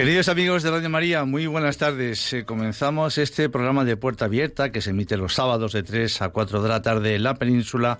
Queridos 0.00 0.30
amigos 0.30 0.62
de 0.62 0.70
Radio 0.70 0.88
María, 0.88 1.26
muy 1.26 1.46
buenas 1.46 1.76
tardes. 1.76 2.32
Eh, 2.32 2.46
comenzamos 2.46 3.18
este 3.18 3.50
programa 3.50 3.84
de 3.84 3.98
Puerta 3.98 4.24
Abierta 4.24 4.72
que 4.72 4.80
se 4.80 4.88
emite 4.88 5.18
los 5.18 5.34
sábados 5.34 5.74
de 5.74 5.82
3 5.82 6.22
a 6.22 6.30
4 6.30 6.62
de 6.62 6.68
la 6.70 6.80
tarde 6.80 7.16
en 7.16 7.22
la 7.22 7.34
península 7.34 7.98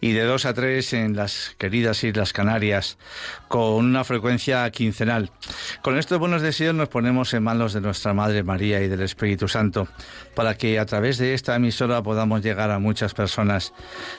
y 0.00 0.12
de 0.12 0.24
2 0.24 0.46
a 0.46 0.54
3 0.54 0.92
en 0.94 1.16
las 1.16 1.54
queridas 1.58 2.02
Islas 2.04 2.32
Canarias, 2.32 2.98
con 3.48 3.84
una 3.84 4.04
frecuencia 4.04 4.68
quincenal. 4.70 5.30
Con 5.82 5.98
estos 5.98 6.18
buenos 6.18 6.42
deseos 6.42 6.74
nos 6.74 6.88
ponemos 6.88 7.34
en 7.34 7.42
manos 7.42 7.72
de 7.72 7.80
nuestra 7.80 8.14
Madre 8.14 8.42
María 8.42 8.80
y 8.80 8.88
del 8.88 9.02
Espíritu 9.02 9.48
Santo, 9.48 9.88
para 10.34 10.54
que 10.54 10.78
a 10.78 10.86
través 10.86 11.18
de 11.18 11.34
esta 11.34 11.56
emisora 11.56 12.02
podamos 12.02 12.42
llegar 12.42 12.70
a 12.70 12.78
muchas 12.78 13.14
personas. 13.14 13.72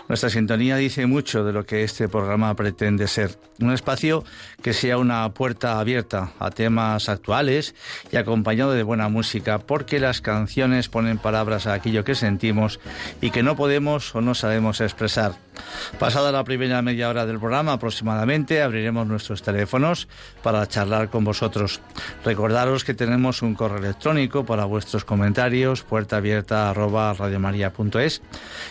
Nuestra 0.08 0.30
sintonía 0.30 0.76
dice 0.76 1.06
mucho 1.08 1.44
de 1.44 1.54
lo 1.54 1.66
que 1.66 1.84
este 1.84 2.08
programa 2.08 2.56
pretende 2.56 3.08
ser. 3.08 3.38
Un 3.60 3.72
espacio 3.72 4.24
que 4.62 4.74
sea 4.74 4.98
una 4.98 5.30
puerta 5.30 5.80
abierta 5.80 6.32
a 6.40 6.52
temas 6.52 7.10
actuales 7.10 7.76
y 8.12 8.18
acompañado 8.18 8.74
de 8.74 8.84
buena 8.84 9.10
música, 9.10 9.60
porque 9.60 10.00
las 10.00 10.22
canciones 10.22 10.90
ponen 10.90 11.18
palabras 11.18 11.68
a 11.68 11.74
aquello 11.74 12.04
que 12.04 12.16
sentimos 12.16 12.80
y 13.22 13.32
que 13.32 13.44
no 13.44 13.56
podemos 13.56 14.14
o 14.16 14.22
no 14.22 14.36
sabemos 14.36 14.82
expresar. 14.82 15.51
Pasada 16.00 16.32
la 16.32 16.44
primera 16.44 16.82
media 16.82 17.10
hora 17.10 17.26
del 17.26 17.40
programa 17.40 17.74
aproximadamente, 17.74 18.62
abriremos 18.62 19.08
nuestros 19.08 19.42
teléfonos 19.42 20.08
para 20.42 20.66
charlar 20.68 21.10
con 21.10 21.24
vosotros. 21.24 21.82
Recordaros 22.24 22.84
que 22.84 22.94
tenemos 22.94 23.42
un 23.42 23.56
correo 23.56 23.78
electrónico 23.78 24.46
para 24.46 24.66
vuestros 24.66 25.06
comentarios, 25.06 25.84
puerta 25.84 26.18
abierta 26.18 26.70
arroba 26.70 27.14
radiomaria.es. 27.14 28.22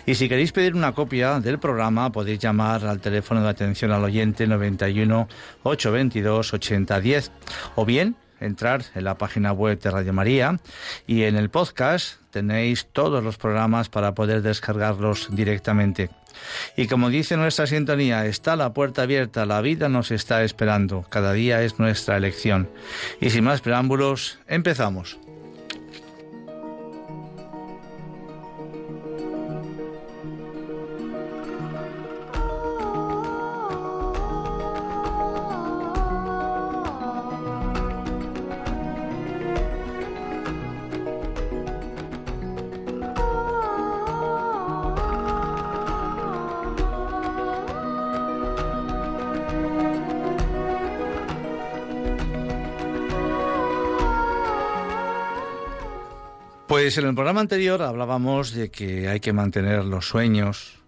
Y 0.06 0.14
si 0.14 0.28
queréis 0.28 0.52
pedir 0.52 0.74
una 0.74 0.92
copia 0.92 1.40
del 1.40 1.58
programa, 1.58 2.10
podéis 2.10 2.38
llamar 2.38 2.84
al 2.84 3.00
teléfono 3.00 3.42
de 3.42 3.48
atención 3.48 3.92
al 3.92 4.04
oyente 4.04 4.46
91 4.46 5.28
822 5.62 6.54
8010 6.54 7.32
o 7.76 7.84
bien 7.84 8.16
entrar 8.40 8.82
en 8.94 9.04
la 9.04 9.16
página 9.16 9.52
web 9.52 9.78
de 9.78 9.90
Radio 9.90 10.12
María 10.12 10.58
y 11.06 11.22
en 11.24 11.36
el 11.36 11.50
podcast 11.50 12.20
tenéis 12.30 12.86
todos 12.92 13.22
los 13.22 13.36
programas 13.36 13.88
para 13.88 14.14
poder 14.14 14.42
descargarlos 14.42 15.28
directamente. 15.30 16.10
Y 16.76 16.86
como 16.86 17.10
dice 17.10 17.36
nuestra 17.36 17.66
sintonía, 17.66 18.26
está 18.26 18.56
la 18.56 18.72
puerta 18.72 19.02
abierta, 19.02 19.46
la 19.46 19.60
vida 19.60 19.88
nos 19.88 20.10
está 20.10 20.42
esperando, 20.44 21.04
cada 21.08 21.32
día 21.32 21.62
es 21.62 21.78
nuestra 21.78 22.16
elección. 22.16 22.68
Y 23.20 23.30
sin 23.30 23.44
más 23.44 23.60
preámbulos, 23.60 24.38
empezamos. 24.46 25.18
Pues 56.80 56.96
en 56.96 57.06
el 57.06 57.14
programa 57.14 57.42
anterior 57.42 57.82
hablábamos 57.82 58.54
de 58.54 58.70
que 58.70 59.06
hay 59.06 59.20
que 59.20 59.34
mantener 59.34 59.84
los 59.84 60.08
sueños 60.08 60.78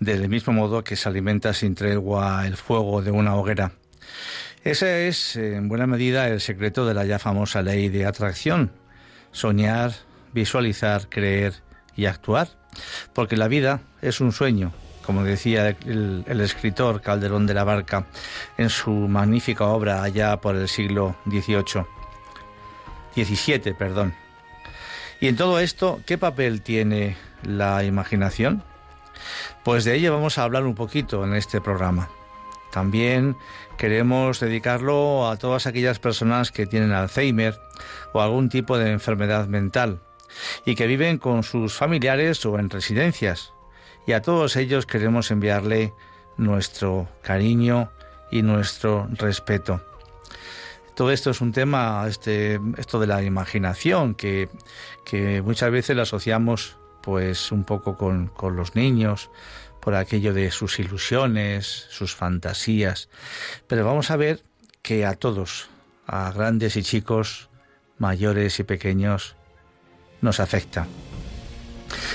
del 0.00 0.26
mismo 0.30 0.54
modo 0.54 0.82
que 0.82 0.96
se 0.96 1.06
alimenta 1.06 1.52
sin 1.52 1.74
tregua 1.74 2.46
el 2.46 2.56
fuego 2.56 3.02
de 3.02 3.10
una 3.10 3.36
hoguera. 3.36 3.72
Ese 4.64 5.06
es, 5.06 5.36
en 5.36 5.68
buena 5.68 5.86
medida, 5.86 6.28
el 6.28 6.40
secreto 6.40 6.86
de 6.86 6.94
la 6.94 7.04
ya 7.04 7.18
famosa 7.18 7.60
ley 7.60 7.90
de 7.90 8.06
atracción. 8.06 8.72
Soñar, 9.32 9.92
visualizar, 10.32 11.10
creer 11.10 11.52
y 11.94 12.06
actuar. 12.06 12.48
Porque 13.12 13.36
la 13.36 13.46
vida 13.46 13.82
es 14.00 14.22
un 14.22 14.32
sueño, 14.32 14.72
como 15.04 15.24
decía 15.24 15.68
el, 15.68 16.24
el, 16.26 16.40
escritor 16.40 17.02
Calderón 17.02 17.46
de 17.46 17.52
la 17.52 17.64
Barca 17.64 18.06
en 18.56 18.70
su 18.70 18.92
magnífica 18.92 19.66
obra 19.66 20.02
allá 20.02 20.38
por 20.38 20.56
el 20.56 20.68
siglo 20.68 21.16
XVIII. 21.26 21.84
XVII, 23.14 23.74
perdón. 23.74 24.23
Y 25.24 25.28
en 25.28 25.36
todo 25.36 25.58
esto, 25.58 26.02
¿qué 26.04 26.18
papel 26.18 26.60
tiene 26.60 27.16
la 27.42 27.82
imaginación? 27.82 28.62
Pues 29.62 29.84
de 29.84 29.94
ello 29.94 30.12
vamos 30.12 30.36
a 30.36 30.42
hablar 30.42 30.64
un 30.64 30.74
poquito 30.74 31.24
en 31.24 31.32
este 31.32 31.62
programa. 31.62 32.10
También 32.70 33.34
queremos 33.78 34.38
dedicarlo 34.38 35.26
a 35.26 35.38
todas 35.38 35.66
aquellas 35.66 35.98
personas 35.98 36.52
que 36.52 36.66
tienen 36.66 36.92
Alzheimer 36.92 37.58
o 38.12 38.20
algún 38.20 38.50
tipo 38.50 38.76
de 38.76 38.90
enfermedad 38.90 39.46
mental 39.46 40.02
y 40.66 40.74
que 40.74 40.86
viven 40.86 41.16
con 41.16 41.42
sus 41.42 41.72
familiares 41.72 42.44
o 42.44 42.58
en 42.58 42.68
residencias. 42.68 43.54
Y 44.06 44.12
a 44.12 44.20
todos 44.20 44.56
ellos 44.56 44.84
queremos 44.84 45.30
enviarle 45.30 45.94
nuestro 46.36 47.08
cariño 47.22 47.90
y 48.30 48.42
nuestro 48.42 49.08
respeto. 49.12 49.80
Todo 50.94 51.10
esto 51.10 51.30
es 51.30 51.40
un 51.40 51.52
tema, 51.52 52.04
este, 52.08 52.60
esto 52.78 53.00
de 53.00 53.06
la 53.06 53.22
imaginación, 53.22 54.14
que, 54.14 54.48
que 55.04 55.42
muchas 55.42 55.70
veces 55.70 55.96
lo 55.96 56.02
asociamos 56.02 56.76
pues 57.02 57.52
un 57.52 57.64
poco 57.64 57.96
con, 57.96 58.28
con 58.28 58.56
los 58.56 58.74
niños, 58.74 59.30
por 59.80 59.94
aquello 59.94 60.32
de 60.32 60.50
sus 60.50 60.78
ilusiones, 60.78 61.86
sus 61.90 62.14
fantasías. 62.14 63.10
Pero 63.66 63.84
vamos 63.84 64.10
a 64.10 64.16
ver 64.16 64.42
que 64.80 65.04
a 65.04 65.14
todos, 65.14 65.68
a 66.06 66.30
grandes 66.32 66.76
y 66.76 66.82
chicos, 66.82 67.50
mayores 67.98 68.58
y 68.60 68.64
pequeños, 68.64 69.36
nos 70.22 70.40
afecta. 70.40 70.86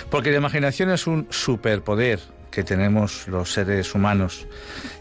Porque 0.09 0.31
la 0.31 0.37
imaginación 0.37 0.89
es 0.89 1.05
un 1.05 1.27
superpoder 1.29 2.19
que 2.51 2.63
tenemos 2.63 3.27
los 3.27 3.53
seres 3.53 3.93
humanos. 3.95 4.47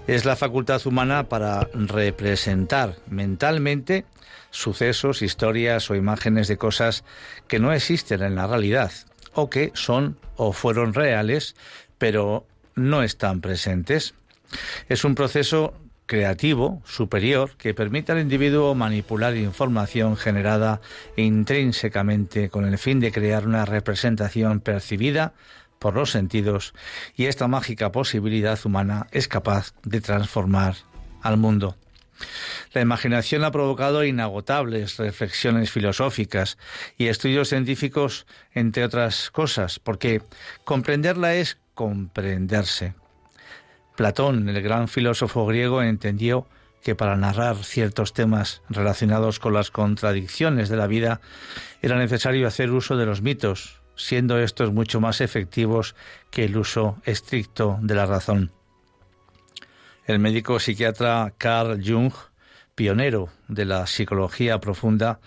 Es 0.07 0.25
la 0.25 0.37
facultad 0.37 0.87
humana 0.87 1.29
para 1.29 1.69
representar 1.73 2.97
mentalmente 3.09 4.05
sucesos, 4.51 5.23
historias 5.23 5.91
o 5.91 5.95
imágenes 5.95 6.49
de 6.49 6.57
cosas 6.57 7.05
que 7.47 7.59
no 7.59 7.73
existen 7.73 8.23
en 8.23 8.35
la 8.35 8.47
realidad 8.47 8.93
o 9.35 9.51
que 9.51 9.71
son 9.75 10.19
o 10.37 10.53
fueron 10.53 10.95
reales, 10.95 11.55
pero 11.99 12.47
no 12.75 13.03
están 13.03 13.41
presentes. 13.41 14.15
Es 14.89 15.05
un 15.05 15.15
proceso 15.15 15.75
creativo 16.07 16.83
superior 16.87 17.51
que 17.59 17.75
permite 17.75 18.13
al 18.13 18.21
individuo 18.21 18.75
manipular 18.75 19.37
información 19.37 20.17
generada 20.17 20.81
intrínsecamente 21.17 22.49
con 22.49 22.65
el 22.65 22.79
fin 22.79 22.99
de 22.99 23.13
crear 23.13 23.47
una 23.47 23.67
representación 23.67 24.61
percibida 24.61 25.35
por 25.79 25.95
los 25.95 26.11
sentidos 26.11 26.75
y 27.15 27.27
esta 27.27 27.49
mágica 27.49 27.93
posibilidad 27.93 28.59
humana 28.65 29.07
es 29.13 29.29
capaz 29.29 29.75
de 29.85 30.01
transformar 30.01 30.77
al 31.23 31.37
mundo. 31.37 31.77
La 32.73 32.81
imaginación 32.81 33.45
ha 33.45 33.53
provocado 33.53 34.05
inagotables 34.05 34.97
reflexiones 34.97 35.71
filosóficas 35.71 36.59
y 36.97 37.07
estudios 37.07 37.49
científicos, 37.49 38.27
entre 38.53 38.85
otras 38.85 39.31
cosas, 39.31 39.79
porque 39.79 40.23
comprenderla 40.65 41.35
es 41.35 41.59
comprenderse. 41.75 42.95
Platón, 43.97 44.49
el 44.49 44.63
gran 44.63 44.89
filósofo 44.89 45.47
griego, 45.47 45.83
entendió 45.83 46.47
que 46.83 46.95
para 46.95 47.17
narrar 47.17 47.57
ciertos 47.65 48.13
temas 48.13 48.63
relacionados 48.69 49.39
con 49.39 49.53
las 49.53 49.71
contradicciones 49.71 50.69
de 50.69 50.77
la 50.77 50.87
vida 50.87 51.21
era 51.83 51.99
necesario 51.99 52.47
hacer 52.47 52.71
uso 52.71 52.97
de 52.97 53.07
los 53.07 53.23
mitos, 53.23 53.81
siendo 53.99 54.39
estos 54.39 54.73
mucho 54.73 55.01
más 55.01 55.21
efectivos 55.21 55.95
que 56.31 56.45
el 56.45 56.57
uso 56.57 56.97
estricto 57.05 57.79
de 57.83 57.95
la 57.95 58.07
razón. 58.07 58.51
El 60.07 60.19
médico 60.19 60.59
psiquiatra 60.59 61.35
Carl 61.37 61.83
Jung, 61.85 62.15
pionero 62.75 63.29
de 63.49 63.67
la 63.67 63.87
psicología 63.87 64.59
profunda, 64.59 65.21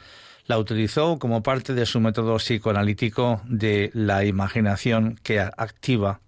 la 0.48 0.58
utilizó 0.58 1.20
como 1.20 1.44
parte 1.44 1.76
de 1.76 1.86
su 1.86 2.00
método 2.00 2.38
psicoanalítico 2.38 3.42
de 3.46 3.92
la 3.94 4.26
imaginación 4.26 5.20
que 5.22 5.40
activa 5.40 6.22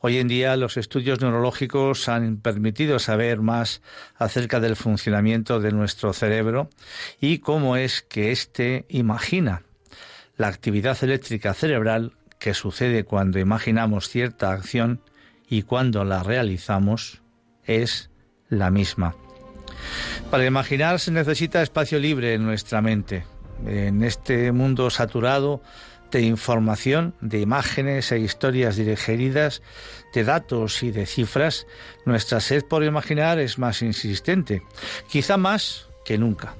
Hoy 0.00 0.18
en 0.18 0.28
día 0.28 0.56
los 0.56 0.76
estudios 0.76 1.20
neurológicos 1.20 2.08
han 2.08 2.38
permitido 2.38 2.98
saber 2.98 3.40
más 3.40 3.82
acerca 4.16 4.60
del 4.60 4.76
funcionamiento 4.76 5.60
de 5.60 5.72
nuestro 5.72 6.12
cerebro 6.12 6.68
y 7.20 7.38
cómo 7.38 7.76
es 7.76 8.02
que 8.02 8.30
éste 8.32 8.86
imagina. 8.88 9.62
La 10.36 10.48
actividad 10.48 10.96
eléctrica 11.02 11.54
cerebral 11.54 12.12
que 12.38 12.54
sucede 12.54 13.04
cuando 13.04 13.38
imaginamos 13.38 14.08
cierta 14.08 14.52
acción 14.52 15.00
y 15.48 15.62
cuando 15.62 16.04
la 16.04 16.22
realizamos 16.22 17.22
es 17.64 18.10
la 18.48 18.70
misma. 18.70 19.14
Para 20.30 20.44
imaginar 20.44 21.00
se 21.00 21.10
necesita 21.10 21.62
espacio 21.62 21.98
libre 21.98 22.34
en 22.34 22.44
nuestra 22.44 22.82
mente. 22.82 23.24
En 23.64 24.02
este 24.02 24.52
mundo 24.52 24.90
saturado 24.90 25.62
de 26.10 26.22
información, 26.22 27.14
de 27.20 27.40
imágenes 27.40 28.12
e 28.12 28.18
historias 28.18 28.76
digeridas, 28.76 29.62
de 30.14 30.24
datos 30.24 30.82
y 30.82 30.90
de 30.90 31.06
cifras, 31.06 31.66
nuestra 32.04 32.40
sed 32.40 32.64
por 32.64 32.84
imaginar 32.84 33.38
es 33.38 33.58
más 33.58 33.82
insistente, 33.82 34.62
quizá 35.08 35.36
más 35.36 35.88
que 36.04 36.18
nunca. 36.18 36.54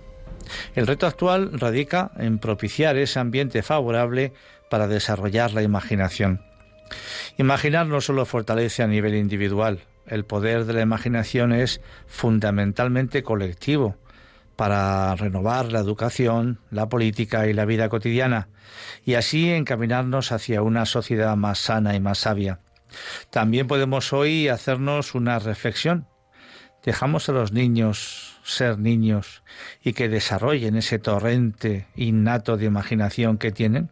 El 0.75 0.87
reto 0.87 1.07
actual 1.07 1.51
radica 1.59 2.13
en 2.17 2.39
propiciar 2.39 2.97
ese 2.97 3.19
ambiente 3.19 3.63
favorable 3.63 4.33
para 4.71 4.89
desarrollar 4.89 5.53
la 5.53 5.63
imaginación. 5.63 6.43
Imaginar 7.37 7.87
no 7.87 8.01
solo 8.01 8.25
fortalece 8.27 8.83
a 8.83 8.87
nivel 8.87 9.15
individual, 9.15 9.81
el 10.07 10.25
poder 10.25 10.65
de 10.65 10.73
la 10.73 10.83
imaginación 10.83 11.53
es 11.53 11.81
fundamentalmente 12.07 13.23
colectivo 13.23 13.97
para 14.55 15.15
renovar 15.17 15.71
la 15.71 15.81
educación, 15.81 16.61
la 16.71 16.89
política 16.89 17.47
y 17.47 17.53
la 17.53 17.67
vida 17.67 17.89
cotidiana, 17.89 18.49
y 19.05 19.15
así 19.15 19.51
encaminarnos 19.51 20.33
hacia 20.33 20.63
una 20.63 20.87
sociedad 20.87 21.37
más 21.37 21.59
sana 21.59 21.95
y 21.95 22.01
más 22.01 22.19
sabia. 22.19 22.61
También 23.31 23.67
podemos 23.67 24.13
hoy 24.13 24.49
hacernos 24.49 25.15
una 25.15 25.39
reflexión. 25.39 26.07
¿Dejamos 26.85 27.29
a 27.29 27.33
los 27.33 27.53
niños 27.53 28.26
ser 28.47 28.79
niños 28.79 29.43
y 29.83 29.93
que 29.93 30.09
desarrollen 30.09 30.77
ese 30.77 30.99
torrente 30.99 31.87
innato 31.97 32.57
de 32.57 32.67
imaginación 32.67 33.39
que 33.39 33.53
tienen? 33.53 33.91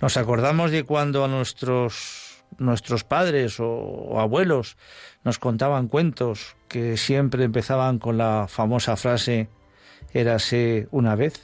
¿Nos 0.00 0.16
acordamos 0.16 0.70
de 0.70 0.84
cuando 0.84 1.24
a 1.24 1.28
nuestros 1.28 2.24
nuestros 2.58 3.04
padres 3.04 3.56
o, 3.58 4.20
abuelos 4.20 4.76
nos 5.24 5.38
contaban 5.38 5.88
cuentos 5.88 6.56
que 6.68 6.96
siempre 6.96 7.44
empezaban 7.44 7.98
con 7.98 8.18
la 8.18 8.46
famosa 8.48 8.96
frase 8.96 9.48
érase 10.12 10.86
una 10.90 11.16
vez 11.16 11.40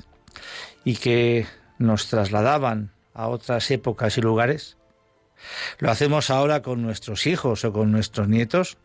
y 0.84 0.96
que 0.96 1.46
nos 1.78 2.08
trasladaban 2.08 2.92
a 3.14 3.28
otras 3.28 3.70
épocas 3.70 4.16
y 4.18 4.20
lugares? 4.20 4.76
¿Lo 5.78 5.90
hacemos 5.90 6.30
ahora 6.30 6.62
con 6.62 6.82
nuestros 6.82 7.26
hijos 7.26 7.64
o 7.64 7.72
con 7.72 7.90
nuestros 7.90 8.28
nietos? 8.28 8.78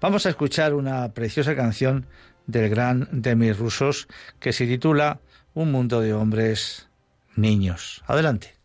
Vamos 0.00 0.26
a 0.26 0.30
escuchar 0.30 0.74
una 0.74 1.12
preciosa 1.12 1.54
canción 1.54 2.06
del 2.46 2.68
gran 2.68 3.08
Demi 3.12 3.52
Rusos 3.52 4.08
que 4.40 4.52
se 4.52 4.66
titula 4.66 5.20
Un 5.54 5.70
mundo 5.70 6.00
de 6.00 6.12
hombres 6.12 6.88
niños. 7.36 8.02
Adelante. 8.06 8.61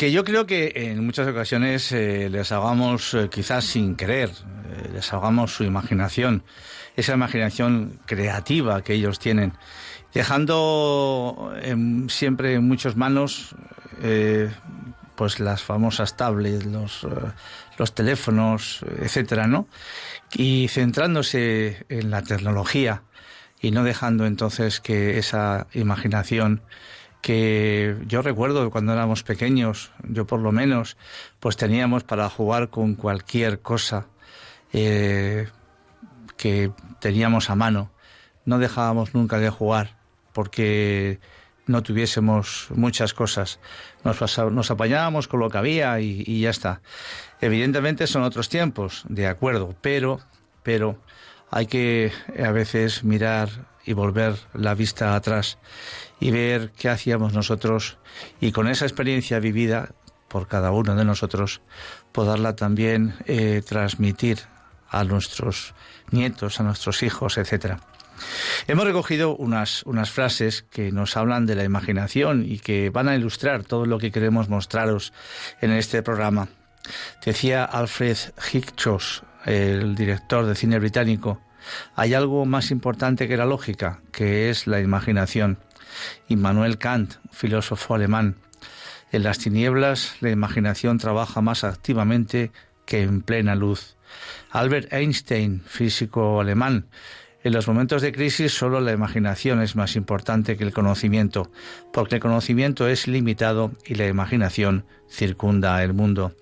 Porque 0.00 0.12
yo 0.12 0.24
creo 0.24 0.46
que 0.46 0.72
en 0.76 1.04
muchas 1.04 1.28
ocasiones 1.28 1.92
eh, 1.92 2.30
les 2.30 2.52
hagamos, 2.52 3.12
eh, 3.12 3.28
quizás 3.30 3.66
sin 3.66 3.96
querer, 3.96 4.30
eh, 4.30 4.88
les 4.94 5.12
hagamos 5.12 5.54
su 5.54 5.62
imaginación, 5.62 6.42
esa 6.96 7.12
imaginación 7.12 8.00
creativa 8.06 8.80
que 8.80 8.94
ellos 8.94 9.18
tienen, 9.18 9.52
dejando 10.14 11.52
siempre 12.08 12.54
en 12.54 12.66
muchas 12.66 12.96
manos 12.96 13.54
pues 15.16 15.38
las 15.38 15.62
famosas 15.62 16.16
tablets, 16.16 16.64
los, 16.64 17.06
los 17.76 17.94
teléfonos, 17.94 18.82
etcétera, 19.02 19.46
¿no? 19.48 19.68
Y 20.34 20.68
centrándose 20.68 21.84
en 21.90 22.10
la 22.10 22.22
tecnología 22.22 23.02
y 23.60 23.70
no 23.70 23.84
dejando 23.84 24.24
entonces 24.24 24.80
que 24.80 25.18
esa 25.18 25.66
imaginación 25.74 26.62
que 27.20 27.96
yo 28.06 28.22
recuerdo 28.22 28.70
cuando 28.70 28.92
éramos 28.92 29.22
pequeños, 29.22 29.92
yo 30.08 30.26
por 30.26 30.40
lo 30.40 30.52
menos, 30.52 30.96
pues 31.38 31.56
teníamos 31.56 32.04
para 32.04 32.28
jugar 32.28 32.70
con 32.70 32.94
cualquier 32.94 33.60
cosa 33.60 34.06
eh, 34.72 35.48
que 36.36 36.72
teníamos 37.00 37.50
a 37.50 37.56
mano. 37.56 37.90
No 38.44 38.58
dejábamos 38.58 39.14
nunca 39.14 39.38
de 39.38 39.50
jugar 39.50 39.96
porque 40.32 41.20
no 41.66 41.82
tuviésemos 41.82 42.68
muchas 42.70 43.14
cosas. 43.14 43.60
Nos, 44.02 44.38
nos 44.50 44.70
apañábamos 44.70 45.28
con 45.28 45.40
lo 45.40 45.50
que 45.50 45.58
había 45.58 46.00
y, 46.00 46.24
y, 46.26 46.40
ya 46.40 46.50
está. 46.50 46.80
Evidentemente 47.40 48.06
son 48.06 48.22
otros 48.22 48.48
tiempos, 48.48 49.04
de 49.08 49.26
acuerdo, 49.26 49.74
pero, 49.80 50.20
pero 50.62 50.98
hay 51.50 51.66
que 51.66 52.12
a 52.42 52.50
veces 52.50 53.04
mirar 53.04 53.69
y 53.84 53.92
volver 53.92 54.36
la 54.54 54.74
vista 54.74 55.14
atrás 55.14 55.58
y 56.20 56.30
ver 56.30 56.72
qué 56.76 56.88
hacíamos 56.88 57.32
nosotros 57.32 57.98
y 58.40 58.52
con 58.52 58.68
esa 58.68 58.84
experiencia 58.84 59.40
vivida 59.40 59.90
por 60.28 60.46
cada 60.46 60.70
uno 60.70 60.94
de 60.94 61.04
nosotros 61.04 61.60
poderla 62.12 62.54
también 62.56 63.14
eh, 63.26 63.62
transmitir 63.66 64.38
a 64.88 65.04
nuestros 65.04 65.74
nietos, 66.10 66.60
a 66.60 66.62
nuestros 66.64 67.02
hijos, 67.02 67.38
etcétera. 67.38 67.80
Hemos 68.66 68.84
recogido 68.84 69.34
unas, 69.36 69.82
unas 69.84 70.10
frases 70.10 70.64
que 70.70 70.92
nos 70.92 71.16
hablan 71.16 71.46
de 71.46 71.54
la 71.54 71.64
imaginación 71.64 72.44
y 72.46 72.58
que 72.58 72.90
van 72.90 73.08
a 73.08 73.16
ilustrar 73.16 73.64
todo 73.64 73.86
lo 73.86 73.98
que 73.98 74.12
queremos 74.12 74.48
mostraros 74.48 75.12
en 75.60 75.72
este 75.72 76.02
programa. 76.02 76.48
Decía 77.24 77.64
Alfred 77.64 78.18
Hitchcock, 78.52 79.02
el 79.46 79.94
director 79.94 80.44
de 80.46 80.54
cine 80.54 80.78
británico, 80.78 81.40
hay 81.94 82.14
algo 82.14 82.44
más 82.46 82.70
importante 82.70 83.28
que 83.28 83.36
la 83.36 83.46
lógica, 83.46 84.00
que 84.12 84.50
es 84.50 84.66
la 84.66 84.80
imaginación. 84.80 85.58
Immanuel 86.28 86.78
Kant, 86.78 87.14
filósofo 87.30 87.94
alemán. 87.94 88.36
En 89.12 89.22
las 89.24 89.38
tinieblas 89.38 90.16
la 90.20 90.30
imaginación 90.30 90.98
trabaja 90.98 91.40
más 91.40 91.64
activamente 91.64 92.52
que 92.86 93.02
en 93.02 93.22
plena 93.22 93.54
luz. 93.54 93.96
Albert 94.50 94.92
Einstein, 94.92 95.62
físico 95.66 96.40
alemán. 96.40 96.86
En 97.42 97.54
los 97.54 97.66
momentos 97.66 98.02
de 98.02 98.12
crisis 98.12 98.52
solo 98.52 98.80
la 98.80 98.92
imaginación 98.92 99.62
es 99.62 99.74
más 99.74 99.96
importante 99.96 100.56
que 100.56 100.64
el 100.64 100.74
conocimiento, 100.74 101.50
porque 101.92 102.16
el 102.16 102.20
conocimiento 102.20 102.86
es 102.86 103.08
limitado 103.08 103.72
y 103.86 103.94
la 103.94 104.06
imaginación 104.06 104.84
circunda 105.08 105.82
el 105.82 105.94
mundo. 105.94 106.34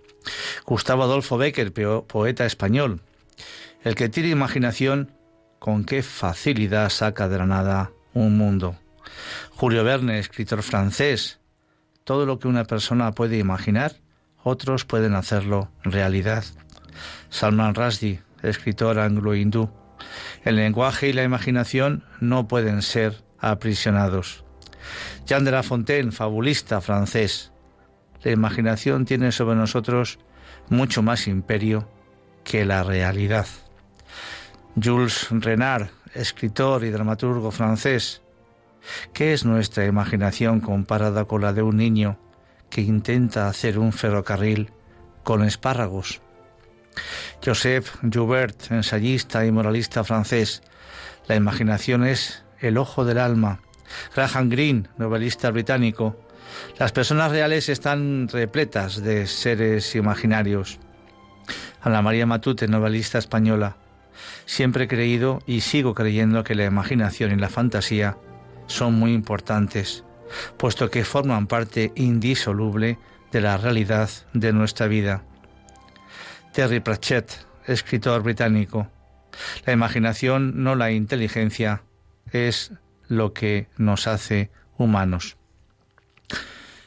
Gustavo 0.67 1.05
Adolfo 1.05 1.39
Becker, 1.39 1.73
poeta 2.07 2.45
español. 2.47 3.01
El 3.89 3.95
que 3.95 4.11
tiene 4.11 4.29
imaginación, 4.29 5.13
con 5.59 5.83
qué 5.83 6.03
facilidad 6.03 6.91
saca 6.91 7.27
de 7.27 7.39
la 7.39 7.47
nada 7.47 7.91
un 8.13 8.37
mundo. 8.37 8.77
Julio 9.53 9.83
Verne, 9.83 10.19
escritor 10.19 10.63
francés. 10.63 11.41
Todo 12.05 12.27
lo 12.27 12.39
que 12.39 12.49
una 12.49 12.67
persona 12.67 13.13
puede 13.13 13.39
imaginar, 13.39 13.97
otros 14.43 14.85
pueden 14.85 15.15
hacerlo 15.15 15.71
realidad. 15.85 16.45
Salman 17.31 17.75
Rushdie, 17.75 18.21
escritor 18.43 18.99
anglo-hindú. 18.99 19.71
El 20.45 20.57
lenguaje 20.57 21.09
y 21.09 21.15
la 21.15 21.23
imaginación 21.23 22.05
no 22.21 22.47
pueden 22.47 22.83
ser 22.83 23.25
aprisionados. 23.39 24.45
Jean 25.25 25.47
de 25.47 25.51
La 25.51 25.63
Fontaine, 25.63 26.13
fabulista 26.13 26.83
francés. 26.83 27.53
La 28.23 28.33
imaginación 28.33 29.07
tiene 29.07 29.33
sobre 29.33 29.57
nosotros 29.57 30.19
mucho 30.69 31.03
más 31.03 31.27
imperio 31.27 31.89
que 32.45 32.67
la 32.67 32.83
realidad. 32.83 33.47
Jules 34.83 35.29
Renard, 35.31 35.89
escritor 36.15 36.85
y 36.85 36.91
dramaturgo 36.91 37.51
francés. 37.51 38.23
¿Qué 39.13 39.33
es 39.33 39.45
nuestra 39.45 39.87
imaginación 39.87 40.61
comparada 40.61 41.25
con 41.25 41.43
la 41.43 41.53
de 41.53 41.63
un 41.63 41.77
niño 41.77 42.19
que 42.71 42.83
intenta 42.83 43.49
hacer 43.49 43.79
un 43.79 43.93
ferrocarril 43.93 44.71
con 45.25 45.43
espárragos? 45.45 46.21
Joseph 47.45 47.97
Joubert, 48.03 48.71
ensayista 48.71 49.47
y 49.47 49.53
moralista 49.53 50.05
francés. 50.05 50.63
La 51.27 51.37
imaginación 51.37 52.05
es 52.05 52.45
el 52.61 52.79
ojo 52.79 53.05
del 53.05 53.19
alma. 53.19 53.61
Graham 54.15 54.49
Greene, 54.49 54.89
novelista 54.97 55.51
británico. 55.51 56.17
Las 56.79 56.93
personas 56.93 57.31
reales 57.31 57.69
están 57.69 58.29
repletas 58.29 59.03
de 59.03 59.27
seres 59.27 59.95
imaginarios. 59.95 60.79
Ana 61.81 62.03
María 62.03 62.27
Matute, 62.27 62.69
novelista 62.69 63.19
española. 63.19 63.77
Siempre 64.47 64.85
he 64.85 64.89
creído 64.89 65.41
y 65.47 65.61
sigo 65.61 65.95
creyendo 65.95 66.45
que 66.45 66.55
la 66.55 66.65
imaginación 66.65 67.33
y 67.33 67.37
la 67.37 67.49
fantasía 67.49 68.17
son 68.67 68.95
muy 68.95 69.13
importantes, 69.13 70.05
puesto 70.57 70.91
que 70.91 71.05
forman 71.05 71.47
parte 71.47 71.93
indisoluble 71.95 72.99
de 73.33 73.41
la 73.41 73.57
realidad 73.57 74.11
de 74.33 74.53
nuestra 74.53 74.87
vida. 74.87 75.25
Terry 76.53 76.81
Pratchett, 76.81 77.47
escritor 77.67 78.23
británico. 78.23 78.89
La 79.67 79.73
imaginación, 79.73 80.63
no 80.63 80.75
la 80.75 80.91
inteligencia, 80.91 81.83
es 82.33 82.73
lo 83.07 83.33
que 83.33 83.69
nos 83.77 84.07
hace 84.07 84.51
humanos. 84.77 85.37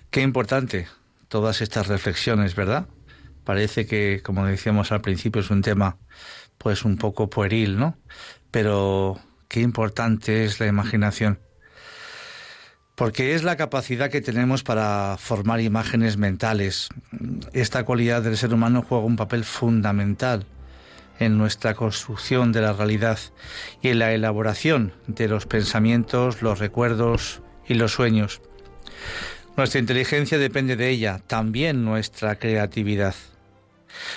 Qué 0.09 0.21
importante 0.21 0.87
todas 1.29 1.61
estas 1.61 1.87
reflexiones, 1.87 2.55
¿verdad? 2.55 2.87
Parece 3.45 3.85
que, 3.85 4.21
como 4.23 4.45
decíamos 4.45 4.91
al 4.91 5.01
principio, 5.01 5.41
es 5.41 5.49
un 5.49 5.61
tema 5.61 5.97
pues 6.61 6.85
un 6.85 6.97
poco 6.97 7.29
pueril, 7.29 7.79
¿no? 7.79 7.97
Pero 8.51 9.19
qué 9.47 9.61
importante 9.61 10.45
es 10.45 10.59
la 10.59 10.67
imaginación. 10.67 11.39
Porque 12.93 13.33
es 13.33 13.43
la 13.43 13.57
capacidad 13.57 14.11
que 14.11 14.21
tenemos 14.21 14.63
para 14.63 15.17
formar 15.17 15.59
imágenes 15.59 16.17
mentales. 16.17 16.89
Esta 17.53 17.83
cualidad 17.83 18.21
del 18.21 18.37
ser 18.37 18.53
humano 18.53 18.85
juega 18.87 19.05
un 19.05 19.15
papel 19.15 19.43
fundamental 19.43 20.45
en 21.17 21.37
nuestra 21.37 21.73
construcción 21.73 22.51
de 22.51 22.61
la 22.61 22.73
realidad 22.73 23.17
y 23.81 23.89
en 23.89 23.99
la 23.99 24.13
elaboración 24.13 24.93
de 25.07 25.27
los 25.27 25.47
pensamientos, 25.47 26.43
los 26.43 26.59
recuerdos 26.59 27.41
y 27.67 27.73
los 27.73 27.93
sueños. 27.93 28.41
Nuestra 29.57 29.79
inteligencia 29.79 30.37
depende 30.37 30.75
de 30.75 30.89
ella, 30.89 31.21
también 31.25 31.83
nuestra 31.83 32.35
creatividad. 32.37 33.15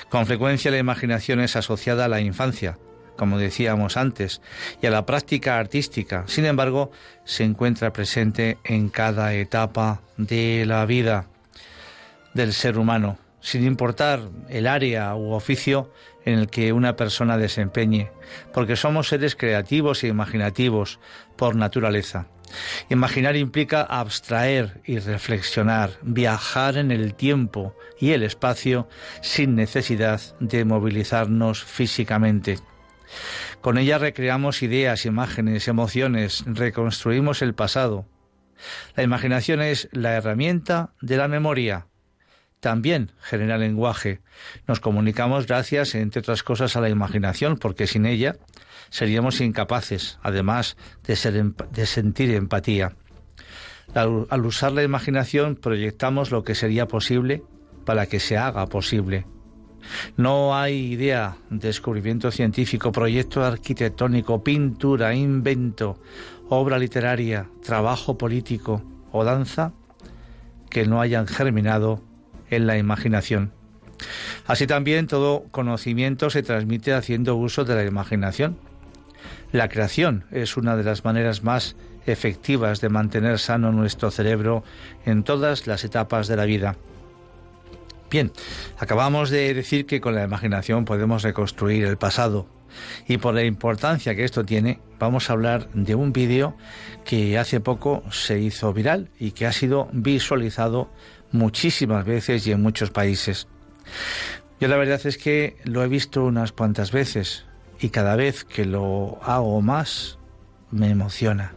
Con 0.08 0.26
frecuencia 0.26 0.70
la 0.70 0.78
imaginación 0.78 1.40
es 1.40 1.56
asociada 1.56 2.04
a 2.04 2.08
la 2.08 2.20
infancia, 2.20 2.78
como 3.16 3.38
decíamos 3.38 3.96
antes, 3.96 4.40
y 4.82 4.86
a 4.86 4.90
la 4.90 5.06
práctica 5.06 5.58
artística. 5.58 6.24
Sin 6.26 6.46
embargo, 6.46 6.90
se 7.24 7.44
encuentra 7.44 7.92
presente 7.92 8.58
en 8.64 8.88
cada 8.88 9.34
etapa 9.34 10.00
de 10.16 10.64
la 10.66 10.84
vida 10.86 11.26
del 12.34 12.52
ser 12.52 12.78
humano, 12.78 13.18
sin 13.40 13.64
importar 13.64 14.20
el 14.48 14.66
área 14.66 15.14
u 15.14 15.32
oficio 15.32 15.92
en 16.24 16.38
el 16.38 16.48
que 16.48 16.72
una 16.72 16.96
persona 16.96 17.36
desempeñe, 17.36 18.10
porque 18.52 18.76
somos 18.76 19.08
seres 19.08 19.36
creativos 19.36 20.02
e 20.02 20.08
imaginativos 20.08 20.98
por 21.36 21.54
naturaleza. 21.54 22.26
Imaginar 22.88 23.36
implica 23.36 23.82
abstraer 23.82 24.80
y 24.84 24.98
reflexionar, 24.98 25.90
viajar 26.02 26.76
en 26.76 26.90
el 26.90 27.14
tiempo 27.14 27.76
y 27.98 28.10
el 28.12 28.22
espacio 28.22 28.88
sin 29.22 29.54
necesidad 29.54 30.20
de 30.40 30.64
movilizarnos 30.64 31.64
físicamente. 31.64 32.58
Con 33.60 33.78
ella 33.78 33.98
recreamos 33.98 34.62
ideas, 34.62 35.06
imágenes, 35.06 35.68
emociones, 35.68 36.44
reconstruimos 36.46 37.42
el 37.42 37.54
pasado. 37.54 38.06
La 38.96 39.02
imaginación 39.02 39.62
es 39.62 39.88
la 39.92 40.12
herramienta 40.12 40.94
de 41.00 41.16
la 41.16 41.28
memoria. 41.28 41.86
También 42.64 43.10
genera 43.20 43.58
lenguaje. 43.58 44.22
Nos 44.66 44.80
comunicamos 44.80 45.46
gracias, 45.46 45.94
entre 45.94 46.20
otras 46.20 46.42
cosas, 46.42 46.76
a 46.76 46.80
la 46.80 46.88
imaginación, 46.88 47.58
porque 47.58 47.86
sin 47.86 48.06
ella 48.06 48.36
seríamos 48.88 49.42
incapaces, 49.42 50.18
además 50.22 50.78
de, 51.06 51.14
sentir 51.84 52.30
empatía. 52.30 52.96
Al, 53.94 54.26
al 54.30 54.46
usar 54.46 54.72
la 54.72 54.82
imaginación 54.82 55.56
proyectamos 55.56 56.30
lo 56.30 56.42
que 56.42 56.54
sería 56.54 56.88
posible 56.88 57.42
para 57.84 58.06
que 58.06 58.18
se 58.18 58.38
haga 58.38 58.64
posible. 58.66 59.26
No 60.16 60.56
hay 60.56 60.94
idea, 60.94 61.36
descubrimiento 61.50 62.30
científico, 62.30 62.92
proyecto 62.92 63.44
arquitectónico, 63.44 64.42
pintura, 64.42 65.14
invento, 65.14 66.00
obra 66.48 66.78
literaria, 66.78 67.46
trabajo 67.62 68.16
político 68.16 68.82
o 69.12 69.22
danza 69.22 69.74
que 70.70 70.86
no 70.86 71.02
hayan 71.02 71.26
germinado 71.26 72.00
en 72.50 72.66
la 72.66 72.78
imaginación. 72.78 73.52
Así 74.46 74.66
también 74.66 75.06
todo 75.06 75.44
conocimiento 75.50 76.30
se 76.30 76.42
transmite 76.42 76.92
haciendo 76.92 77.36
uso 77.36 77.64
de 77.64 77.74
la 77.74 77.84
imaginación. 77.84 78.58
La 79.52 79.68
creación 79.68 80.24
es 80.30 80.56
una 80.56 80.76
de 80.76 80.84
las 80.84 81.04
maneras 81.04 81.42
más 81.44 81.76
efectivas 82.06 82.80
de 82.80 82.88
mantener 82.88 83.38
sano 83.38 83.72
nuestro 83.72 84.10
cerebro 84.10 84.64
en 85.06 85.22
todas 85.22 85.66
las 85.66 85.84
etapas 85.84 86.28
de 86.28 86.36
la 86.36 86.44
vida. 86.44 86.76
Bien, 88.10 88.30
acabamos 88.78 89.30
de 89.30 89.54
decir 89.54 89.86
que 89.86 90.00
con 90.00 90.14
la 90.14 90.24
imaginación 90.24 90.84
podemos 90.84 91.22
reconstruir 91.22 91.84
el 91.84 91.96
pasado 91.96 92.46
y 93.06 93.18
por 93.18 93.34
la 93.34 93.44
importancia 93.44 94.14
que 94.14 94.24
esto 94.24 94.44
tiene, 94.44 94.80
vamos 94.98 95.30
a 95.30 95.32
hablar 95.32 95.68
de 95.72 95.94
un 95.94 96.12
vídeo 96.12 96.56
que 97.04 97.38
hace 97.38 97.60
poco 97.60 98.02
se 98.10 98.40
hizo 98.40 98.72
viral 98.72 99.10
y 99.18 99.32
que 99.32 99.46
ha 99.46 99.52
sido 99.52 99.88
visualizado 99.92 100.90
muchísimas 101.34 102.06
veces 102.06 102.46
y 102.46 102.52
en 102.52 102.62
muchos 102.62 102.90
países. 102.90 103.48
Yo 104.60 104.68
la 104.68 104.76
verdad 104.76 105.00
es 105.04 105.18
que 105.18 105.56
lo 105.64 105.82
he 105.82 105.88
visto 105.88 106.24
unas 106.24 106.52
cuantas 106.52 106.92
veces 106.92 107.44
y 107.80 107.90
cada 107.90 108.14
vez 108.16 108.44
que 108.44 108.64
lo 108.64 109.18
hago 109.22 109.60
más 109.60 110.18
me 110.70 110.90
emociona. 110.90 111.52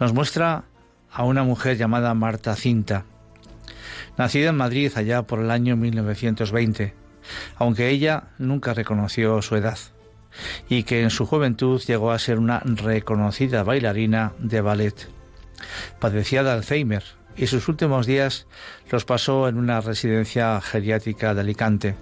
Nos 0.00 0.14
muestra 0.14 0.64
a 1.12 1.24
una 1.24 1.44
mujer 1.44 1.76
llamada 1.76 2.14
Marta 2.14 2.56
Cinta, 2.56 3.04
nacida 4.16 4.48
en 4.48 4.56
Madrid 4.56 4.90
allá 4.96 5.22
por 5.22 5.40
el 5.40 5.50
año 5.50 5.76
1920, 5.76 6.94
aunque 7.56 7.90
ella 7.90 8.28
nunca 8.38 8.72
reconoció 8.72 9.40
su 9.42 9.56
edad, 9.56 9.78
y 10.68 10.82
que 10.84 11.02
en 11.02 11.10
su 11.10 11.26
juventud 11.26 11.80
llegó 11.82 12.12
a 12.12 12.18
ser 12.18 12.38
una 12.38 12.60
reconocida 12.60 13.62
bailarina 13.62 14.32
de 14.38 14.60
ballet. 14.62 15.08
Padecía 16.00 16.42
de 16.42 16.50
Alzheimer 16.50 17.04
y 17.36 17.46
sus 17.46 17.68
últimos 17.68 18.06
días 18.06 18.46
los 18.90 19.04
pasó 19.04 19.48
en 19.48 19.58
una 19.58 19.80
residencia 19.80 20.60
geriátrica 20.60 21.34
de 21.34 21.40
Alicante. 21.40 21.96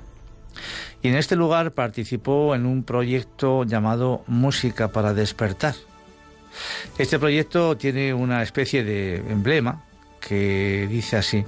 Y 1.03 1.09
en 1.09 1.17
este 1.17 1.37
lugar 1.37 1.73
participó 1.73 2.55
en 2.55 2.67
un 2.67 2.85
proyecto 2.85 3.65
llamado 3.65 4.23
Música 4.27 4.89
para 4.89 5.15
despertar. 5.15 5.75
Este 6.99 7.19
proyecto 7.19 7.77
tiene 7.77 8.13
una 8.15 8.43
especie 8.43 8.85
de 8.85 9.17
emblema 9.17 9.85
que 10.21 10.87
dice 10.89 11.17
así, 11.17 11.45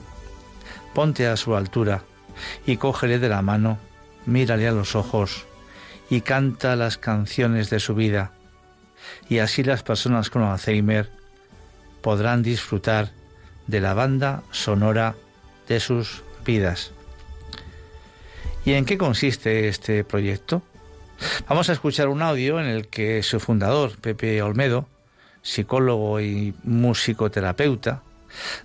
ponte 0.95 1.27
a 1.27 1.37
su 1.37 1.55
altura 1.55 2.03
y 2.67 2.79
cógele 2.79 3.19
de 3.19 3.29
la 3.29 3.43
mano, 3.43 3.79
mírale 4.27 4.67
a 4.67 4.73
los 4.73 4.97
ojos 4.97 5.47
y 6.11 6.23
canta 6.23 6.77
las 6.77 6.99
canciones 6.99 7.71
de 7.71 7.81
su 7.81 7.95
vida. 7.95 8.33
Y 9.29 9.39
así 9.39 9.63
las 9.63 9.83
personas 9.83 10.31
con 10.31 10.43
Alzheimer 10.43 11.11
podrán 12.01 12.43
disfrutar 12.43 13.13
de 13.67 13.81
la 13.81 13.95
banda 13.95 14.43
sonora 14.51 15.15
de 15.69 15.81
sus 15.81 16.23
vidas. 16.45 16.93
¿Y 18.65 18.73
en 18.73 18.85
qué 18.85 18.97
consiste 18.97 19.69
este 19.69 20.05
proyecto? 20.05 20.63
Vamos 21.49 21.69
a 21.69 21.73
escuchar 21.73 22.09
un 22.09 22.23
audio 22.23 22.61
en 22.61 22.67
el 22.67 22.89
que 22.89 23.23
su 23.23 23.41
fundador, 23.41 23.99
Pepe 24.01 24.41
Olmedo, 24.43 24.87
psicólogo 25.43 26.21
y 26.21 26.55
musicoterapeuta, 26.65 28.03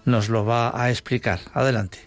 nos 0.05 0.29
lo 0.29 0.45
va 0.45 0.81
a 0.81 0.89
explicar. 0.89 1.39
Adelante. 1.53 1.99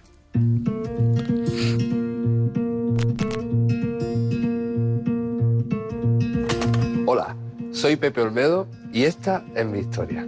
Hola, 7.06 7.36
soy 7.72 7.96
Pepe 7.96 8.22
Olmedo 8.22 8.66
y 8.92 9.04
esta 9.04 9.44
es 9.54 9.66
mi 9.66 9.80
historia. 9.80 10.26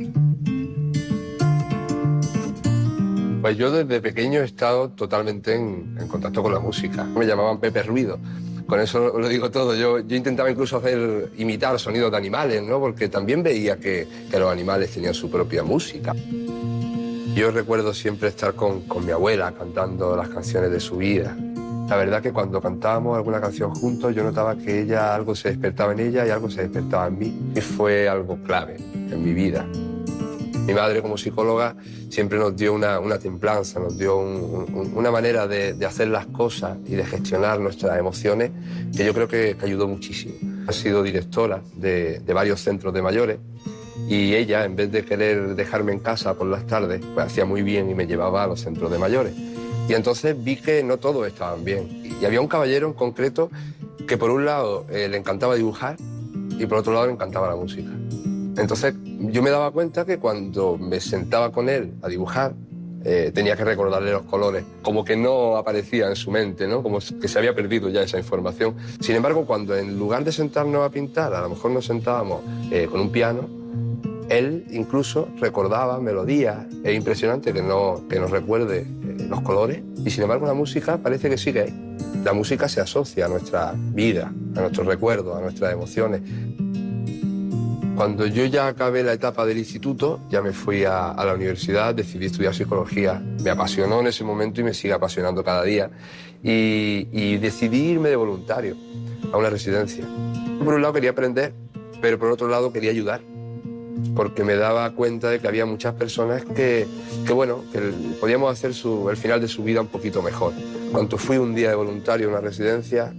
Pues 3.45 3.59
yo 3.59 3.71
desde 3.71 4.01
pequeño 4.01 4.41
he 4.41 4.45
estado 4.45 4.89
totalmente 4.89 5.55
en, 5.55 6.09
contacto 6.09 6.43
con 6.43 6.55
la 6.55 6.61
música. 6.61 7.05
Me 7.05 7.27
llamaban 7.27 7.61
Pepe 7.61 7.83
Ruido. 7.83 8.19
Con 8.67 8.81
eso 8.81 9.19
lo 9.19 9.29
digo 9.29 9.51
todo. 9.51 9.75
Yo, 9.75 9.99
yo 9.99 10.17
intentaba 10.17 10.51
incluso 10.51 10.79
hacer, 10.79 11.31
imitar 11.37 11.79
sonidos 11.79 12.11
de 12.11 12.17
animales, 12.17 12.63
¿no? 12.63 12.81
Porque 12.81 13.11
también 13.11 13.43
veía 13.43 13.77
que, 13.77 14.09
que 14.31 14.39
los 14.39 14.51
animales 14.51 14.93
tenían 14.93 15.13
su 15.13 15.31
propia 15.31 15.63
música. 15.63 16.15
Yo 17.35 17.51
recuerdo 17.51 17.93
siempre 17.93 18.31
estar 18.31 18.55
con, 18.55 18.81
con 18.89 19.05
mi 19.05 19.13
abuela 19.13 19.53
cantando 19.53 20.17
las 20.17 20.31
canciones 20.31 20.71
de 20.71 20.81
su 20.81 20.97
vida. 20.97 21.37
La 21.91 21.97
verdad 21.97 22.23
que 22.23 22.33
cuando 22.33 22.63
cantábamos 22.63 23.15
alguna 23.15 23.43
canción 23.43 23.75
juntos 23.75 24.15
yo 24.15 24.25
notaba 24.25 24.57
que 24.57 24.81
ella 24.81 25.15
algo 25.15 25.35
se 25.35 25.51
despertaba 25.51 25.93
en 25.93 26.01
ella 26.01 26.27
y 26.27 26.31
algo 26.31 26.49
se 26.49 26.63
despertaba 26.63 27.09
en 27.09 27.19
mí. 27.19 27.53
Y 27.55 27.61
fue 27.61 28.09
algo 28.09 28.39
clave 28.39 28.79
en 28.95 29.23
mi 29.23 29.35
vida. 29.35 29.67
Mi 30.67 30.73
madre 30.73 31.03
como 31.03 31.19
psicóloga 31.19 31.77
siempre 32.09 32.39
nos 32.39 32.57
dio 32.57 32.73
una, 32.73 33.19
templanza, 33.19 33.81
nos 33.81 33.99
dio 33.99 34.17
una 34.17 35.11
manera 35.11 35.47
de, 35.47 35.77
hacer 35.85 36.09
las 36.09 36.27
cosas 36.27 36.79
y 36.87 36.95
de 36.95 37.05
gestionar 37.05 37.61
nuestras 37.61 37.99
emociones 37.99 38.51
que 38.97 39.05
yo 39.05 39.13
creo 39.13 39.29
que, 39.29 39.57
que 39.59 39.67
ayudó 39.67 39.87
muchísimo. 39.87 40.35
Ha 40.67 40.73
sido 40.73 41.03
directora 41.03 41.63
de, 41.75 42.21
de, 42.21 42.33
varios 42.33 42.61
centros 42.61 42.95
de 42.95 43.03
mayores 43.03 43.39
y 44.09 44.35
ella, 44.35 44.65
en 44.65 44.75
vez 44.75 44.91
de 44.91 45.05
querer 45.05 45.55
dejarme 45.55 45.93
en 45.93 45.99
casa 45.99 46.35
por 46.35 46.47
las 46.47 46.67
tardes, 46.67 47.03
pues 47.15 47.27
hacía 47.27 47.45
muy 47.45 47.63
bien 47.63 47.91
y 47.91 47.95
me 47.95 48.07
llevaba 48.07 48.45
a 48.45 48.47
los 48.47 48.61
centros 48.61 48.91
de 48.91 48.99
mayores. 48.99 49.35
Y 49.89 49.93
entonces 49.93 50.35
vi 50.43 50.57
que 50.57 50.83
no 50.83 50.97
todos 50.97 51.27
estaban 51.27 51.63
bien. 51.63 52.03
Y 52.21 52.25
había 52.25 52.41
un 52.41 52.49
caballero 52.49 52.87
en 52.87 52.95
concreto 52.95 53.51
que 54.09 54.17
por 54.17 54.31
un 54.31 54.45
lado 54.45 54.87
eh, 54.91 55.09
le 55.09 55.17
encantaba 55.19 55.57
dibujar 55.57 55.97
y 56.59 56.67
por 56.67 56.79
otro 56.79 56.93
lado 56.93 57.07
le 57.07 57.13
encantaba 57.13 57.49
la 57.49 57.57
música. 57.57 57.91
Entonces 58.57 58.95
yo 59.19 59.43
me 59.43 59.51
daba 59.51 59.71
cuenta 59.71 60.05
que 60.05 60.19
cuando 60.19 60.79
me 60.79 61.01
sentaba 61.01 61.51
con 61.51 61.69
él 61.69 61.95
a 62.03 62.09
dibujar, 62.09 62.55
eh, 63.07 63.33
tenía 63.35 63.55
que 63.55 63.65
recordarle 63.65 64.13
los 64.13 64.23
colores, 64.23 64.65
como 64.83 65.05
que 65.05 65.15
no 65.15 65.57
aparecía 65.57 66.09
en 66.09 66.17
su 66.17 66.31
mente, 66.31 66.67
¿no? 66.67 66.83
como 66.83 67.01
que 67.01 67.29
se 67.29 67.39
había 67.39 67.55
perdido 67.55 67.91
ya 67.91 68.03
esa 68.03 68.17
información. 68.17 68.77
Sin 69.01 69.15
embargo, 69.15 69.45
cuando 69.45 69.77
en 69.77 69.99
lugar 69.99 70.25
de 70.25 70.33
sentarnos 70.33 70.83
a 70.83 70.91
pintar, 70.91 71.35
a 71.35 71.43
lo 71.43 71.51
mejor 71.51 71.71
nos 71.71 71.85
sentábamos 71.85 72.41
eh, 72.71 72.89
con 72.91 73.01
un 73.01 73.11
piano, 73.11 73.47
él 74.31 74.65
incluso 74.71 75.29
recordaba 75.39 76.01
melodías. 76.01 76.65
Es 76.83 76.95
impresionante 76.95 77.53
que, 77.53 77.63
no, 77.63 78.05
que 78.09 78.19
nos 78.19 78.31
recuerde 78.31 78.81
eh, 78.81 79.27
los 79.29 79.43
colores 79.43 79.83
y 80.03 80.11
sin 80.11 80.23
embargo 80.23 80.47
la 80.47 80.55
música 80.55 80.97
parece 80.97 81.29
que 81.29 81.37
sigue 81.37 81.61
ahí. 81.61 81.97
La 82.25 82.33
música 82.33 82.71
se 82.71 82.81
asocia 82.81 83.27
a 83.27 83.29
nuestra 83.29 83.75
vida, 83.77 84.33
a 84.57 84.61
nuestros 84.61 84.87
recuerdos, 84.87 85.37
a 85.37 85.43
nuestras 85.43 85.75
emociones. 85.75 86.23
Cuando 87.97 88.27
yo 88.27 88.45
ya 88.47 88.67
acabé 88.67 89.05
la 89.05 89.13
etapa 89.13 89.47
del 89.47 89.59
instituto, 89.59 90.21
ya 90.29 90.43
me 90.43 90.53
fui 90.53 90.85
a, 90.85 91.15
la 91.17 91.33
universidad, 91.33 91.95
decidí 91.95 92.27
estudiar 92.27 92.53
psicología. 92.53 93.23
Me 93.43 93.51
apasionó 93.51 94.01
en 94.01 94.09
ese 94.09 94.25
momento 94.25 94.61
y 94.61 94.65
me 94.65 94.75
sigue 94.75 94.95
apasionando 94.95 95.45
cada 95.45 95.63
día. 95.63 95.91
Y, 96.43 97.07
y 97.13 97.37
decidí 97.37 97.93
irme 97.93 98.09
de 98.09 98.17
voluntario 98.17 98.77
a 99.33 99.37
una 99.37 99.49
residencia. 99.49 100.05
Por 100.65 100.75
un 100.75 100.83
lado 100.83 100.93
quería 100.93 101.11
aprender, 101.11 101.55
pero 102.01 102.19
por 102.19 102.31
otro 102.33 102.49
lado 102.49 102.73
quería 102.73 102.91
ayudar. 102.91 103.21
Porque 104.17 104.43
me 104.43 104.57
daba 104.57 104.91
cuenta 104.91 105.31
de 105.31 105.39
que 105.39 105.47
había 105.47 105.65
muchas 105.65 105.95
personas 105.95 106.45
que, 106.45 106.89
bueno, 107.33 107.63
que 107.73 107.79
podíamos 108.21 108.53
hacer 108.53 108.73
el 108.73 109.17
final 109.17 109.41
de 109.41 109.47
su 109.47 109.63
vida 109.63 109.81
un 109.81 109.87
poquito 109.87 110.21
mejor. 110.21 110.53
Cuando 110.91 111.17
fui 111.17 111.39
un 111.39 111.55
día 111.55 111.71
de 111.71 111.77
voluntario 111.77 112.27
a 112.27 112.31
una 112.31 112.41
residencia, 112.41 113.15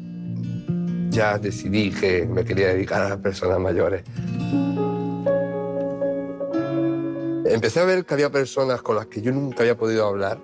ya 1.15 1.37
decidí 1.37 1.91
que 1.91 2.25
me 2.25 2.43
quería 2.43 2.67
dedicar 2.67 3.01
a 3.01 3.09
las 3.09 3.17
personas 3.19 3.57
mayores. 3.57 4.03
Empecé 7.45 7.79
a 7.79 7.85
ver 7.85 8.05
que 8.05 8.13
había 8.13 8.29
personas 8.29 8.81
con 8.81 8.97
las 8.97 9.05
que 9.05 9.21
yo 9.21 9.31
nunca 9.31 9.61
había 9.61 9.77
podido 9.77 10.05
hablar, 10.05 10.37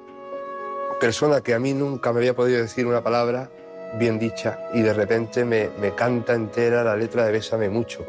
personas 1.01 1.41
que 1.41 1.53
a 1.53 1.59
mí 1.59 1.73
nunca 1.73 2.13
me 2.13 2.19
había 2.19 2.33
podido 2.33 2.61
decir 2.61 2.87
una 2.87 3.03
palabra 3.03 3.51
bien 3.99 4.17
dicha 4.17 4.59
y 4.73 4.81
de 4.81 4.93
repente 4.93 5.43
me, 5.43 5.69
me 5.81 5.93
canta 5.93 6.33
entera 6.33 6.85
la 6.85 6.95
letra 6.95 7.25
de 7.25 7.33
Bésame 7.33 7.67
mucho. 7.67 8.05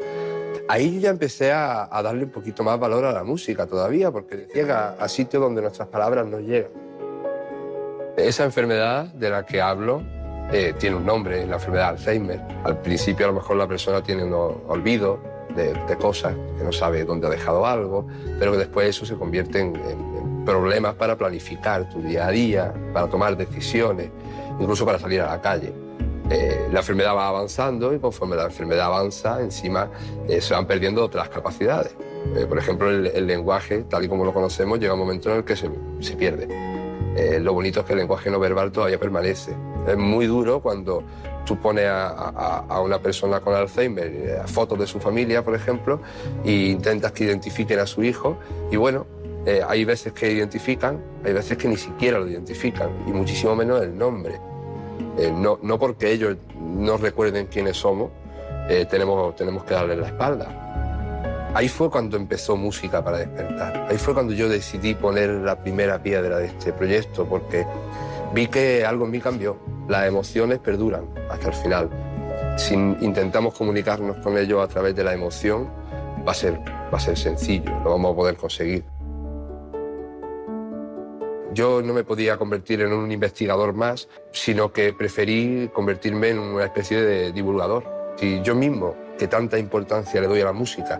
Ahí 0.69 1.01
ya 1.01 1.09
empecé 1.09 1.51
a, 1.51 1.89
a, 1.91 2.01
darle 2.01 2.23
un 2.23 2.31
poquito 2.31 2.63
más 2.63 2.79
valor 2.79 3.03
a 3.03 3.11
la 3.11 3.25
música 3.25 3.67
todavía, 3.67 4.09
porque 4.11 4.47
llega 4.55 4.95
a 4.97 5.09
sitios 5.09 5.43
donde 5.43 5.61
nuestras 5.61 5.89
palabras 5.89 6.25
no 6.25 6.39
llegan. 6.39 6.71
Esa 8.15 8.45
enfermedad 8.45 9.07
de 9.07 9.29
la 9.29 9.45
que 9.45 9.59
hablo 9.59 10.01
eh, 10.51 10.73
tiene 10.77 10.95
un 10.95 11.05
nombre, 11.05 11.45
la 11.47 11.55
enfermedad 11.55 11.93
de 11.93 11.97
Alzheimer. 11.97 12.41
Al 12.63 12.79
principio 12.81 13.25
a 13.25 13.29
lo 13.29 13.35
mejor 13.35 13.57
la 13.57 13.67
persona 13.67 14.01
tiene 14.01 14.23
un 14.23 14.33
olvido 14.67 15.19
de, 15.55 15.73
cosas, 15.97 16.35
que 16.57 16.63
no 16.63 16.71
sabe 16.71 17.05
dónde 17.05 17.27
ha 17.27 17.29
dejado 17.29 17.65
algo, 17.65 18.07
pero 18.39 18.51
que 18.51 18.57
después 18.57 18.89
eso 18.89 19.05
se 19.05 19.15
convierte 19.15 19.59
en, 19.59 19.73
problemas 20.45 20.95
para 20.95 21.17
planificar 21.17 21.89
tu 21.89 22.01
día 22.01 22.27
a 22.27 22.31
día, 22.31 22.73
para 22.91 23.07
tomar 23.07 23.37
decisiones, 23.37 24.09
incluso 24.59 24.85
para 24.85 24.99
salir 24.99 25.21
a 25.21 25.27
la 25.27 25.41
calle. 25.41 25.73
Eh, 26.29 26.67
la 26.71 26.79
enfermedad 26.79 27.15
va 27.15 27.29
avanzando 27.29 27.93
y 27.93 27.99
conforme 27.99 28.35
la 28.35 28.45
enfermedad 28.45 28.87
avanza, 28.87 29.41
encima 29.41 29.89
eh, 30.27 30.41
se 30.41 30.53
van 30.53 30.67
perdiendo 30.67 31.03
otras 31.03 31.29
capacidades. 31.29 31.95
Por 32.49 32.57
ejemplo, 32.57 32.89
el, 32.89 33.07
el, 33.07 33.27
lenguaje, 33.27 33.83
tal 33.83 34.03
y 34.05 34.07
como 34.07 34.25
lo 34.25 34.33
conocemos, 34.33 34.79
llega 34.79 34.93
un 34.93 34.99
momento 34.99 35.29
en 35.29 35.37
el 35.37 35.43
que 35.43 35.55
se, 35.55 35.69
se 35.99 36.15
pierde. 36.15 36.72
Lo 37.41 37.53
bonito 37.53 37.81
es 37.81 37.85
que 37.85 37.93
el 37.93 37.99
lenguaje 37.99 38.29
no 38.31 38.39
verbal 38.39 38.71
todavía 38.71 38.99
permanece. 38.99 39.53
Es 39.87 39.97
muy 39.97 40.25
duro 40.25 40.61
cuando 40.61 41.03
tú 41.45 41.57
pones 41.57 41.85
a, 41.87 42.81
una 42.83 42.99
persona 42.99 43.39
con 43.39 43.53
Alzheimer 43.53 44.43
fotos 44.47 44.79
de 44.79 44.87
su 44.87 44.99
familia, 44.99 45.43
por 45.43 45.55
ejemplo, 45.55 45.99
e 46.43 46.51
intentas 46.69 47.11
que 47.11 47.25
identifiquen 47.25 47.79
a 47.79 47.85
su 47.85 48.03
hijo 48.03 48.37
y 48.71 48.77
bueno, 48.77 49.05
Eh, 49.45 49.61
hay 49.67 49.83
veces 49.83 50.13
que 50.13 50.31
identifican, 50.31 51.03
hay 51.25 51.33
veces 51.33 51.57
que 51.57 51.67
ni 51.67 51.75
siquiera 51.75 52.17
lo 52.17 52.27
identifican, 52.27 52.89
y 53.05 53.11
muchísimo 53.11 53.55
menos 53.55 53.81
el 53.81 53.97
nombre. 53.97 54.39
Eh, 55.17 55.33
no, 55.35 55.59
no 55.61 55.77
porque 55.77 56.11
ellos 56.11 56.37
no 56.57 56.95
recuerden 56.97 57.47
quiénes 57.47 57.75
somos, 57.75 58.09
eh, 58.69 58.85
tenemos, 58.89 59.35
tenemos 59.35 59.65
que 59.65 59.73
darles 59.73 59.97
la 59.97 60.07
espalda. 60.07 60.72
Ahí 61.55 61.69
fue 61.69 61.91
cuando 61.91 62.17
empezó 62.17 62.57
Música 62.57 63.03
para 63.03 63.19
Despertar. 63.19 63.85
Ahí 63.87 63.97
fue 63.97 64.15
cuando 64.15 64.33
yo 64.33 64.49
decidí 64.49 64.95
poner 64.95 65.29
la 65.29 65.61
primera 65.61 66.01
piedra 66.01 66.39
de 66.39 66.47
este 66.47 66.73
proyecto, 66.73 67.27
porque 67.27 67.63
vi 68.33 68.47
que 68.47 68.83
algo 68.83 69.05
en 69.05 69.11
mí 69.11 69.19
cambió. 69.19 69.59
Las 69.87 70.07
emociones 70.07 70.57
perduran 70.57 71.05
hasta 71.29 71.49
el 71.49 71.53
final. 71.53 71.89
Si 72.57 72.73
intentamos 72.73 73.53
comunicarnos 73.53 74.17
con 74.17 74.35
ellos 74.35 74.63
a 74.63 74.67
través 74.67 74.95
de 74.95 75.03
la 75.03 75.13
emoción, 75.13 75.69
va 76.27 76.31
a 76.31 76.35
ser, 76.35 76.59
va 76.91 76.97
a 76.97 76.99
ser 76.99 77.17
sencillo, 77.17 77.71
lo 77.83 77.91
vamos 77.91 78.13
a 78.13 78.15
poder 78.15 78.35
conseguir. 78.35 78.83
Yo 81.53 81.83
no 81.83 81.93
me 81.93 82.03
podía 82.03 82.37
convertir 82.37 82.81
en 82.81 82.93
un 82.93 83.11
investigador 83.11 83.73
más, 83.73 84.09
sino 84.31 84.73
que 84.73 84.91
preferí 84.91 85.69
convertirme 85.71 86.29
en 86.29 86.39
una 86.39 86.63
especie 86.63 86.99
de 86.99 87.31
divulgador. 87.31 87.83
Si 88.17 88.41
yo 88.41 88.55
mismo, 88.55 88.95
que 89.19 89.27
tanta 89.27 89.59
importancia 89.59 90.19
le 90.19 90.27
doy 90.27 90.41
a 90.41 90.45
la 90.45 90.53
música, 90.53 90.99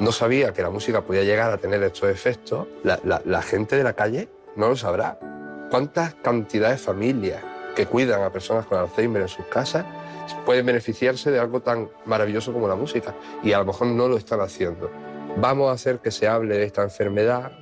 no 0.00 0.12
sabía 0.12 0.52
que 0.52 0.62
la 0.62 0.70
música 0.70 1.02
podía 1.02 1.22
llegar 1.22 1.50
a 1.50 1.58
tener 1.58 1.82
estos 1.82 2.10
efectos, 2.10 2.66
la, 2.82 3.42
gente 3.42 3.76
de 3.76 3.84
la 3.84 3.92
calle 3.92 4.28
no 4.56 4.68
lo 4.68 4.76
sabrá. 4.76 5.18
¿Cuántas 5.70 6.14
cantidades 6.14 6.80
de 6.80 6.86
familias 6.86 7.42
que 7.76 7.86
cuidan 7.86 8.22
a 8.22 8.30
personas 8.30 8.66
con 8.66 8.78
Alzheimer 8.78 9.22
en 9.22 9.28
sus 9.28 9.46
casas 9.46 9.84
pueden 10.44 10.66
beneficiarse 10.66 11.30
de 11.30 11.38
algo 11.38 11.60
tan 11.60 11.90
maravilloso 12.06 12.52
como 12.52 12.68
la 12.68 12.74
música? 12.74 13.14
Y 13.42 13.52
a 13.52 13.58
lo 13.58 13.66
mejor 13.66 13.88
no 13.88 14.08
lo 14.08 14.16
están 14.16 14.40
haciendo. 14.40 14.90
Vamos 15.36 15.70
a 15.70 15.72
hacer 15.72 15.98
que 15.98 16.10
se 16.10 16.28
hable 16.28 16.56
de 16.56 16.64
esta 16.64 16.82
enfermedad, 16.82 17.52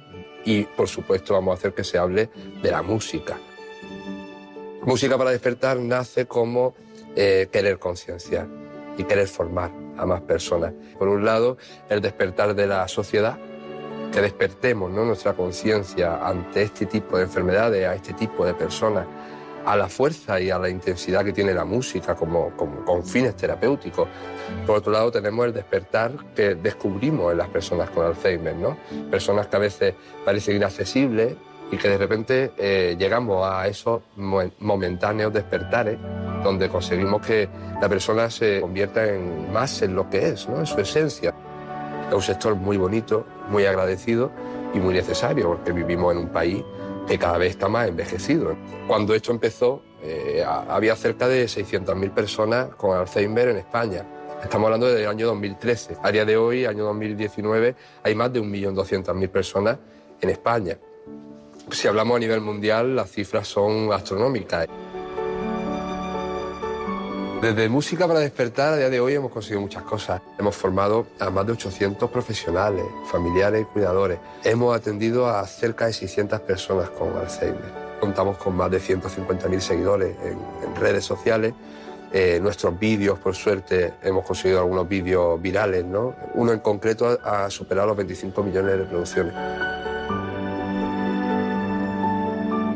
y 0.45 0.64
por 0.64 0.88
supuesto 0.88 1.35
vamos 1.35 1.53
a 1.53 1.59
hacer 1.59 1.75
que 1.75 1.85
se 1.85 1.99
hable 1.99 2.31
de 2.62 2.71
la 2.71 2.83
música. 2.83 3.38
Música 4.83 5.16
para 5.16 5.31
despertar 5.31 5.79
nace 5.79 6.27
como 6.27 6.75
eh, 7.14 7.49
querer 7.53 7.79
concienciar 7.79 8.62
y 8.96 9.05
querer 9.05 9.28
formar 9.28 9.70
a 9.96 10.07
más 10.07 10.20
personas. 10.22 10.72
Por 10.98 11.09
un 11.09 11.24
lado, 11.24 11.57
el 11.88 12.00
despertar 12.00 12.55
de 12.55 12.66
la 12.66 12.87
sociedad, 12.88 13.38
que 14.12 14.20
despertemos 14.20 14.90
¿no? 14.90 15.05
nuestra 15.05 15.33
conciencia 15.33 16.26
ante 16.26 16.62
este 16.62 16.87
tipo 16.87 17.16
de 17.16 17.24
enfermedades, 17.24 17.87
a 17.87 17.94
este 17.94 18.12
tipo 18.12 18.44
de 18.44 18.55
personas 18.55 19.07
a 19.64 19.76
la 19.76 19.88
fuerza 19.88 20.40
y 20.40 20.50
a 20.50 20.59
la 20.59 20.68
intensidad 20.68 21.24
que 21.24 21.33
tiene 21.33 21.55
la 21.55 21.64
música 21.64 22.14
como, 22.14 22.50
con 22.50 23.05
fines 23.05 23.37
terapéuticos. 23.37 24.09
Por 24.66 24.78
otro 24.78 24.92
lado, 24.92 25.11
tenemos 25.11 25.46
el 25.46 25.52
despertar 25.52 26.12
que 26.35 26.55
descubrimos 26.55 27.33
en 27.33 27.38
las 27.38 27.48
personas 27.48 27.90
con 27.90 28.05
Alzheimer, 28.05 28.57
¿no? 28.57 28.76
Personas 29.11 29.46
que 29.46 29.57
a 29.57 29.61
veces 29.61 29.94
parecen 30.24 30.57
inaccesibles 30.57 31.37
y 31.73 31.79
que 31.79 31.89
de 31.89 31.99
repente 31.99 32.53
eh, 32.59 32.97
llegamos 32.99 33.49
a 33.49 33.67
esos 33.67 34.03
momentáneos 34.17 35.33
despertares 35.33 35.99
donde 36.45 36.69
conseguimos 36.69 37.27
que 37.27 37.49
la 37.81 37.89
persona 37.89 38.31
se 38.31 38.61
convierta 38.61 39.07
en 39.07 39.51
más 39.51 39.81
en 39.81 39.95
lo 39.95 40.09
que 40.11 40.29
es, 40.29 40.49
¿no? 40.49 40.59
en 40.59 40.67
su 40.67 40.79
esencia. 40.79 41.35
Es 42.09 42.15
un 42.15 42.23
sector 42.23 42.55
muy 42.55 42.77
bonito, 42.77 43.25
muy 43.49 43.65
agradecido 43.65 44.31
y 44.75 44.81
muy 44.81 44.93
necesario, 44.93 45.49
porque 45.49 45.73
vivimos 45.73 46.13
en 46.13 46.19
un 46.19 46.29
país 46.29 46.63
que 47.09 47.19
cada 47.19 47.39
vez 47.39 47.53
está 47.53 47.69
más 47.69 47.89
envejecido. 47.89 48.55
Cuando 48.87 49.15
esto 49.15 49.33
empezó, 49.33 49.83
eh, 50.03 50.45
había 50.47 50.95
cerca 50.95 51.27
de 51.27 51.47
600.000 51.47 52.11
personas 52.11 52.69
con 52.75 52.95
Alzheimer 52.99 53.49
en 53.49 53.57
España. 53.57 54.05
Estamos 54.43 54.67
hablando 54.67 54.89
del 54.89 55.07
año 55.07 55.27
2013. 55.29 55.97
A 56.03 56.13
día 56.13 56.27
de 56.27 56.37
hoy, 56.37 56.67
año 56.67 56.85
2019, 56.85 57.75
hay 58.03 58.15
más 58.15 58.31
de 58.31 58.43
1.200.000 58.43 59.29
personas 59.31 59.79
en 60.21 60.29
España. 60.29 60.77
Si 61.73 61.89
hablamos 61.89 62.17
a 62.17 62.21
nivel 62.21 62.43
mundial, 62.43 62.95
las 62.95 63.11
cifras 63.11 63.49
son 63.49 63.93
astronómicas. 63.93 64.67
Desde 67.41 67.69
Música 67.69 68.07
para 68.07 68.21
Despertar, 68.21 68.75
a 68.75 68.77
día 68.77 68.91
de 68.91 69.01
hoy 69.01 69.15
hemos 69.15 69.33
conseguido 69.33 69.63
muchas 69.63 69.83
cosas. 69.83 70.21
Hemos 70.39 70.55
formado 70.55 71.07
a 71.19 71.31
más 71.31 71.47
de 71.47 71.53
800 71.53 72.11
profesionales, 72.11 72.85
familiares 73.11 73.63
y 73.63 73.65
cuidadores. 73.65 74.19
Hemos 74.45 74.77
atendido 74.77 75.27
a 75.27 75.45
cerca 75.47 75.87
de 75.87 75.95
600 75.95 76.41
personas 76.41 76.91
con 76.91 77.17
Alzheimer. 77.17 77.73
Contamos 78.01 78.37
con 78.37 78.55
más 78.55 78.71
de 78.71 78.79
150.000 78.79 79.61
seguidores 79.61 80.15
en, 80.23 80.77
redes 80.77 81.05
sociales. 81.05 81.55
Eh, 82.13 82.39
nuestros 82.43 82.79
vídeos, 82.79 83.19
por 83.19 83.35
suerte, 83.35 83.95
hemos 84.03 84.27
conseguido 84.27 84.61
algunos 84.61 84.87
vídeos 84.87 85.41
virales, 85.41 85.85
¿no? 85.85 86.15
Uno 86.35 86.53
en 86.53 86.61
concreto 86.61 87.19
ha 87.25 87.49
superado 87.49 87.89
los 87.89 87.97
25 87.97 88.43
millones 88.43 88.73
de 88.73 88.77
reproducciones. 88.77 89.91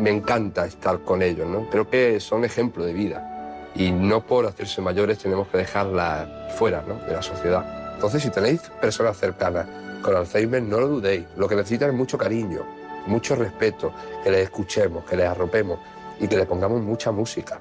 Me 0.07 0.12
encanta 0.12 0.64
estar 0.66 1.01
con 1.01 1.21
ellos, 1.21 1.49
¿no? 1.49 1.69
Creo 1.69 1.90
que 1.90 2.21
son 2.21 2.45
ejemplo 2.45 2.85
de 2.85 2.92
vida 2.92 3.73
y 3.75 3.90
no 3.90 4.25
por 4.25 4.47
hacerse 4.47 4.81
mayores 4.81 5.19
tenemos 5.19 5.49
que 5.49 5.59
dejarla 5.59 6.47
fuera 6.57 6.81
de 6.83 7.12
la 7.12 7.23
sociedad. 7.23 7.92
Entonces, 7.95 8.23
si 8.23 8.31
tenéis 8.31 8.61
personas 8.81 9.16
cercanas 9.16 9.66
con 10.03 10.14
Alzheimer, 10.14 10.62
no 10.62 10.79
lo 10.79 10.87
dudéis. 10.87 11.25
Lo 11.37 11.49
que 11.49 11.57
necesitan 11.57 11.90
es 11.90 11.97
mucho 11.97 12.16
cariño, 12.16 12.61
mucho 13.09 13.35
respeto, 13.35 13.92
que 14.23 14.31
les 14.31 14.42
escuchemos, 14.45 15.05
que 15.07 15.16
les 15.16 15.27
arropemos 15.27 15.81
y 16.21 16.29
que 16.29 16.37
le 16.37 16.47
pongamos 16.47 16.81
mucha 16.83 17.11
música. 17.11 17.61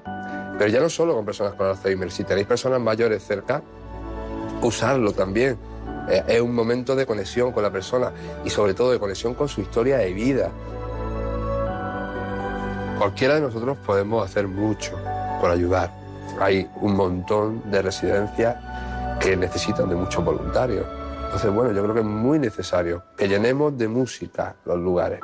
Pero 0.56 0.70
ya 0.70 0.78
no 0.78 0.88
solo 0.88 1.16
con 1.16 1.24
personas 1.24 1.54
con 1.54 1.66
Alzheimer, 1.66 2.12
si 2.12 2.22
tenéis 2.22 2.46
personas 2.46 2.80
mayores 2.80 3.24
cerca, 3.24 3.60
usarlo 4.62 5.10
también. 5.10 5.58
Eh, 6.08 6.22
es 6.28 6.40
un 6.40 6.54
momento 6.54 6.94
de 6.94 7.06
conexión 7.06 7.50
con 7.50 7.64
la 7.64 7.72
persona 7.72 8.12
y 8.44 8.50
sobre 8.50 8.72
todo 8.72 8.92
de 8.92 9.00
conexión 9.00 9.34
con 9.34 9.48
su 9.48 9.62
historia 9.62 9.98
de 9.98 10.12
vida. 10.12 10.52
Cualquiera 12.98 13.34
de 13.34 13.42
nosotros 13.42 13.76
podemos 13.84 14.24
hacer 14.24 14.48
mucho 14.48 14.98
por 15.40 15.50
ayudar 15.50 16.06
hay 16.40 16.68
un 16.76 16.94
montón 16.96 17.70
de 17.70 17.82
residencias 17.82 18.56
que 19.20 19.36
necesitan 19.36 19.88
de 19.88 19.94
muchos 19.94 20.24
voluntarios. 20.24 20.86
Entonces, 21.24 21.50
bueno, 21.50 21.72
yo 21.72 21.82
creo 21.82 21.94
que 21.94 22.00
es 22.00 22.06
muy 22.06 22.38
necesario 22.38 23.04
que 23.16 23.28
llenemos 23.28 23.76
de 23.76 23.88
música 23.88 24.56
los 24.64 24.78
lugares. 24.78 25.20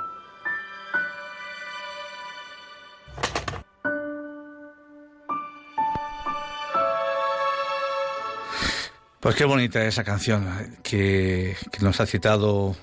Pues 9.20 9.36
qué 9.36 9.44
bonita 9.44 9.84
esa 9.84 10.02
canción 10.02 10.76
que, 10.82 11.54
que, 11.70 11.78
nos 11.84 12.00
ha 12.00 12.06
citado 12.06 12.74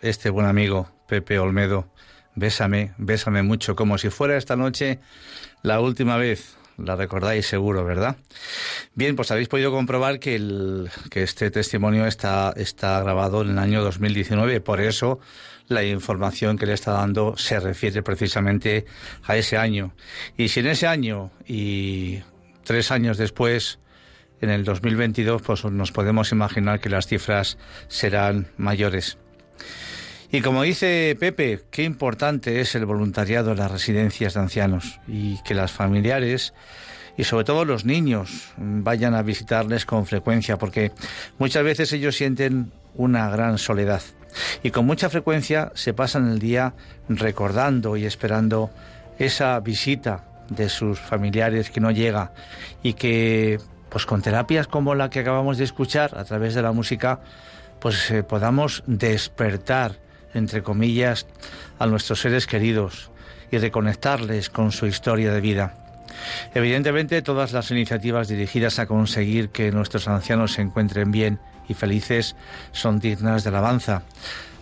este 0.00 0.30
buen 0.30 0.46
amigo 0.46 0.88
Pepe 1.06 1.38
Olmedo. 1.38 1.86
Bésame, 2.34 2.92
bésame 2.98 3.42
mucho, 3.42 3.76
como 3.76 3.98
si 3.98 4.10
fuera 4.10 4.36
esta 4.36 4.56
noche 4.56 5.00
la 5.62 5.80
última 5.80 6.16
vez 6.16 6.56
la 6.76 6.96
recordáis 6.96 7.46
seguro, 7.46 7.84
¿verdad? 7.84 8.16
Bien, 8.94 9.16
pues 9.16 9.30
habéis 9.30 9.48
podido 9.48 9.70
comprobar 9.70 10.18
que, 10.18 10.34
el, 10.34 10.90
que 11.10 11.22
este 11.22 11.50
testimonio 11.50 12.06
está, 12.06 12.52
está 12.56 13.00
grabado 13.00 13.42
en 13.42 13.50
el 13.50 13.58
año 13.58 13.82
2019, 13.82 14.60
por 14.60 14.80
eso 14.80 15.20
la 15.68 15.84
información 15.84 16.58
que 16.58 16.66
le 16.66 16.74
está 16.74 16.92
dando 16.92 17.36
se 17.36 17.60
refiere 17.60 18.02
precisamente 18.02 18.86
a 19.22 19.36
ese 19.36 19.56
año. 19.56 19.94
Y 20.36 20.48
si 20.48 20.60
en 20.60 20.66
ese 20.66 20.86
año 20.86 21.30
y 21.46 22.20
tres 22.64 22.90
años 22.90 23.18
después, 23.18 23.78
en 24.40 24.50
el 24.50 24.64
2022, 24.64 25.42
pues 25.42 25.64
nos 25.64 25.92
podemos 25.92 26.32
imaginar 26.32 26.80
que 26.80 26.90
las 26.90 27.06
cifras 27.06 27.56
serán 27.88 28.48
mayores. 28.56 29.18
Y 30.30 30.40
como 30.40 30.62
dice 30.62 31.16
Pepe, 31.18 31.60
qué 31.70 31.84
importante 31.84 32.60
es 32.60 32.74
el 32.74 32.86
voluntariado 32.86 33.52
en 33.52 33.58
las 33.58 33.70
residencias 33.70 34.34
de 34.34 34.40
ancianos 34.40 35.00
y 35.06 35.42
que 35.42 35.54
las 35.54 35.72
familiares 35.72 36.54
y 37.16 37.24
sobre 37.24 37.44
todo 37.44 37.64
los 37.64 37.84
niños 37.84 38.52
vayan 38.56 39.14
a 39.14 39.22
visitarles 39.22 39.86
con 39.86 40.06
frecuencia 40.06 40.58
porque 40.58 40.92
muchas 41.38 41.62
veces 41.62 41.92
ellos 41.92 42.16
sienten 42.16 42.72
una 42.94 43.28
gran 43.30 43.58
soledad. 43.58 44.02
Y 44.62 44.70
con 44.70 44.86
mucha 44.86 45.08
frecuencia 45.10 45.70
se 45.74 45.94
pasan 45.94 46.30
el 46.30 46.40
día 46.40 46.74
recordando 47.08 47.96
y 47.96 48.04
esperando 48.04 48.70
esa 49.18 49.60
visita 49.60 50.24
de 50.48 50.68
sus 50.68 50.98
familiares 50.98 51.70
que 51.70 51.80
no 51.80 51.90
llega 51.90 52.32
y 52.82 52.94
que 52.94 53.58
pues 53.88 54.06
con 54.06 54.22
terapias 54.22 54.66
como 54.66 54.94
la 54.94 55.08
que 55.08 55.20
acabamos 55.20 55.56
de 55.58 55.64
escuchar 55.64 56.18
a 56.18 56.24
través 56.24 56.54
de 56.54 56.62
la 56.62 56.72
música 56.72 57.20
pues 57.80 58.10
eh, 58.10 58.22
podamos 58.22 58.82
despertar 58.86 60.03
entre 60.34 60.62
comillas, 60.62 61.26
a 61.78 61.86
nuestros 61.86 62.20
seres 62.20 62.46
queridos 62.46 63.10
y 63.50 63.58
reconectarles 63.58 64.50
con 64.50 64.72
su 64.72 64.86
historia 64.86 65.32
de 65.32 65.40
vida. 65.40 65.74
Evidentemente, 66.54 67.22
todas 67.22 67.52
las 67.52 67.70
iniciativas 67.70 68.28
dirigidas 68.28 68.78
a 68.78 68.86
conseguir 68.86 69.50
que 69.50 69.72
nuestros 69.72 70.08
ancianos 70.08 70.52
se 70.52 70.62
encuentren 70.62 71.10
bien 71.10 71.40
y 71.68 71.74
felices 71.74 72.36
son 72.72 73.00
dignas 73.00 73.44
de 73.44 73.50
alabanza. 73.50 74.02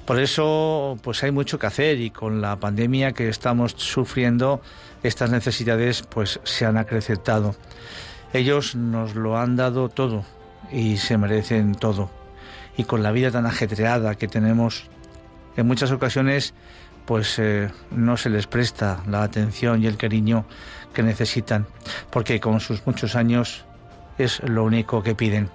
Por 0.05 0.19
eso, 0.19 0.99
pues 1.03 1.23
hay 1.23 1.31
mucho 1.31 1.59
que 1.59 1.67
hacer 1.67 2.01
y 2.01 2.11
con 2.11 2.41
la 2.41 2.57
pandemia 2.57 3.13
que 3.13 3.29
estamos 3.29 3.75
sufriendo, 3.77 4.61
estas 5.03 5.31
necesidades 5.31 6.03
pues 6.03 6.41
se 6.43 6.67
han 6.67 6.77
acrecentado. 6.77 7.55
Ellos 8.33 8.75
nos 8.75 9.15
lo 9.15 9.39
han 9.39 9.57
dado 9.57 9.89
todo 9.89 10.25
y 10.73 10.97
se 10.97 11.19
merecen 11.19 11.75
todo. 11.75 12.11
Y 12.77 12.85
con 12.85 13.03
la 13.03 13.13
vida 13.13 13.31
tan 13.31 13.47
ajetreada 13.47 14.15
que 14.17 14.27
tenemos 14.27 14.87
en 15.57 15.67
muchas 15.67 15.91
ocasiones 15.91 16.55
pues 17.07 17.38
eh, 17.38 17.71
no 17.91 18.17
se 18.17 18.31
les 18.31 18.47
presta 18.47 19.03
la 19.09 19.23
atención 19.23 19.83
y 19.83 19.87
el 19.87 19.97
cariño 19.97 20.45
que 20.95 21.03
necesitan, 21.03 21.67
porque 22.11 22.41
con 22.41 22.61
sus 22.61 22.87
muchos 22.87 23.17
años 23.17 23.65
es 24.19 24.41
lo 24.43 24.65
único 24.65 25.03
que 25.03 25.15
piden. 25.15 25.51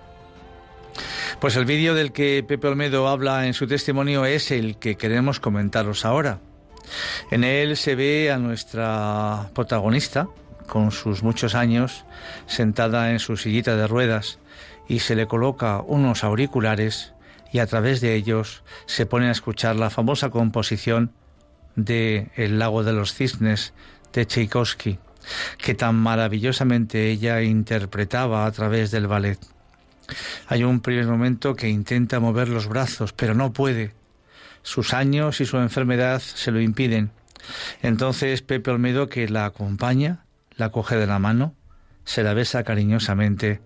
Pues 1.39 1.55
el 1.55 1.65
vídeo 1.65 1.93
del 1.93 2.11
que 2.11 2.43
Pepe 2.47 2.67
Olmedo 2.67 3.07
habla 3.07 3.45
en 3.45 3.53
su 3.53 3.67
testimonio 3.67 4.25
es 4.25 4.51
el 4.51 4.77
que 4.77 4.97
queremos 4.97 5.39
comentaros 5.39 6.05
ahora. 6.05 6.39
En 7.31 7.43
él 7.43 7.77
se 7.77 7.95
ve 7.95 8.31
a 8.31 8.37
nuestra 8.37 9.49
protagonista, 9.53 10.27
con 10.67 10.91
sus 10.91 11.23
muchos 11.23 11.55
años, 11.55 12.05
sentada 12.47 13.11
en 13.11 13.19
su 13.19 13.37
sillita 13.37 13.75
de 13.75 13.87
ruedas, 13.87 14.39
y 14.87 14.99
se 14.99 15.15
le 15.15 15.27
coloca 15.27 15.81
unos 15.81 16.23
auriculares 16.23 17.13
y 17.51 17.59
a 17.59 17.67
través 17.67 18.01
de 18.01 18.15
ellos 18.15 18.63
se 18.85 19.05
pone 19.05 19.27
a 19.27 19.31
escuchar 19.31 19.75
la 19.75 19.89
famosa 19.89 20.29
composición 20.29 21.11
de 21.75 22.29
El 22.35 22.59
lago 22.59 22.83
de 22.83 22.93
los 22.93 23.13
cisnes 23.13 23.73
de 24.13 24.25
Tchaikovsky, 24.25 24.99
que 25.57 25.75
tan 25.75 25.95
maravillosamente 25.95 27.09
ella 27.09 27.41
interpretaba 27.41 28.45
a 28.45 28.51
través 28.51 28.91
del 28.91 29.07
ballet. 29.07 29.39
Hay 30.47 30.63
un 30.63 30.79
primer 30.79 31.05
momento 31.05 31.55
que 31.55 31.69
intenta 31.69 32.19
mover 32.19 32.49
los 32.49 32.67
brazos, 32.67 33.13
pero 33.13 33.33
no 33.33 33.53
puede. 33.53 33.93
Sus 34.63 34.93
años 34.93 35.41
y 35.41 35.45
su 35.45 35.57
enfermedad 35.57 36.19
se 36.21 36.51
lo 36.51 36.61
impiden. 36.61 37.11
Entonces 37.81 38.41
Pepe 38.41 38.71
Olmedo, 38.71 39.07
que 39.07 39.27
la 39.29 39.45
acompaña, 39.45 40.25
la 40.55 40.71
coge 40.71 40.95
de 40.95 41.07
la 41.07 41.19
mano, 41.19 41.55
se 42.03 42.23
la 42.23 42.33
besa 42.33 42.63
cariñosamente 42.63 43.61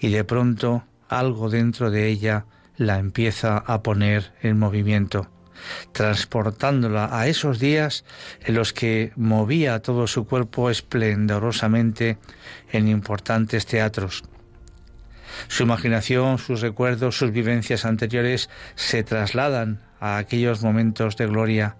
y 0.00 0.10
de 0.10 0.24
pronto 0.24 0.84
algo 1.08 1.50
dentro 1.50 1.90
de 1.90 2.08
ella 2.08 2.46
la 2.76 2.98
empieza 2.98 3.58
a 3.58 3.82
poner 3.82 4.32
en 4.42 4.58
movimiento, 4.58 5.28
transportándola 5.92 7.18
a 7.18 7.26
esos 7.28 7.58
días 7.58 8.04
en 8.44 8.54
los 8.54 8.72
que 8.72 9.12
movía 9.16 9.80
todo 9.80 10.06
su 10.06 10.26
cuerpo 10.26 10.70
esplendorosamente 10.70 12.18
en 12.70 12.88
importantes 12.88 13.66
teatros. 13.66 14.24
Su 15.48 15.62
imaginación, 15.62 16.38
sus 16.38 16.60
recuerdos, 16.60 17.16
sus 17.16 17.32
vivencias 17.32 17.84
anteriores 17.84 18.50
se 18.74 19.02
trasladan 19.02 19.80
a 20.00 20.18
aquellos 20.18 20.62
momentos 20.62 21.16
de 21.16 21.26
gloria, 21.26 21.76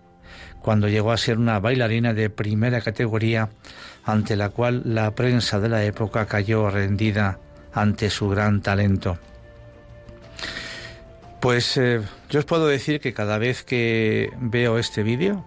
cuando 0.60 0.88
llegó 0.88 1.12
a 1.12 1.18
ser 1.18 1.38
una 1.38 1.58
bailarina 1.58 2.14
de 2.14 2.30
primera 2.30 2.80
categoría, 2.80 3.50
ante 4.04 4.36
la 4.36 4.48
cual 4.48 4.82
la 4.84 5.14
prensa 5.14 5.58
de 5.60 5.68
la 5.68 5.84
época 5.84 6.26
cayó 6.26 6.70
rendida 6.70 7.40
ante 7.74 8.10
su 8.10 8.28
gran 8.28 8.62
talento. 8.62 9.18
Pues 11.42 11.76
eh, 11.76 12.00
yo 12.30 12.38
os 12.38 12.44
puedo 12.44 12.68
decir 12.68 13.00
que 13.00 13.12
cada 13.12 13.36
vez 13.36 13.64
que 13.64 14.32
veo 14.38 14.78
este 14.78 15.02
vídeo 15.02 15.44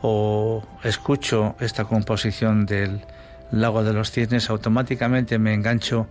o 0.00 0.62
escucho 0.82 1.56
esta 1.60 1.84
composición 1.84 2.64
del 2.64 3.04
Lago 3.50 3.84
de 3.84 3.92
los 3.92 4.10
Cisnes, 4.10 4.48
automáticamente 4.48 5.38
me 5.38 5.52
engancho 5.52 6.08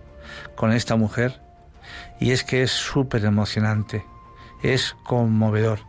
con 0.54 0.72
esta 0.72 0.94
mujer 0.94 1.40
y 2.20 2.30
es 2.30 2.44
que 2.44 2.62
es 2.62 2.70
súper 2.70 3.24
emocionante, 3.24 4.06
es 4.62 4.94
conmovedor. 5.02 5.80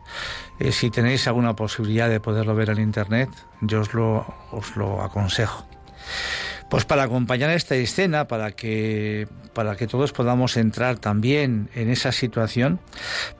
Eh, 0.58 0.72
si 0.72 0.90
tenéis 0.90 1.28
alguna 1.28 1.54
posibilidad 1.54 2.08
de 2.08 2.18
poderlo 2.18 2.56
ver 2.56 2.70
en 2.70 2.80
internet, 2.80 3.30
yo 3.60 3.82
os 3.82 3.94
lo, 3.94 4.26
os 4.50 4.74
lo 4.74 5.00
aconsejo. 5.00 5.64
Pues 6.68 6.84
para 6.84 7.04
acompañar 7.04 7.50
esta 7.50 7.76
escena, 7.76 8.26
para 8.26 8.50
que, 8.50 9.28
para 9.54 9.76
que 9.76 9.86
todos 9.86 10.12
podamos 10.12 10.56
entrar 10.56 10.98
también 10.98 11.70
en 11.74 11.90
esa 11.90 12.10
situación, 12.10 12.80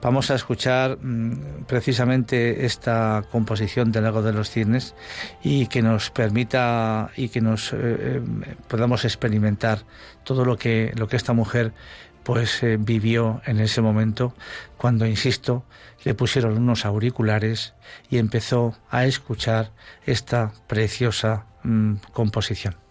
vamos 0.01 0.31
a 0.31 0.35
escuchar 0.35 0.97
mm, 1.01 1.65
precisamente 1.67 2.65
esta 2.65 3.25
composición 3.29 3.91
del 3.91 4.05
Lago 4.05 4.21
de 4.21 4.31
los 4.31 4.49
Cisnes 4.49 4.95
y 5.43 5.67
que 5.67 5.81
nos 5.81 6.09
permita 6.09 7.11
y 7.17 7.27
que 7.27 7.41
nos 7.41 7.73
eh, 7.73 7.77
eh, 7.79 8.21
podamos 8.69 9.03
experimentar 9.03 9.79
todo 10.23 10.45
lo 10.45 10.57
que, 10.57 10.93
lo 10.95 11.09
que 11.09 11.17
esta 11.17 11.33
mujer 11.33 11.73
pues 12.23 12.63
eh, 12.63 12.77
vivió 12.79 13.41
en 13.45 13.59
ese 13.59 13.81
momento 13.81 14.33
cuando, 14.77 15.05
insisto, 15.05 15.65
le 16.05 16.13
pusieron 16.13 16.57
unos 16.57 16.85
auriculares 16.85 17.73
y 18.09 18.19
empezó 18.19 18.73
a 18.89 19.05
escuchar 19.05 19.71
esta 20.05 20.53
preciosa 20.67 21.45
mm, 21.63 21.95
composición. 22.13 22.86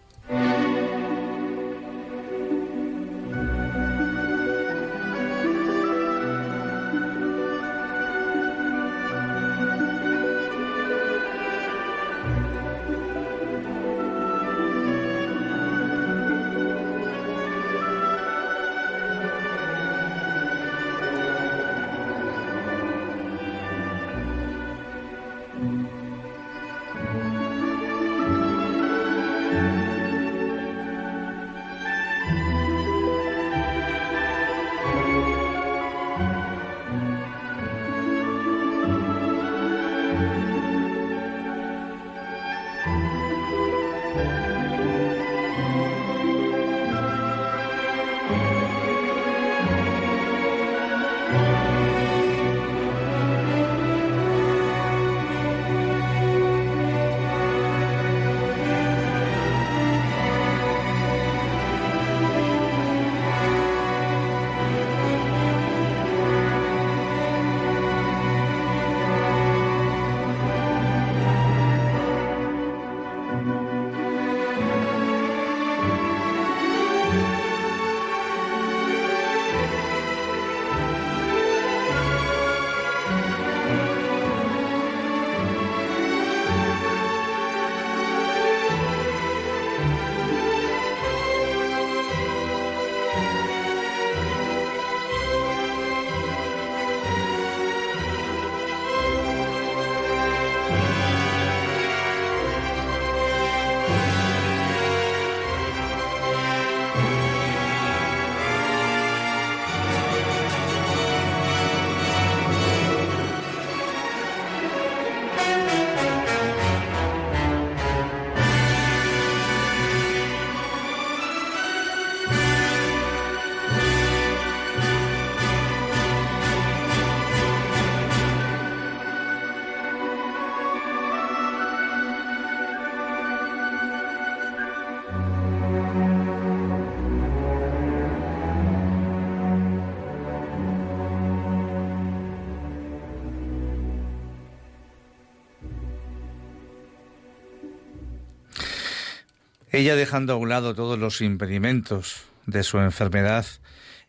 Ella, 149.77 149.95
dejando 149.95 150.33
a 150.33 150.37
un 150.37 150.49
lado 150.49 150.73
todos 150.73 150.97
los 150.97 151.21
impedimentos 151.21 152.23
de 152.47 152.63
su 152.63 152.79
enfermedad, 152.79 153.45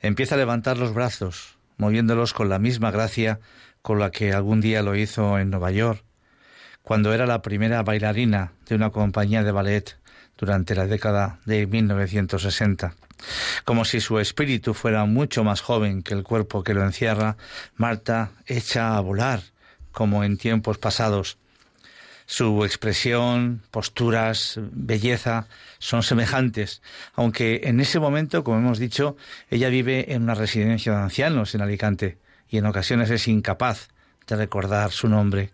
empieza 0.01 0.35
a 0.35 0.39
levantar 0.39 0.79
los 0.79 0.95
brazos, 0.95 1.59
moviéndolos 1.77 2.33
con 2.33 2.49
la 2.49 2.59
misma 2.59 2.91
gracia 2.91 3.39
con 3.83 3.99
la 3.99 4.11
que 4.11 4.33
algún 4.33 4.63
día 4.63 4.83
lo 4.83 4.97
hizo 4.97 5.39
en 5.39 5.51
Nueva 5.51 5.71
York, 5.71 6.03
cuando 6.81 7.13
era 7.13 7.27
la 7.27 7.43
primera 7.43 7.83
bailarina 7.83 8.53
de 8.67 8.77
una 8.77 8.89
compañía 8.89 9.45
de 9.45 9.53
ballet 9.53 9.99
durante 10.39 10.75
la 10.75 10.87
década 10.87 11.39
de 11.45 11.67
1960. 11.67 12.95
Como 13.67 13.85
si 13.85 14.01
su 14.01 14.19
espíritu 14.21 14.73
fuera 14.73 15.05
mucho 15.05 15.45
más 15.45 15.61
joven 15.61 16.03
que 16.03 16.15
el 16.15 16.23
cuerpo 16.23 16.65
que 16.65 16.73
lo 16.73 16.83
encierra, 16.83 17.37
Marta 17.77 18.31
echa 18.47 18.97
a 18.97 19.01
volar, 19.01 19.43
como 19.93 20.25
en 20.25 20.39
tiempos 20.39 20.79
pasados. 20.79 21.37
Su 22.31 22.63
expresión, 22.67 23.63
posturas, 23.71 24.61
belleza 24.73 25.47
son 25.79 26.03
semejantes, 26.03 26.83
aunque 27.15 27.63
en 27.65 27.81
ese 27.81 28.01
momento, 28.01 28.45
como 28.45 28.59
hemos 28.59 28.79
dicho, 28.79 29.17
ella 29.49 29.71
vive 29.71 30.13
en 30.13 30.25
una 30.25 30.35
residencia 30.35 30.93
de 30.93 30.99
ancianos 30.99 31.55
en 31.55 31.63
Alicante 31.63 32.19
y 32.51 32.59
en 32.59 32.67
ocasiones 32.67 33.09
es 33.09 33.29
incapaz 33.29 33.89
de 34.27 34.37
recordar 34.37 34.93
su 34.93 35.09
nombre. 35.09 35.53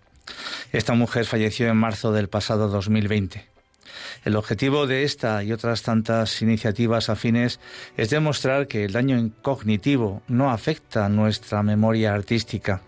Esta 0.72 0.94
mujer 0.94 1.26
falleció 1.26 1.68
en 1.68 1.76
marzo 1.76 2.10
del 2.10 2.28
pasado 2.28 2.68
2020. 2.68 3.46
El 4.24 4.34
objetivo 4.34 4.88
de 4.88 5.04
esta 5.04 5.44
y 5.44 5.52
otras 5.52 5.82
tantas 5.82 6.42
iniciativas 6.42 7.08
afines 7.08 7.60
es 7.96 8.10
demostrar 8.10 8.66
que 8.66 8.84
el 8.84 8.92
daño 8.94 9.30
cognitivo 9.42 10.22
no 10.26 10.50
afecta 10.50 11.08
nuestra 11.08 11.62
memoria 11.62 12.14
artística. 12.14 12.82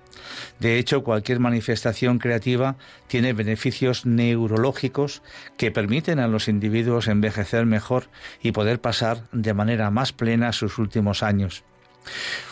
De 0.61 0.79
hecho, 0.79 1.03
cualquier 1.03 1.41
manifestación 1.41 2.19
creativa 2.19 2.77
tiene 3.07 3.33
beneficios 3.33 4.07
neurológicos 4.07 5.23
que 5.57 5.71
permiten 5.71 6.19
a 6.19 6.29
los 6.29 6.49
individuos 6.49 7.09
envejecer 7.09 7.67
mejor 7.67 8.09
y 8.43 8.53
poder 8.53 8.81
pasar 8.81 9.25
de 9.33 9.55
manera 9.55 9.91
más 9.91 10.13
plena 10.13 10.53
sus 10.53 10.79
últimos 10.79 11.23
años. 11.23 11.65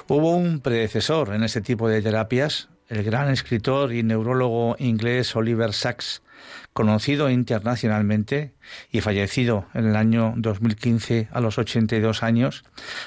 Hubo 0.08 0.37
un 0.37 0.60
predecesor 0.60 1.34
en 1.34 1.44
este 1.44 1.60
tipo 1.60 1.88
de 1.88 2.02
terapias, 2.02 2.68
el 2.88 3.02
gran 3.02 3.30
escritor 3.30 3.92
y 3.92 4.02
neurólogo 4.02 4.76
inglés 4.78 5.34
Oliver 5.37 5.72
Sacks, 5.72 6.22
conocido 6.74 7.30
internacionalmente 7.30 8.52
y 8.90 9.00
fallecido 9.00 9.66
en 9.72 9.87
el 9.87 9.96
año 9.96 10.34
2015 10.37 11.28
a 11.32 11.40
los 11.40 11.56
82 11.56 12.22
años, 12.22 12.64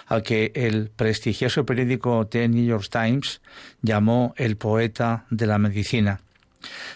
al 0.08 0.24
que 0.24 0.52
el 0.56 0.90
prestigioso 0.90 1.66
periódico 1.66 2.26
The 2.26 2.48
New 2.48 2.66
York 2.66 2.88
Times 2.90 3.42
llamó 3.82 4.34
el 4.38 4.58
poeta 4.58 5.26
de 5.30 5.46
la 5.46 5.60
medicina. 5.60 6.22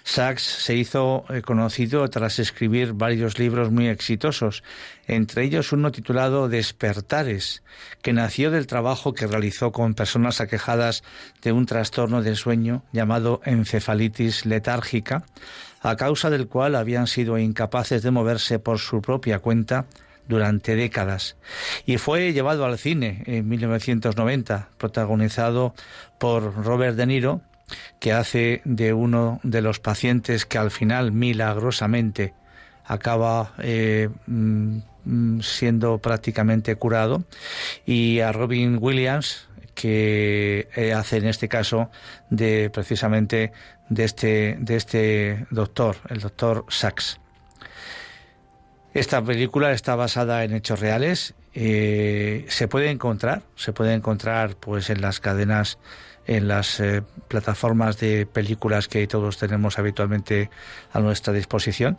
Sachs 0.03 0.41
se 0.41 0.75
hizo 0.75 1.25
eh, 1.29 1.41
conocido 1.41 2.09
tras 2.09 2.39
escribir 2.39 2.93
varios 2.93 3.37
libros 3.37 3.69
muy 3.69 3.87
exitosos, 3.87 4.63
entre 5.07 5.43
ellos 5.43 5.71
uno 5.71 5.91
titulado 5.91 6.49
Despertares, 6.49 7.63
que 8.01 8.13
nació 8.13 8.49
del 8.49 8.65
trabajo 8.65 9.13
que 9.13 9.27
realizó 9.27 9.71
con 9.71 9.93
personas 9.93 10.41
aquejadas 10.41 11.03
de 11.41 11.51
un 11.51 11.65
trastorno 11.65 12.21
del 12.21 12.37
sueño 12.37 12.83
llamado 12.91 13.41
encefalitis 13.45 14.45
letárgica, 14.45 15.25
a 15.81 15.95
causa 15.95 16.29
del 16.29 16.47
cual 16.47 16.75
habían 16.75 17.07
sido 17.07 17.37
incapaces 17.37 18.03
de 18.03 18.11
moverse 18.11 18.59
por 18.59 18.79
su 18.79 19.01
propia 19.01 19.39
cuenta 19.39 19.85
durante 20.27 20.75
décadas. 20.75 21.35
Y 21.85 21.97
fue 21.97 22.31
llevado 22.33 22.65
al 22.65 22.77
cine 22.77 23.23
en 23.25 23.49
1990, 23.49 24.69
protagonizado 24.77 25.73
por 26.19 26.63
Robert 26.63 26.95
De 26.95 27.05
Niro 27.07 27.41
que 27.99 28.11
hace 28.11 28.61
de 28.65 28.93
uno 28.93 29.39
de 29.43 29.61
los 29.61 29.79
pacientes 29.79 30.45
que 30.45 30.57
al 30.57 30.71
final 30.71 31.11
milagrosamente 31.11 32.33
acaba 32.85 33.53
eh, 33.59 34.09
mm, 34.27 35.39
siendo 35.41 35.99
prácticamente 35.99 36.75
curado. 36.75 37.23
Y 37.85 38.19
a 38.19 38.31
Robin 38.31 38.77
Williams 38.81 39.47
que 39.73 40.67
eh, 40.75 40.93
hace 40.93 41.17
en 41.17 41.27
este 41.27 41.47
caso 41.47 41.89
de 42.29 42.69
precisamente 42.69 43.51
de 43.91 44.05
este 44.05 44.57
de 44.59 44.75
este 44.77 45.45
doctor 45.51 45.97
el 46.09 46.21
doctor 46.21 46.65
Sachs 46.69 47.19
esta 48.93 49.21
película 49.21 49.71
está 49.71 49.95
basada 49.95 50.43
en 50.43 50.53
hechos 50.53 50.79
reales 50.79 51.35
eh, 51.53 52.45
se 52.47 52.67
puede 52.67 52.89
encontrar 52.89 53.43
se 53.55 53.73
puede 53.73 53.93
encontrar 53.93 54.55
pues 54.55 54.89
en 54.89 55.01
las 55.01 55.19
cadenas 55.19 55.77
en 56.25 56.47
las 56.47 56.79
eh, 56.79 57.03
plataformas 57.27 57.99
de 57.99 58.25
películas 58.25 58.87
que 58.87 59.05
todos 59.07 59.37
tenemos 59.37 59.79
habitualmente 59.79 60.49
a 60.93 60.99
nuestra 60.99 61.33
disposición. 61.33 61.97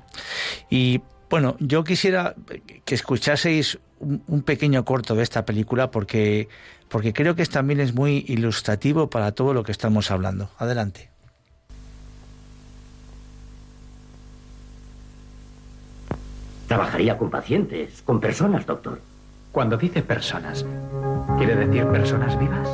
Y 0.70 1.02
bueno, 1.28 1.56
yo 1.60 1.82
quisiera 1.84 2.34
que 2.84 2.94
escuchaseis 2.94 3.78
un, 3.98 4.42
pequeño 4.42 4.84
corto 4.84 5.14
de 5.14 5.22
esta 5.22 5.44
película 5.44 5.90
porque, 5.90 6.48
porque 6.88 7.12
creo 7.12 7.34
que 7.34 7.46
también 7.46 7.80
es 7.80 7.94
muy 7.94 8.24
ilustrativo 8.28 9.08
para 9.08 9.32
todo 9.32 9.54
lo 9.54 9.64
que 9.64 9.72
estamos 9.72 10.10
hablando. 10.10 10.50
Adelante. 10.58 11.11
Trabajaría 16.72 17.18
con 17.18 17.28
pacientes, 17.28 18.00
con 18.00 18.18
personas, 18.18 18.64
doctor. 18.64 18.98
Cuando 19.52 19.76
dice 19.76 20.00
personas, 20.00 20.64
¿quiere 21.36 21.54
decir 21.54 21.84
personas 21.88 22.38
vivas? 22.38 22.66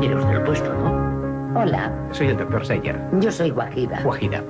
Tiene 0.00 0.16
usted 0.16 0.32
el 0.32 0.42
puesto, 0.42 0.74
¿no? 0.74 1.60
Hola. 1.60 1.92
Soy 2.10 2.26
el 2.26 2.36
doctor 2.36 2.66
Sayer. 2.66 2.98
Yo 3.20 3.30
soy 3.30 3.50
Guajida. 3.50 4.00
Guajida. 4.02 4.42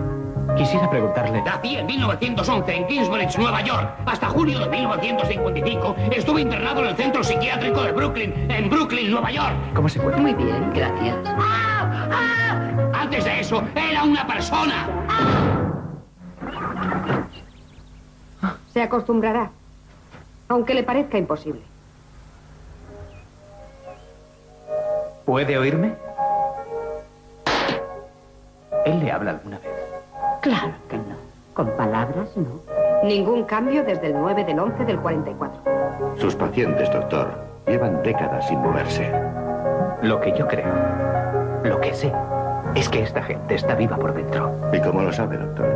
Quisiera 0.57 0.89
preguntarle... 0.89 1.43
Nací 1.43 1.77
en 1.77 1.85
1911 1.85 2.75
en 2.75 2.87
Kingsbridge, 2.87 3.37
Nueva 3.37 3.63
York. 3.63 3.87
Hasta 4.07 4.31
junio 4.31 4.59
de 4.61 4.71
1955 4.71 5.97
estuve 6.13 6.41
internado 6.41 6.81
en 6.81 6.87
el 6.87 6.97
centro 6.97 7.23
psiquiátrico 7.23 7.83
de 7.83 7.93
Brooklyn, 7.93 8.33
en 8.51 8.71
Brooklyn, 8.71 9.11
Nueva 9.11 9.31
York. 9.31 9.57
¿Cómo 9.75 9.91
se 9.91 9.99
encuentra? 9.99 10.23
Muy 10.23 10.33
bien, 10.33 10.71
gracias. 10.73 11.19
¡Ah! 11.27 12.09
¡Ah! 12.11 13.03
Antes 13.03 13.27
de 13.27 13.41
eso, 13.41 13.63
era 13.77 14.05
una 14.05 14.27
persona. 14.27 14.89
Se 18.73 18.83
acostumbrará, 18.83 19.51
aunque 20.49 20.75
le 20.75 20.83
parezca 20.83 21.19
imposible. 21.19 21.63
¿Puede 25.25 25.59
oírme? 25.59 25.95
¿Él 28.85 29.01
le 29.01 29.13
habla 29.13 29.33
alguna 29.33 29.59
vez? 29.59 29.71
Claro 30.41 30.73
que 30.89 30.97
no. 30.97 31.17
Con 31.55 31.69
palabras, 31.77 32.29
no. 32.37 32.61
Ningún 33.05 33.45
cambio 33.45 33.85
desde 33.85 34.09
el 34.09 34.15
9 34.15 34.45
del 34.45 34.59
11 34.59 34.85
del 34.85 34.99
44. 34.99 35.61
Sus 36.19 36.35
pacientes, 36.35 36.91
doctor, 36.93 37.31
llevan 37.67 38.03
décadas 38.03 38.47
sin 38.49 38.59
moverse. 38.61 39.11
Lo 40.03 40.21
que 40.21 40.37
yo 40.37 40.47
creo, 40.47 40.73
lo 41.65 41.81
que 41.81 41.95
sé, 41.95 42.13
es 42.75 42.89
que 42.89 43.03
esta 43.03 43.23
gente 43.23 43.55
está 43.55 43.75
viva 43.75 43.97
por 43.97 44.15
dentro. 44.15 44.53
¿Y 44.73 44.81
cómo 44.81 45.03
lo 45.03 45.13
sabe, 45.13 45.37
doctor? 45.37 45.69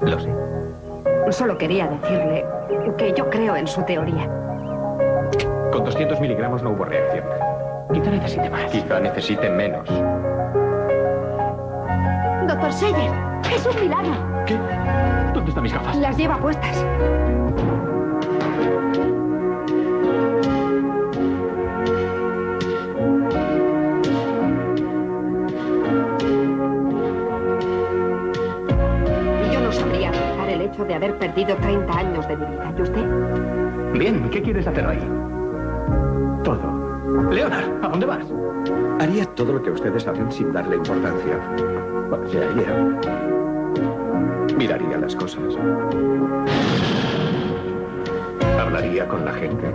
Lo 0.00 0.18
sé. 0.20 0.57
Solo 1.30 1.58
quería 1.58 1.86
decirle 1.86 2.44
que 2.96 3.12
yo 3.12 3.28
creo 3.28 3.54
en 3.54 3.66
su 3.66 3.82
teoría. 3.82 4.28
Con 5.70 5.84
200 5.84 6.20
miligramos 6.20 6.62
no 6.62 6.70
hubo 6.70 6.84
reacción. 6.84 7.24
Quizá 7.92 8.10
necesite 8.10 8.50
más. 8.50 8.64
Quizá 8.72 8.98
necesite 8.98 9.50
menos. 9.50 9.88
Doctor 12.48 12.72
Sayer, 12.72 13.12
es 13.54 13.66
un 13.66 13.80
milagro. 13.80 14.12
¿Qué? 14.46 14.56
¿Dónde 15.34 15.50
están 15.50 15.62
mis 15.62 15.72
gafas? 15.72 15.96
Las 15.96 16.16
lleva 16.16 16.38
puestas. 16.38 16.84
Hecho 30.78 30.84
de 30.84 30.94
haber 30.94 31.18
perdido 31.18 31.56
30 31.56 31.98
años 31.98 32.28
de 32.28 32.36
mi 32.36 32.46
vida. 32.46 32.72
¿Y 32.76 32.82
usted? 32.82 33.04
Bien, 33.94 34.28
¿qué 34.30 34.42
quieres 34.42 34.66
hacer 34.66 34.86
hoy? 34.86 34.98
Todo. 36.44 37.30
Leonard, 37.30 37.84
¿a 37.84 37.88
dónde 37.88 38.06
vas? 38.06 38.26
Haría 39.00 39.24
todo 39.34 39.54
lo 39.54 39.62
que 39.62 39.70
ustedes 39.70 40.06
hacen 40.06 40.30
sin 40.30 40.52
darle 40.52 40.76
importancia. 40.76 41.38
Pasearía. 42.10 42.98
Miraría 44.56 44.98
las 44.98 45.14
cosas. 45.16 45.42
Hablaría 48.60 49.08
con 49.08 49.24
la 49.24 49.32
gente. 49.32 49.72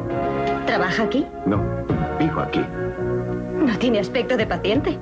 ¿Trabaja 0.65 1.03
aquí? 1.03 1.25
No, 1.45 1.61
vivo 2.19 2.39
aquí. 2.39 2.63
No 3.65 3.77
tiene 3.77 3.99
aspecto 3.99 4.37
de 4.37 4.45
paciente. 4.45 4.99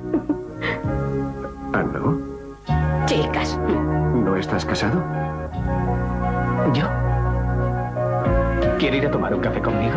Ah, 1.72 1.82
¿no? 1.82 2.18
Chicas. 3.06 3.58
¿No 4.14 4.36
estás 4.36 4.64
casado? 4.64 5.02
¿Yo? 6.70 6.88
¿Quiere 8.78 8.98
ir 8.98 9.06
a 9.06 9.10
tomar 9.10 9.34
un 9.34 9.40
café 9.40 9.60
conmigo? 9.60 9.96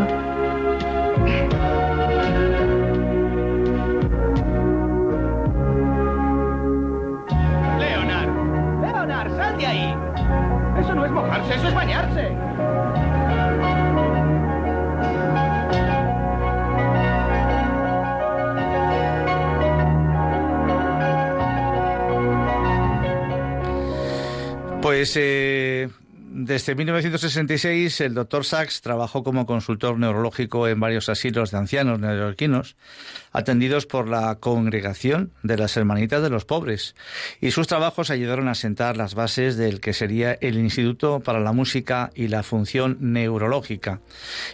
Leonard, 7.79 8.29
Leonard, 8.81 9.37
sal 9.37 9.57
de 9.57 9.65
ahí. 9.67 9.95
Eso 10.79 10.95
no 10.95 11.05
es 11.05 11.11
mojarse, 11.11 11.55
eso 11.55 11.67
es 11.67 11.73
bañarse. 11.75 12.35
Pues 24.81 25.15
eh, 25.15 25.89
desde 26.45 26.75
1966 26.75 28.01
el 28.01 28.13
doctor 28.13 28.45
Sachs 28.45 28.81
trabajó 28.81 29.23
como 29.23 29.47
consultor 29.47 29.97
neurológico 29.97 30.67
en 30.67 30.79
varios 30.79 31.09
asilos 31.09 31.49
de 31.49 31.57
ancianos 31.57 31.99
neoyorquinos 31.99 32.75
atendidos 33.35 33.85
por 33.85 34.07
la 34.07 34.35
Congregación 34.35 35.31
de 35.43 35.57
las 35.57 35.75
Hermanitas 35.75 36.23
de 36.23 36.29
los 36.29 36.45
Pobres 36.45 36.95
y 37.41 37.51
sus 37.51 37.67
trabajos 37.67 38.09
ayudaron 38.09 38.47
a 38.47 38.55
sentar 38.55 38.95
las 38.95 39.13
bases 39.13 39.57
del 39.57 39.81
que 39.81 39.93
sería 39.93 40.33
el 40.39 40.57
Instituto 40.57 41.19
para 41.19 41.41
la 41.41 41.51
Música 41.51 42.11
y 42.15 42.29
la 42.29 42.43
Función 42.43 42.97
Neurológica 43.01 43.99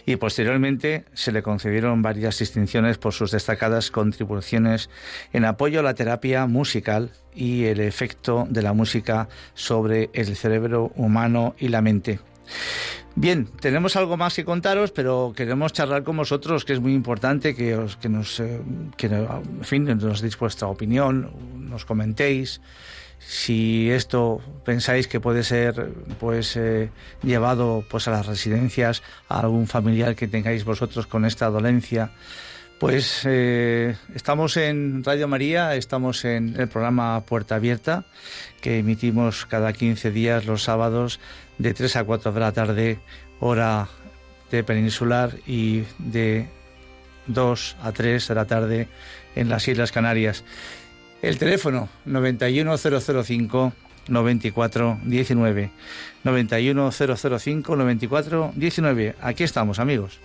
y 0.04 0.16
posteriormente 0.16 1.04
se 1.14 1.30
le 1.30 1.42
concedieron 1.42 2.02
varias 2.02 2.40
distinciones 2.40 2.98
por 2.98 3.12
sus 3.12 3.30
destacadas 3.30 3.90
contribuciones 3.90 4.90
en 5.32 5.44
apoyo 5.44 5.80
a 5.80 5.84
la 5.84 5.94
terapia 5.94 6.46
musical 6.46 7.12
y 7.34 7.66
el 7.66 7.80
efecto 7.80 8.46
de 8.50 8.62
la 8.62 8.72
música 8.72 9.28
sobre 9.54 10.10
el 10.12 10.34
cerebro 10.36 10.92
humano 10.96 11.54
y 11.58 11.68
la 11.68 11.82
mente. 11.82 12.31
Bien, 13.14 13.46
tenemos 13.60 13.94
algo 13.96 14.16
más 14.16 14.34
que 14.34 14.44
contaros, 14.44 14.90
pero 14.90 15.34
queremos 15.36 15.72
charlar 15.72 16.02
con 16.02 16.16
vosotros, 16.16 16.64
que 16.64 16.72
es 16.72 16.80
muy 16.80 16.94
importante 16.94 17.54
que, 17.54 17.76
os, 17.76 17.96
que 17.96 18.08
nos, 18.08 18.40
eh, 18.40 18.60
que, 18.96 19.06
en 19.06 19.64
fin, 19.64 19.84
nos 19.84 20.22
deis 20.22 20.38
vuestra 20.38 20.68
opinión, 20.68 21.30
nos 21.54 21.84
comentéis. 21.84 22.60
Si 23.18 23.90
esto 23.90 24.40
pensáis 24.64 25.06
que 25.06 25.20
puede 25.20 25.44
ser 25.44 25.92
pues 26.18 26.56
eh, 26.56 26.90
llevado 27.22 27.84
pues 27.88 28.08
a 28.08 28.10
las 28.10 28.26
residencias 28.26 29.02
a 29.28 29.40
algún 29.40 29.68
familiar 29.68 30.16
que 30.16 30.26
tengáis 30.26 30.64
vosotros 30.64 31.06
con 31.06 31.24
esta 31.24 31.48
dolencia 31.48 32.10
pues 32.82 33.22
eh, 33.26 33.94
estamos 34.12 34.56
en 34.56 35.04
Radio 35.04 35.28
María, 35.28 35.76
estamos 35.76 36.24
en 36.24 36.58
el 36.58 36.66
programa 36.66 37.20
Puerta 37.20 37.54
Abierta, 37.54 38.06
que 38.60 38.80
emitimos 38.80 39.46
cada 39.46 39.72
15 39.72 40.10
días 40.10 40.46
los 40.46 40.64
sábados 40.64 41.20
de 41.58 41.74
3 41.74 41.94
a 41.94 42.02
4 42.02 42.32
de 42.32 42.40
la 42.40 42.50
tarde, 42.50 42.98
hora 43.38 43.86
de 44.50 44.64
peninsular, 44.64 45.30
y 45.46 45.84
de 45.98 46.48
2 47.28 47.76
a 47.80 47.92
3 47.92 48.26
de 48.26 48.34
la 48.34 48.46
tarde 48.46 48.88
en 49.36 49.48
las 49.48 49.68
Islas 49.68 49.92
Canarias. 49.92 50.42
El 51.22 51.38
teléfono 51.38 51.88
91005 52.06 53.72
94 54.08 54.98
19 55.04 55.70
91005 56.24 57.76
94 57.76 58.52
19. 58.56 59.14
Aquí 59.20 59.44
estamos, 59.44 59.78
amigos. 59.78 60.18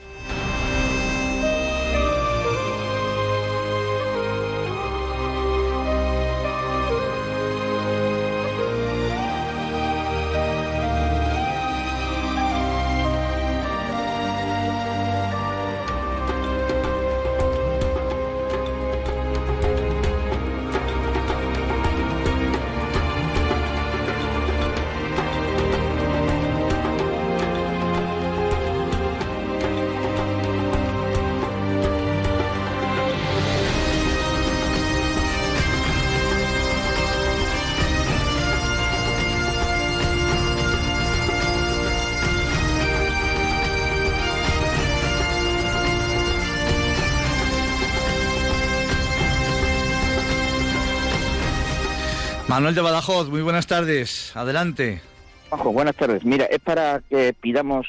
Manuel 52.67 52.83
de 52.83 52.91
Badajoz, 52.91 53.29
muy 53.29 53.41
buenas 53.41 53.65
tardes. 53.65 54.35
Adelante. 54.35 54.99
Juanjo, 55.47 55.71
buenas 55.71 55.95
tardes. 55.95 56.25
Mira, 56.25 56.43
es 56.47 56.59
para 56.59 56.99
que 56.99 57.31
pidamos 57.31 57.87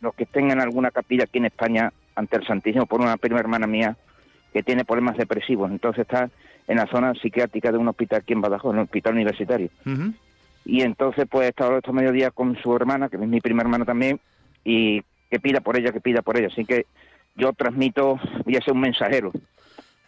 los 0.00 0.12
que 0.16 0.26
en 0.34 0.60
alguna 0.60 0.90
capilla 0.90 1.22
aquí 1.22 1.38
en 1.38 1.44
España 1.44 1.92
ante 2.16 2.36
el 2.36 2.44
Santísimo 2.44 2.86
por 2.86 3.00
una 3.00 3.16
prima 3.16 3.38
hermana 3.38 3.68
mía 3.68 3.96
que 4.52 4.64
tiene 4.64 4.84
problemas 4.84 5.16
depresivos. 5.16 5.70
Entonces 5.70 6.00
está 6.02 6.30
en 6.66 6.78
la 6.78 6.88
zona 6.88 7.14
psiquiátrica 7.14 7.70
de 7.70 7.78
un 7.78 7.86
hospital 7.86 8.22
aquí 8.22 8.32
en 8.32 8.40
Badajoz, 8.40 8.72
en 8.72 8.78
un 8.80 8.86
hospital 8.86 9.12
universitario. 9.12 9.70
Y 10.64 10.82
entonces 10.82 11.24
pues 11.30 11.46
he 11.46 11.50
estado 11.50 11.76
estos 11.76 11.94
mediodías 11.94 12.32
con 12.32 12.60
su 12.60 12.74
hermana, 12.74 13.08
que 13.08 13.18
es 13.18 13.22
mi 13.22 13.40
prima 13.40 13.62
hermana 13.62 13.84
también, 13.84 14.18
y 14.64 15.00
que 15.30 15.38
pida 15.38 15.60
por 15.60 15.78
ella, 15.78 15.92
que 15.92 16.00
pida 16.00 16.22
por 16.22 16.36
ella. 16.36 16.48
Así 16.50 16.64
que 16.64 16.86
yo 17.36 17.52
transmito, 17.52 18.18
voy 18.44 18.56
a 18.56 18.62
ser 18.62 18.74
un 18.74 18.80
mensajero 18.80 19.30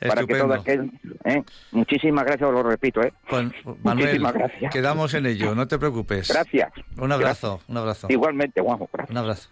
para 0.08 0.24
que 0.26 0.34
todo 0.34 0.54
aquel... 0.54 0.90
¿eh? 1.24 1.42
Muchísimas 1.72 2.24
gracias, 2.24 2.50
lo 2.50 2.62
repito. 2.62 3.02
¿eh? 3.02 3.12
Pues, 3.28 3.46
Manuel, 3.82 4.22
gracias. 4.22 4.72
quedamos 4.72 5.14
en 5.14 5.26
ello, 5.26 5.54
no 5.54 5.68
te 5.68 5.78
preocupes. 5.78 6.28
Gracias. 6.28 6.72
Un 6.96 7.12
abrazo, 7.12 7.60
un 7.68 7.76
abrazo. 7.76 8.06
Igualmente, 8.10 8.60
Juanjo. 8.60 8.88
Un 9.08 9.16
abrazo. 9.16 9.50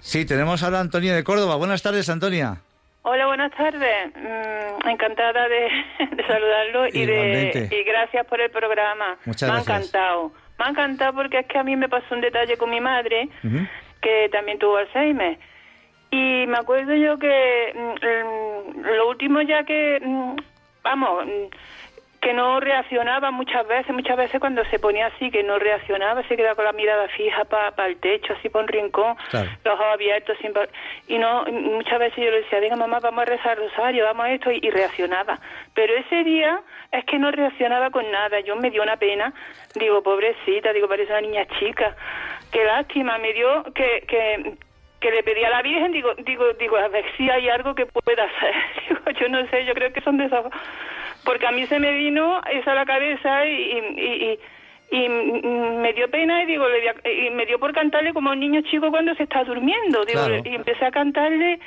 Sí, 0.00 0.24
tenemos 0.26 0.62
ahora 0.62 0.78
a 0.78 0.80
Antonia 0.82 1.14
de 1.14 1.24
Córdoba. 1.24 1.56
Buenas 1.56 1.82
tardes, 1.82 2.08
Antonia. 2.08 2.60
Hola, 3.02 3.26
buenas 3.26 3.52
tardes. 3.52 4.12
Mm, 4.14 4.88
encantada 4.88 5.48
de, 5.48 5.68
saludarlo 6.26 6.86
y, 6.88 7.06
de, 7.06 7.68
y 7.70 7.84
gracias 7.84 8.26
por 8.26 8.40
el 8.40 8.50
programa. 8.50 9.16
Muchas 9.26 9.48
me 9.48 9.54
gracias. 9.56 9.68
ha 9.68 9.78
encantado. 9.78 10.32
Me 10.58 10.64
ha 10.64 10.68
encantado 10.68 11.14
porque 11.14 11.40
es 11.40 11.46
que 11.46 11.58
a 11.58 11.64
mí 11.64 11.76
me 11.76 11.88
pasó 11.88 12.14
un 12.14 12.22
detalle 12.22 12.56
con 12.56 12.70
mi 12.70 12.80
madre, 12.80 13.28
que 14.00 14.28
también 14.32 14.58
tuvo 14.58 14.76
Alzheimer. 14.78 15.38
Y 16.14 16.46
me 16.46 16.58
acuerdo 16.58 16.94
yo 16.94 17.18
que 17.18 17.72
mm, 17.74 18.80
lo 18.82 19.08
último 19.08 19.40
ya 19.42 19.64
que, 19.64 19.98
mm, 20.00 20.36
vamos, 20.84 21.26
mm, 21.26 21.54
que 22.20 22.32
no 22.32 22.60
reaccionaba 22.60 23.32
muchas 23.32 23.66
veces, 23.66 23.92
muchas 23.92 24.16
veces 24.16 24.40
cuando 24.40 24.64
se 24.66 24.78
ponía 24.78 25.06
así, 25.06 25.30
que 25.32 25.42
no 25.42 25.58
reaccionaba, 25.58 26.22
se 26.28 26.36
quedaba 26.36 26.54
con 26.54 26.64
la 26.66 26.72
mirada 26.72 27.08
fija 27.08 27.44
para 27.44 27.86
el 27.88 27.96
techo, 27.98 28.32
así 28.32 28.48
por 28.48 28.62
un 28.62 28.68
rincón, 28.68 29.16
los 29.32 29.74
ojos 29.74 29.86
abiertos, 29.92 30.38
sin, 30.40 30.52
y 31.08 31.18
no 31.18 31.44
muchas 31.46 31.98
veces 31.98 32.24
yo 32.24 32.30
le 32.30 32.42
decía, 32.42 32.60
venga 32.60 32.76
mamá, 32.76 33.00
vamos 33.00 33.22
a 33.22 33.24
rezar 33.24 33.58
rosario, 33.58 34.04
vamos 34.04 34.24
a 34.24 34.30
esto, 34.30 34.52
y, 34.52 34.70
reaccionaba. 34.70 35.38
Pero 35.74 35.94
ese 35.96 36.22
día 36.22 36.62
es 36.92 37.04
que 37.04 37.18
no 37.18 37.32
reaccionaba 37.32 37.90
con 37.90 38.08
nada, 38.10 38.38
yo 38.40 38.54
me 38.54 38.70
dio 38.70 38.82
una 38.82 38.96
pena, 38.96 39.34
digo, 39.74 40.02
pobrecita, 40.02 40.72
digo, 40.72 40.88
parece 40.88 41.10
una 41.10 41.20
niña 41.20 41.44
chica, 41.58 41.94
qué 42.52 42.64
lástima, 42.64 43.18
me 43.18 43.32
dio 43.34 43.64
que, 43.74 44.04
que, 44.06 44.54
que 45.04 45.10
le 45.10 45.22
pedí 45.22 45.44
a 45.44 45.50
la 45.50 45.60
Virgen, 45.60 45.92
digo, 45.92 46.14
digo, 46.24 46.46
digo, 46.54 46.78
a 46.78 46.88
ver 46.88 47.04
si 47.14 47.28
hay 47.28 47.46
algo 47.50 47.74
que 47.74 47.84
pueda 47.84 48.24
hacer. 48.24 48.54
Digo, 48.88 49.20
yo 49.20 49.28
no 49.28 49.46
sé, 49.50 49.66
yo 49.66 49.74
creo 49.74 49.92
que 49.92 50.00
son 50.00 50.16
de 50.16 50.24
esas... 50.24 50.46
Porque 51.26 51.46
a 51.46 51.52
mí 51.52 51.66
se 51.66 51.78
me 51.78 51.92
vino 51.92 52.40
eso 52.50 52.70
a 52.70 52.74
la 52.74 52.86
cabeza 52.86 53.44
y, 53.44 53.52
y, 53.52 54.38
y, 54.90 55.08
me 55.08 55.92
dio 55.92 56.10
pena 56.10 56.42
y 56.42 56.46
digo, 56.46 56.66
le 56.68 57.26
y 57.26 57.30
me 57.30 57.44
dio 57.44 57.58
por 57.58 57.74
cantarle 57.74 58.14
como 58.14 58.30
un 58.30 58.40
niño 58.40 58.62
chico 58.62 58.90
cuando 58.90 59.14
se 59.14 59.24
está 59.24 59.44
durmiendo. 59.44 60.06
Digo, 60.06 60.20
y 60.42 60.54
empecé 60.54 60.86
a 60.86 60.90
cantarle 60.90 61.58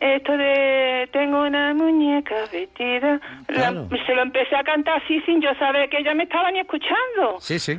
esto 0.00 0.36
de 0.36 1.08
tengo 1.12 1.42
una 1.44 1.72
muñeca 1.72 2.34
vestida. 2.52 3.20
se 3.48 4.14
lo 4.14 4.22
empecé 4.22 4.54
a 4.56 4.64
cantar 4.64 5.02
así 5.02 5.20
sin 5.22 5.40
yo 5.40 5.54
saber 5.54 5.88
que 5.88 5.98
ella 5.98 6.14
me 6.14 6.24
estaba 6.24 6.50
ni 6.50 6.60
escuchando. 6.60 7.38
Sí, 7.40 7.58
sí. 7.58 7.78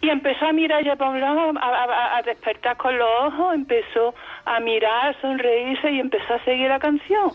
Y 0.00 0.08
empezó 0.08 0.46
a 0.46 0.52
mirar 0.52 0.84
ya 0.84 0.96
para 0.96 1.10
un 1.10 1.20
lado, 1.20 1.52
a, 1.60 2.22
despertar 2.24 2.76
con 2.76 2.96
los 2.96 3.08
ojos, 3.22 3.54
empezó 3.54 4.14
a 4.46 4.58
mirar, 4.60 5.14
a 5.14 5.20
sonreírse 5.20 5.90
y 5.92 6.00
empezó 6.00 6.34
a 6.34 6.44
seguir 6.44 6.68
la 6.68 6.78
canción. 6.78 7.32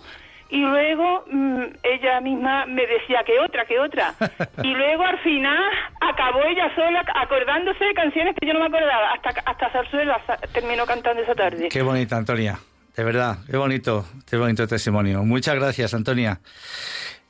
Y 0.49 0.61
luego 0.61 1.25
mm, 1.31 1.63
ella 1.83 2.21
misma 2.21 2.65
me 2.65 2.85
decía 2.85 3.23
que 3.25 3.39
otra, 3.39 3.65
que 3.65 3.79
otra. 3.79 4.13
Y 4.63 4.73
luego 4.73 5.03
al 5.03 5.19
final 5.19 5.63
acabó 6.01 6.43
ella 6.43 6.73
sola 6.75 7.03
acordándose 7.15 7.83
de 7.83 7.93
canciones 7.93 8.35
que 8.39 8.47
yo 8.47 8.53
no 8.53 8.59
me 8.59 8.65
acordaba. 8.67 9.13
Hasta, 9.13 9.41
hasta 9.45 9.69
Zarzuela 9.69 10.19
terminó 10.53 10.85
cantando 10.85 11.21
esa 11.21 11.35
tarde. 11.35 11.69
Qué 11.69 11.81
bonita, 11.81 12.17
Antonia. 12.17 12.57
De 12.95 13.03
verdad, 13.03 13.37
qué 13.49 13.57
bonito, 13.57 14.05
qué 14.29 14.37
bonito 14.37 14.67
testimonio. 14.67 15.23
Muchas 15.23 15.55
gracias, 15.55 15.93
Antonia. 15.93 16.39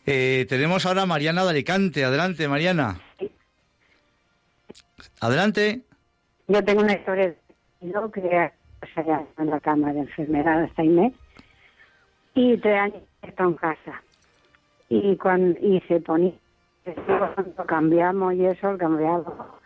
Eh, 0.06 0.46
tenemos 0.48 0.86
ahora 0.86 1.04
a 1.04 1.06
Mariana 1.06 1.44
de 1.44 1.50
Alicante. 1.50 2.06
Adelante, 2.06 2.48
Mariana. 2.48 3.00
Adelante. 5.26 5.82
Yo 6.48 6.64
tengo 6.64 6.82
una 6.82 6.94
historia 6.94 7.34
yo 7.82 8.12
que 8.12 8.22
allá 8.96 9.24
en 9.38 9.50
la 9.50 9.60
cama 9.60 9.92
de 9.94 10.00
enfermedad 10.02 10.64
hasta 10.64 10.84
mes 10.84 11.14
y 12.36 12.58
tres 12.58 12.80
años 12.80 13.02
está 13.22 13.44
en 13.44 13.54
casa 13.56 14.02
y 14.90 15.16
cuando 15.18 15.60
y 15.60 15.82
se 15.88 16.00
ponía 16.02 16.34
cuando 17.36 17.66
cambiamos 17.66 18.34
y 18.36 18.46
eso 18.46 18.70
el 18.70 18.78
cambiado 18.78 19.60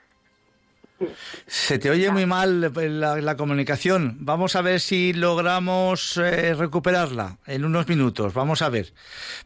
Se 1.48 1.80
te 1.80 1.90
oye 1.90 2.12
muy 2.12 2.26
mal 2.26 2.62
la, 2.62 3.18
la 3.22 3.36
comunicación. 3.38 4.18
Vamos 4.22 4.56
a 4.56 4.62
ver 4.62 4.80
si 4.80 5.14
logramos 5.14 6.18
eh, 6.18 6.54
recuperarla 6.54 7.38
en 7.48 7.66
unos 7.66 7.88
minutos. 7.88 8.34
Vamos 8.34 8.62
a 8.62 8.70
ver. 8.70 8.88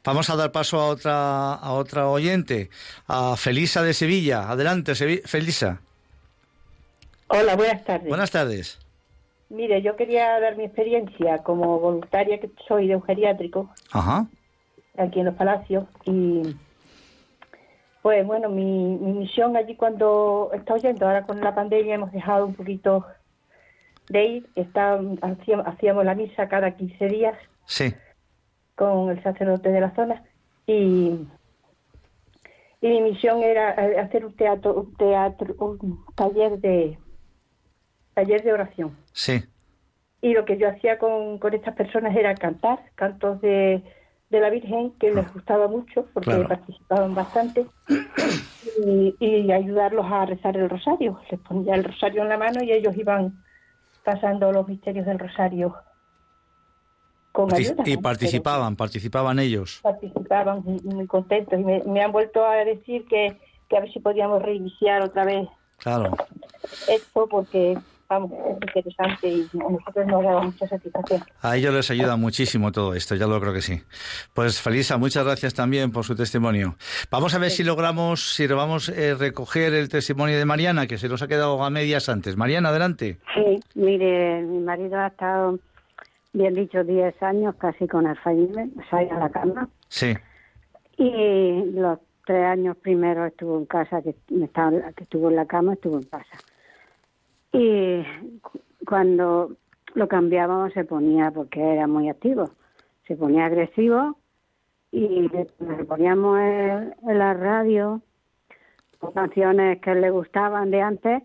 Vamos 0.03 0.29
a 0.29 0.35
dar 0.35 0.51
paso 0.51 0.79
a 0.79 0.87
otra 0.87 1.53
a 1.53 1.71
otra 1.73 2.07
oyente, 2.07 2.69
a 3.07 3.35
Felisa 3.37 3.81
de 3.83 3.93
Sevilla. 3.93 4.49
Adelante, 4.49 4.93
Sevi- 4.93 5.21
Felisa. 5.25 5.81
Hola, 7.35 7.55
buenas 7.55 7.83
tardes. 7.83 8.07
Buenas 8.09 8.29
tardes. 8.29 8.79
Mire, 9.49 9.81
yo 9.81 9.95
quería 9.95 10.39
dar 10.39 10.55
mi 10.55 10.65
experiencia 10.65 11.39
como 11.39 11.79
voluntaria 11.79 12.39
que 12.39 12.51
soy 12.67 12.87
de 12.87 12.95
un 12.95 13.01
geriátrico 13.01 13.71
Ajá. 13.91 14.27
aquí 14.97 15.19
en 15.19 15.25
los 15.25 15.35
Palacios 15.35 15.85
y 16.05 16.55
pues 18.03 18.23
bueno, 18.27 18.49
mi, 18.49 18.97
mi 18.97 19.13
misión 19.13 19.55
allí 19.57 19.75
cuando 19.75 20.51
está 20.53 20.75
oyendo, 20.75 21.07
ahora 21.07 21.23
con 21.23 21.39
la 21.41 21.55
pandemia 21.55 21.95
hemos 21.95 22.11
dejado 22.11 22.45
un 22.45 22.53
poquito 22.53 23.03
de 24.09 24.25
ir, 24.25 24.49
está, 24.55 24.99
hacíamos, 25.21 25.65
hacíamos 25.67 26.05
la 26.05 26.13
misa 26.13 26.47
cada 26.49 26.71
15 26.75 27.07
días 27.07 27.35
Sí. 27.65 27.93
con 28.75 29.09
el 29.09 29.23
sacerdote 29.23 29.69
de 29.71 29.81
la 29.81 29.95
zona 29.95 30.23
y, 30.67 31.17
y 32.81 32.87
mi 32.87 33.01
misión 33.01 33.41
era 33.41 33.69
hacer 34.01 34.23
un 34.25 34.35
teatro, 34.35 34.73
un 34.75 34.93
teatro, 34.97 35.55
un 35.59 36.03
taller 36.15 36.59
de 36.59 36.99
taller 38.13 38.43
de 38.43 38.53
oración. 38.53 38.95
Sí. 39.11 39.43
Y 40.21 40.33
lo 40.33 40.45
que 40.45 40.57
yo 40.57 40.69
hacía 40.69 40.97
con, 40.99 41.37
con 41.39 41.53
estas 41.53 41.75
personas 41.75 42.15
era 42.15 42.33
cantar 42.35 42.79
cantos 42.95 43.41
de, 43.41 43.83
de 44.29 44.39
la 44.39 44.49
Virgen, 44.49 44.91
que 44.99 45.11
les 45.13 45.31
gustaba 45.33 45.67
mucho 45.67 46.05
porque 46.13 46.29
Claro. 46.31 46.47
participaban 46.47 47.13
bastante, 47.13 47.65
y, 48.79 49.15
y 49.19 49.51
ayudarlos 49.51 50.05
a 50.09 50.25
rezar 50.25 50.55
el 50.57 50.69
rosario. 50.69 51.19
Les 51.29 51.39
ponía 51.41 51.75
el 51.75 51.83
rosario 51.83 52.21
en 52.23 52.29
la 52.29 52.37
mano 52.37 52.63
y 52.63 52.71
ellos 52.71 52.95
iban 52.97 53.43
pasando 54.05 54.51
los 54.51 54.67
misterios 54.67 55.05
del 55.05 55.19
rosario 55.19 55.75
con 57.31 57.53
ayuda. 57.53 57.83
y 57.85 57.97
participaban, 57.97 58.75
participaban 58.75 59.39
ellos. 59.39 59.79
Participaban 59.81 60.61
muy, 60.63 60.79
muy 60.83 61.07
contentos 61.07 61.59
y 61.59 61.63
me, 61.63 61.83
me 61.83 62.01
han 62.01 62.11
vuelto 62.11 62.45
a 62.45 62.55
decir 62.63 63.05
que, 63.07 63.39
que 63.69 63.77
a 63.77 63.81
ver 63.81 63.91
si 63.91 63.99
podíamos 63.99 64.41
reiniciar 64.41 65.01
otra 65.01 65.25
vez 65.25 65.47
Claro. 65.77 66.11
esto 66.87 67.27
porque 67.27 67.77
vamos, 68.13 68.31
es 68.31 68.75
interesante 68.75 69.27
y 69.27 69.49
a 69.53 69.69
nosotros 69.69 70.07
nos 70.07 70.23
da 70.23 70.41
mucha 70.41 70.67
satisfacción. 70.67 71.21
A 71.41 71.57
ellos 71.57 71.73
les 71.73 71.91
ayuda 71.91 72.15
muchísimo 72.15 72.71
todo 72.71 72.93
esto, 72.93 73.15
ya 73.15 73.27
lo 73.27 73.39
creo 73.39 73.53
que 73.53 73.61
sí. 73.61 73.81
Pues 74.33 74.61
Felisa, 74.61 74.97
muchas 74.97 75.25
gracias 75.25 75.53
también 75.53 75.91
por 75.91 76.03
su 76.03 76.15
testimonio. 76.15 76.75
Vamos 77.11 77.33
a 77.35 77.39
ver 77.39 77.51
si 77.51 77.63
logramos, 77.63 78.33
si 78.35 78.47
logramos 78.47 78.89
eh, 78.89 79.15
recoger 79.15 79.73
el 79.73 79.89
testimonio 79.89 80.37
de 80.37 80.45
Mariana, 80.45 80.87
que 80.87 80.97
se 80.97 81.09
nos 81.09 81.21
ha 81.21 81.27
quedado 81.27 81.63
a 81.63 81.69
medias 81.69 82.09
antes. 82.09 82.37
Mariana, 82.37 82.69
adelante. 82.69 83.17
Sí, 83.35 83.59
mire, 83.75 84.41
mi 84.41 84.59
marido 84.59 84.99
ha 84.99 85.07
estado, 85.07 85.59
bien 86.33 86.53
dicho, 86.53 86.83
10 86.83 87.21
años 87.23 87.55
casi 87.57 87.87
con 87.87 88.07
Alzheimer, 88.07 88.67
o 88.77 88.89
sea, 88.89 89.01
en 89.01 89.19
la 89.19 89.29
cama. 89.29 89.69
Sí, 89.89 90.13
Y 90.97 91.71
los 91.71 91.99
tres 92.25 92.45
años 92.45 92.77
primero 92.77 93.25
estuvo 93.25 93.57
en 93.57 93.65
casa, 93.65 94.01
que, 94.01 94.15
estaba, 94.43 94.71
que 94.95 95.03
estuvo 95.03 95.29
en 95.29 95.35
la 95.35 95.45
cama, 95.45 95.73
estuvo 95.73 95.97
en 95.97 96.03
casa. 96.03 96.37
Y 97.53 98.03
cu- 98.41 98.59
cuando 98.85 99.51
lo 99.93 100.07
cambiábamos 100.07 100.73
se 100.73 100.83
ponía, 100.83 101.31
porque 101.31 101.61
era 101.61 101.87
muy 101.87 102.09
activo, 102.09 102.49
se 103.07 103.15
ponía 103.15 103.45
agresivo 103.45 104.17
y 104.91 105.29
le, 105.29 105.47
le 105.59 105.83
poníamos 105.85 106.39
en, 106.39 106.95
en 107.07 107.19
la 107.19 107.33
radio 107.33 108.01
con 108.99 109.11
canciones 109.13 109.79
que 109.81 109.93
le 109.95 110.09
gustaban 110.09 110.71
de 110.71 110.81
antes, 110.81 111.23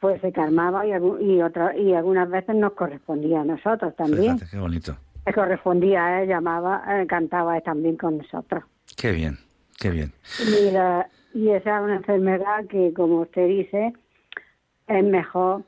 pues 0.00 0.20
se 0.20 0.32
calmaba 0.32 0.86
y, 0.86 1.40
otra, 1.42 1.76
y 1.76 1.94
algunas 1.94 2.28
veces 2.28 2.54
nos 2.56 2.72
correspondía 2.72 3.40
a 3.40 3.44
nosotros 3.44 3.94
también. 3.96 4.34
fíjate, 4.38 4.50
qué 4.50 4.58
bonito. 4.58 4.96
Le 5.26 5.32
correspondía 5.32 6.04
a 6.06 6.22
él, 6.22 6.28
llamaba, 6.28 6.82
eh, 7.02 7.06
cantaba 7.06 7.56
él 7.56 7.62
también 7.62 7.96
con 7.96 8.18
nosotros. 8.18 8.64
Qué 8.96 9.12
bien, 9.12 9.38
qué 9.78 9.90
bien. 9.90 10.12
Y, 10.40 10.70
la- 10.70 11.08
y 11.34 11.50
esa 11.50 11.78
es 11.78 11.82
una 11.84 11.96
enfermedad 11.96 12.66
que, 12.66 12.92
como 12.94 13.20
usted 13.22 13.46
dice, 13.48 13.92
es 14.86 15.04
mejor 15.04 15.64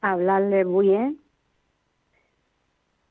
hablarle 0.00 0.64
bien 0.64 1.18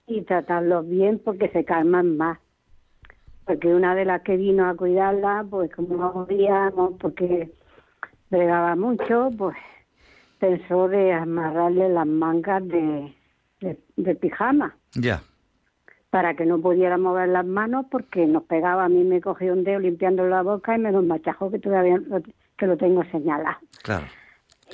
y 0.08 0.22
tratarlos 0.22 0.88
bien 0.88 1.20
porque 1.24 1.50
se 1.50 1.66
calman 1.66 2.18
más. 2.18 2.40
Porque 3.46 3.74
una 3.74 3.96
de 3.96 4.06
las 4.06 4.22
que 4.24 4.38
vino 4.38 4.68
a 4.68 4.76
cuidarla, 4.76 5.46
pues 5.50 5.72
como 5.74 5.96
no 5.96 6.14
podíamos, 6.14 6.94
porque 7.00 7.52
bregaba 8.30 8.76
mucho, 8.76 9.30
pues 9.38 9.56
pensó 10.40 10.88
de 10.88 11.14
amarrarle 11.14 11.90
las 11.90 12.08
mangas 12.08 12.68
de, 12.68 13.14
de, 13.62 13.80
de 13.96 14.16
pijama 14.16 14.76
Ya, 14.94 15.22
para 16.10 16.36
que 16.36 16.46
no 16.46 16.60
pudiera 16.60 16.98
mover 16.98 17.30
las 17.30 17.46
manos 17.46 17.86
porque 17.90 18.26
nos 18.26 18.44
pegaba. 18.44 18.86
A 18.86 18.90
mí 18.90 19.04
me 19.04 19.22
cogió 19.22 19.54
un 19.54 19.64
dedo 19.64 19.80
limpiando 19.80 20.28
la 20.28 20.42
boca 20.42 20.76
y 20.76 20.80
me 20.80 20.92
lo 20.92 21.02
machajó 21.02 21.52
que 21.52 21.60
todavía 21.60 21.98
lo, 21.98 22.22
que 22.58 22.68
lo 22.68 22.78
tengo 22.78 23.04
señalado. 23.06 23.58
claro. 23.84 24.06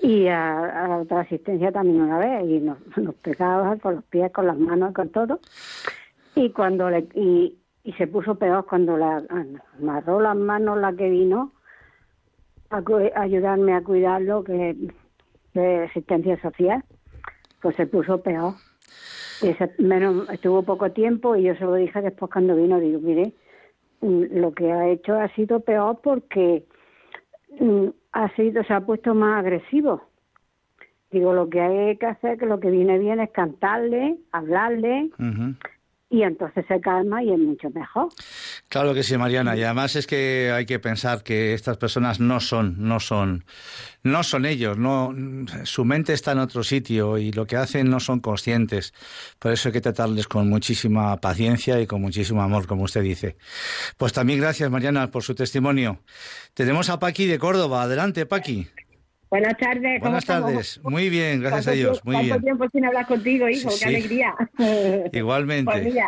Y 0.01 0.27
a, 0.27 0.99
otra 1.01 1.21
asistencia 1.21 1.71
también 1.71 2.01
una 2.01 2.17
vez 2.19 2.45
y 2.49 2.59
nos, 2.59 2.77
nos 2.97 3.15
pegaba 3.15 3.77
con 3.77 3.95
los 3.95 4.03
pies, 4.05 4.31
con 4.31 4.47
las 4.47 4.57
manos, 4.57 4.93
con 4.93 5.09
todo. 5.09 5.39
Y 6.35 6.49
cuando 6.49 6.89
le 6.89 7.07
y, 7.13 7.57
y 7.83 7.93
se 7.93 8.07
puso 8.07 8.35
peor 8.35 8.65
cuando 8.65 8.97
la 8.97 9.23
amarró 9.79 10.19
las 10.19 10.35
manos 10.35 10.77
la 10.79 10.93
que 10.93 11.09
vino 11.09 11.51
a, 12.69 12.81
ayudarme 13.15 13.73
a 13.75 13.83
cuidarlo 13.83 14.43
que 14.43 14.75
de 15.53 15.83
asistencia 15.83 16.41
social, 16.41 16.83
pues 17.61 17.75
se 17.75 17.85
puso 17.85 18.21
peor. 18.23 18.55
Ese- 19.41 19.75
menos, 19.77 20.29
estuvo 20.29 20.63
poco 20.63 20.91
tiempo 20.91 21.35
y 21.35 21.43
yo 21.43 21.55
se 21.55 21.65
lo 21.65 21.75
dije 21.75 22.01
después 22.01 22.31
cuando 22.31 22.55
vino, 22.55 22.79
digo, 22.79 22.99
mire, 22.99 23.33
mm, 24.01 24.39
lo 24.39 24.53
que 24.53 24.71
ha 24.71 24.87
hecho 24.89 25.13
ha 25.13 25.27
sido 25.35 25.59
peor 25.59 25.99
porque 26.01 26.65
mm, 27.59 27.87
ha 28.13 28.29
sido, 28.35 28.63
se 28.63 28.73
ha 28.73 28.81
puesto 28.81 29.13
más 29.13 29.39
agresivo. 29.39 30.03
Digo, 31.11 31.33
lo 31.33 31.49
que 31.49 31.61
hay 31.61 31.97
que 31.97 32.05
hacer, 32.07 32.39
que 32.39 32.45
lo 32.45 32.59
que 32.59 32.71
viene 32.71 32.97
bien 32.97 33.19
es 33.19 33.29
cantarle, 33.31 34.17
hablarle. 34.31 35.11
Y 36.13 36.21
entonces 36.21 36.63
se 36.67 36.79
calma 36.79 37.23
y 37.23 37.33
es 37.33 37.39
mucho 37.39 37.71
mejor. 37.71 38.07
Claro 38.69 38.93
que 38.93 39.01
sí, 39.01 39.17
Mariana. 39.17 39.57
Y 39.57 39.63
además 39.63 39.95
es 39.95 40.05
que 40.05 40.51
hay 40.53 40.67
que 40.67 40.77
pensar 40.77 41.23
que 41.23 41.55
estas 41.55 41.77
personas 41.77 42.19
no 42.19 42.39
son, 42.39 42.75
no 42.77 42.99
son, 42.99 43.45
no 44.03 44.21
son 44.21 44.45
ellos. 44.45 44.77
No, 44.77 45.11
su 45.63 45.85
mente 45.85 46.13
está 46.13 46.33
en 46.33 46.37
otro 46.37 46.61
sitio 46.63 47.17
y 47.17 47.31
lo 47.31 47.47
que 47.47 47.55
hacen 47.55 47.89
no 47.89 47.99
son 47.99 48.19
conscientes. 48.19 48.93
Por 49.39 49.53
eso 49.53 49.69
hay 49.69 49.73
que 49.73 49.81
tratarles 49.81 50.27
con 50.27 50.47
muchísima 50.47 51.17
paciencia 51.17 51.81
y 51.81 51.87
con 51.87 51.99
muchísimo 51.99 52.43
amor, 52.43 52.67
como 52.67 52.83
usted 52.83 53.01
dice. 53.01 53.35
Pues 53.97 54.13
también 54.13 54.39
gracias, 54.39 54.69
Mariana, 54.69 55.09
por 55.09 55.23
su 55.23 55.33
testimonio. 55.33 55.97
Tenemos 56.53 56.91
a 56.91 56.99
Paqui 56.99 57.25
de 57.25 57.39
Córdoba. 57.39 57.81
Adelante, 57.81 58.27
Paqui. 58.27 58.67
Buenas 59.33 59.57
tardes. 59.57 59.99
¿cómo 59.99 60.11
Buenas 60.11 60.23
estamos? 60.25 60.51
tardes. 60.51 60.81
Muy 60.83 61.09
bien, 61.09 61.41
gracias 61.41 61.65
a 61.65 61.71
¿Cuánto 61.71 61.79
Dios. 61.79 62.05
Muy 62.05 62.13
¿Cuánto 62.13 62.33
bien. 62.33 62.43
tiempo 62.43 62.65
sin 62.71 62.85
hablar 62.85 63.07
contigo, 63.07 63.49
hijo? 63.49 63.71
Sí, 63.71 63.83
¡Qué 63.83 63.89
sí. 63.89 63.95
alegría! 63.95 64.35
Igualmente. 65.11 65.71
Pues 65.71 65.83
mira, 65.85 66.07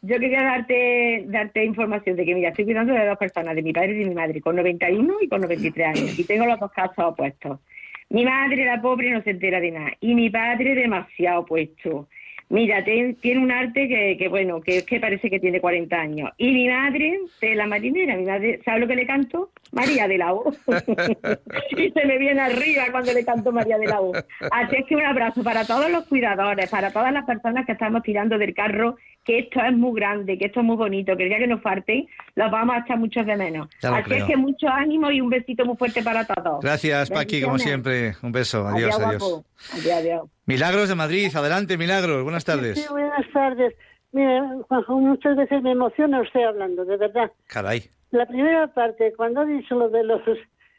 yo 0.00 0.18
quería 0.18 0.42
darte 0.42 1.24
darte 1.26 1.64
información 1.66 2.16
de 2.16 2.24
que, 2.24 2.34
mira, 2.34 2.48
estoy 2.48 2.64
cuidando 2.64 2.94
de 2.94 3.04
dos 3.04 3.18
personas, 3.18 3.56
de 3.56 3.62
mi 3.62 3.74
padre 3.74 3.92
y 3.92 3.98
de 3.98 4.06
mi 4.06 4.14
madre, 4.14 4.40
con 4.40 4.56
91 4.56 5.16
y 5.20 5.28
con 5.28 5.42
93 5.42 5.86
años, 5.86 6.18
y 6.18 6.24
tengo 6.24 6.46
los 6.46 6.58
dos 6.58 6.72
casos 6.72 7.04
opuestos. 7.04 7.60
Mi 8.08 8.24
madre, 8.24 8.64
la 8.64 8.80
pobre, 8.80 9.10
no 9.10 9.22
se 9.22 9.32
entera 9.32 9.60
de 9.60 9.70
nada, 9.70 9.92
y 10.00 10.14
mi 10.14 10.30
padre, 10.30 10.74
demasiado 10.74 11.40
opuesto. 11.40 12.08
Mira, 12.52 12.84
ten- 12.84 13.14
tiene 13.16 13.40
un 13.40 13.50
arte 13.50 13.88
que, 13.88 14.16
que 14.18 14.28
bueno, 14.28 14.60
que 14.60 14.84
que 14.84 15.00
parece 15.00 15.30
que 15.30 15.40
tiene 15.40 15.58
40 15.58 15.96
años. 15.98 16.30
Y 16.36 16.52
mi 16.52 16.68
madre, 16.68 17.18
de 17.40 17.54
la 17.54 17.66
marinera, 17.66 18.14
mi 18.14 18.24
madre, 18.24 18.60
¿sabe 18.62 18.80
lo 18.80 18.86
que 18.86 18.94
le 18.96 19.06
canto? 19.06 19.50
María 19.72 20.06
de 20.06 20.18
la 20.18 20.34
O. 20.34 20.52
y 21.76 21.90
se 21.90 22.04
me 22.04 22.18
viene 22.18 22.40
arriba 22.42 22.84
cuando 22.90 23.14
le 23.14 23.24
canto 23.24 23.52
María 23.52 23.78
de 23.78 23.86
la 23.86 24.02
O. 24.02 24.12
Así 24.50 24.76
es 24.76 24.84
que 24.86 24.94
un 24.96 25.04
abrazo 25.06 25.42
para 25.42 25.64
todos 25.64 25.90
los 25.90 26.04
cuidadores, 26.06 26.68
para 26.68 26.90
todas 26.90 27.10
las 27.12 27.24
personas 27.24 27.64
que 27.64 27.72
estamos 27.72 28.02
tirando 28.02 28.36
del 28.36 28.52
carro, 28.54 28.96
que 29.24 29.38
esto 29.40 29.60
es 29.60 29.72
muy 29.72 29.98
grande, 30.00 30.36
que 30.36 30.46
esto 30.46 30.60
es 30.60 30.66
muy 30.66 30.76
bonito, 30.76 31.16
que 31.16 31.22
el 31.24 31.28
día 31.28 31.38
que 31.38 31.46
nos 31.46 31.62
falten, 31.62 32.06
los 32.34 32.50
vamos 32.50 32.74
a 32.74 32.80
echar 32.80 32.98
muchos 32.98 33.24
de 33.24 33.36
menos. 33.36 33.68
Así 33.82 34.14
es 34.14 34.24
que 34.24 34.36
mucho 34.36 34.68
ánimo 34.68 35.10
y 35.10 35.20
un 35.20 35.30
besito 35.30 35.64
muy 35.64 35.76
fuerte 35.76 36.02
para 36.02 36.24
todos. 36.26 36.60
Gracias, 36.60 37.10
Paqui, 37.10 37.40
como 37.42 37.58
siempre. 37.58 38.14
Un 38.22 38.32
beso. 38.32 38.66
Adiós, 38.66 38.94
Adiós, 38.96 39.00
adiós. 39.08 39.22
guapo. 39.22 39.44
Adiós, 39.74 39.92
adiós. 39.96 40.22
Milagros 40.46 40.88
de 40.88 40.94
Madrid. 40.96 41.30
Adelante, 41.34 41.78
Milagros. 41.78 42.22
Buenas 42.24 42.44
tardes. 42.44 42.78
Sí, 42.82 42.86
buenas 42.90 43.30
tardes. 43.32 43.74
Mire, 44.10 44.40
Juanjo, 44.68 44.98
muchas 44.98 45.36
veces 45.36 45.62
me 45.62 45.70
emociona 45.70 46.20
usted 46.20 46.42
hablando, 46.42 46.84
de 46.84 46.96
verdad. 46.96 47.30
Caray. 47.46 47.84
La 48.10 48.26
primera 48.26 48.66
parte, 48.74 49.12
cuando 49.16 49.40
ha 49.40 49.44
dicho 49.46 49.74
lo 49.74 49.88
de 49.88 50.04
los, 50.04 50.20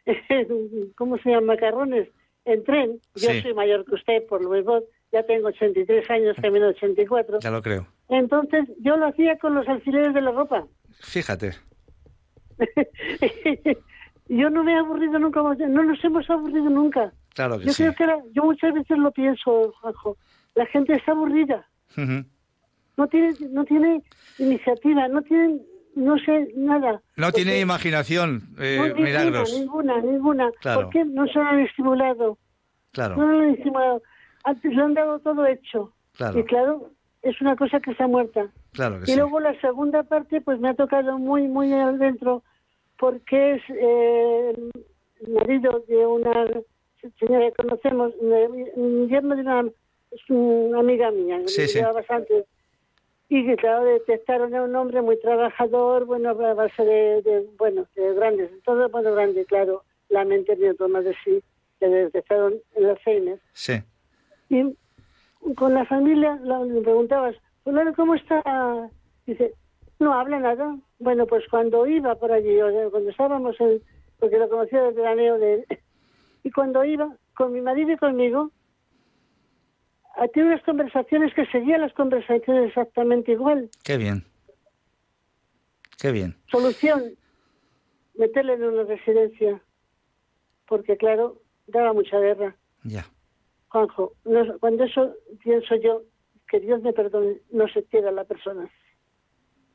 ¿cómo 0.95 1.17
se 1.19 1.29
llama? 1.29 1.53
Macarrones 1.53 2.09
en 2.45 2.63
tren, 2.63 2.99
yo 3.15 3.29
Sí. 3.29 3.41
soy 3.41 3.53
mayor 3.53 3.85
que 3.85 3.95
usted, 3.95 4.25
por 4.27 4.43
lo 4.43 4.49
menos 4.49 4.83
ya 5.11 5.23
tengo 5.23 5.47
83 5.47 6.09
años, 6.09 6.35
también 6.41 6.63
84. 6.65 7.39
Ya 7.39 7.51
lo 7.51 7.61
creo. 7.61 7.87
Entonces, 8.13 8.69
yo 8.79 8.95
lo 8.97 9.07
hacía 9.07 9.37
con 9.39 9.55
los 9.55 9.67
alfileres 9.67 10.13
de 10.13 10.21
la 10.21 10.31
ropa. 10.31 10.65
Fíjate. 11.01 11.53
yo 14.29 14.49
no 14.49 14.63
me 14.63 14.73
he 14.73 14.77
aburrido 14.77 15.19
nunca, 15.19 15.41
no 15.41 15.83
nos 15.83 16.03
hemos 16.03 16.29
aburrido 16.29 16.69
nunca. 16.69 17.11
Claro 17.33 17.59
que 17.59 17.65
yo 17.65 17.73
sí. 17.73 17.83
creo 17.83 17.95
que 17.95 18.03
era- 18.03 18.19
yo 18.33 18.43
muchas 18.43 18.73
veces 18.73 18.97
lo 18.97 19.11
pienso, 19.11 19.73
Juanjo, 19.81 20.17
la 20.55 20.65
gente 20.67 20.93
está 20.93 21.11
aburrida, 21.13 21.67
no 22.95 23.07
tiene, 23.07 23.33
no 23.49 23.65
tiene 23.65 24.03
iniciativa, 24.37 25.07
no 25.07 25.21
tiene, 25.23 25.59
no 25.95 26.17
sé, 26.19 26.49
nada. 26.55 27.01
No 27.17 27.31
tiene 27.31 27.59
imaginación, 27.59 28.43
eh, 28.59 28.77
No, 28.77 28.83
ninguna, 28.87 29.03
Milagros. 29.03 29.53
ninguna, 29.59 30.01
ninguna. 30.01 30.51
Claro. 30.61 30.81
¿Por 30.81 30.89
qué 30.91 31.03
no 31.05 31.25
se 31.27 31.33
lo 31.39 31.41
han 31.45 31.59
estimulado? 31.61 32.37
Claro, 32.91 33.15
No 33.17 33.25
lo 33.27 33.39
han 33.39 33.49
estimulado. 33.55 34.03
Antes 34.43 34.73
lo 34.73 34.85
han 34.85 34.93
dado 34.93 35.19
todo 35.19 35.45
hecho. 35.47 35.93
Claro. 36.15 36.37
Y 36.39 36.43
claro, 36.43 36.91
es 37.23 37.41
una 37.41 37.55
cosa 37.55 37.79
que 37.79 37.91
está 37.91 38.07
muerta. 38.07 38.47
claro 38.73 38.97
que 38.99 39.03
Y 39.03 39.13
sí. 39.13 39.15
luego 39.19 39.39
la 39.39 39.59
segunda 39.61 40.03
parte, 40.03 40.41
pues 40.41 40.59
me 40.59 40.69
ha 40.69 40.73
tocado 40.75 41.17
muy, 41.17 41.47
muy 41.47 41.73
adentro, 41.73 42.43
porque 42.99 43.55
es 43.55 43.61
eh, 43.69 44.53
el 45.21 45.33
marido 45.33 45.83
de 45.87 46.05
una 46.05 46.47
señora 47.19 47.49
que 47.49 47.55
conocemos, 47.63 48.13
yerno 48.21 49.35
de 49.35 49.41
una, 49.41 49.65
una 50.29 50.79
amiga 50.79 51.11
mía, 51.11 51.39
Sí, 51.47 51.61
que 51.61 51.67
sí. 51.67 51.79
lleva 51.79 51.93
bastante. 51.93 52.45
Y 53.29 53.45
que, 53.45 53.55
claro, 53.55 53.85
detectaron 53.85 54.53
a 54.53 54.61
un 54.63 54.75
hombre 54.75 55.01
muy 55.01 55.19
trabajador, 55.19 56.05
bueno, 56.05 56.29
a 56.29 56.53
base 56.53 56.83
de, 56.85 57.21
de, 57.23 57.47
bueno, 57.57 57.87
de 57.95 58.13
grandes, 58.13 58.51
todo 58.63 58.87
bueno, 58.89 59.13
grande, 59.13 59.43
claro, 59.45 59.83
la 60.09 60.23
mente 60.23 60.55
ni 60.55 60.71
toma 60.75 61.01
de 61.01 61.15
sí, 61.23 61.41
le 61.79 61.87
detectaron 61.89 62.53
el 62.75 62.85
Alzheimer. 62.85 63.39
Sí. 63.53 63.73
Y 64.49 64.75
con 65.55 65.73
la 65.73 65.85
familia 65.85 66.35
le 66.35 66.81
preguntabas, 66.81 67.35
¿cómo 67.95 68.15
está? 68.15 68.89
Dice, 69.25 69.53
no 69.99 70.13
habla 70.13 70.39
nada. 70.39 70.77
Bueno, 70.99 71.25
pues 71.25 71.43
cuando 71.49 71.85
iba 71.85 72.15
por 72.15 72.31
allí, 72.31 72.61
o 72.61 72.71
sea, 72.71 72.89
cuando 72.89 73.09
estábamos 73.09 73.59
en, 73.59 73.81
porque 74.19 74.37
lo 74.37 74.49
conocía 74.49 74.81
desde 74.83 75.01
veraneo 75.01 75.37
de 75.37 75.53
él, 75.55 75.65
y 76.43 76.51
cuando 76.51 76.83
iba 76.83 77.15
con 77.35 77.53
mi 77.53 77.61
marido 77.61 77.91
y 77.91 77.97
conmigo, 77.97 78.51
a 80.15 80.27
tener 80.27 80.49
unas 80.49 80.63
conversaciones 80.63 81.33
que 81.33 81.45
seguían 81.47 81.81
las 81.81 81.93
conversaciones 81.93 82.69
exactamente 82.69 83.31
igual. 83.31 83.69
Qué 83.83 83.97
bien. 83.97 84.23
Qué 85.99 86.11
bien. 86.11 86.35
Solución, 86.51 87.15
meterle 88.15 88.53
en 88.53 88.63
una 88.63 88.83
residencia, 88.83 89.61
porque 90.67 90.97
claro, 90.97 91.41
daba 91.67 91.93
mucha 91.93 92.19
guerra. 92.19 92.55
Ya. 92.83 93.05
Juanjo, 93.73 94.13
no- 94.25 94.59
cuando 94.59 94.83
eso 94.83 95.15
pienso 95.43 95.75
yo, 95.77 96.03
que 96.47 96.59
Dios 96.59 96.79
me 96.83 96.93
perdone, 96.93 97.37
no 97.51 97.67
se 97.67 97.83
quiere 97.85 98.09
a 98.09 98.11
la 98.11 98.23
persona. 98.23 98.69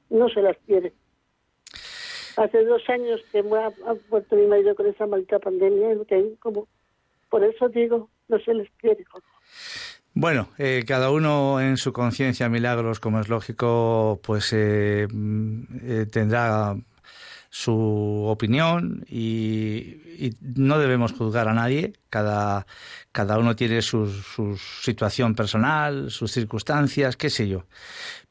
No 0.08 0.28
se 0.28 0.40
las 0.40 0.56
quiere. 0.66 0.92
Hace 2.36 2.64
dos 2.64 2.80
años 2.88 3.20
que 3.32 3.42
me 3.42 3.58
ha, 3.58 3.66
ha 3.66 4.36
mi 4.36 4.46
marido 4.46 4.76
con 4.76 4.86
esa 4.86 5.04
maldita 5.06 5.40
pandemia, 5.40 5.96
que 6.08 6.36
como, 6.38 6.68
por 7.28 7.42
eso 7.42 7.68
digo, 7.68 8.08
no 8.28 8.38
se 8.38 8.54
les 8.54 8.70
quiere. 8.78 9.04
Juanjo. 9.04 9.28
Bueno, 10.14 10.48
eh, 10.58 10.84
cada 10.86 11.10
uno 11.10 11.60
en 11.60 11.76
su 11.76 11.92
conciencia, 11.92 12.48
Milagros, 12.48 13.00
como 13.00 13.18
es 13.18 13.28
lógico, 13.28 14.20
pues 14.22 14.52
eh, 14.52 15.08
mm, 15.12 15.62
eh, 15.82 16.06
tendrá 16.06 16.76
su 17.50 18.24
opinión 18.28 19.04
y, 19.08 19.96
y 20.18 20.30
no 20.54 20.78
debemos 20.78 21.12
juzgar 21.12 21.48
a 21.48 21.54
nadie. 21.54 21.94
Cada, 22.10 22.66
cada 23.12 23.38
uno 23.38 23.54
tiene 23.54 23.82
su, 23.82 24.06
su 24.08 24.56
situación 24.82 25.34
personal, 25.34 26.10
sus 26.10 26.32
circunstancias, 26.32 27.16
qué 27.16 27.30
sé 27.30 27.48
yo. 27.48 27.64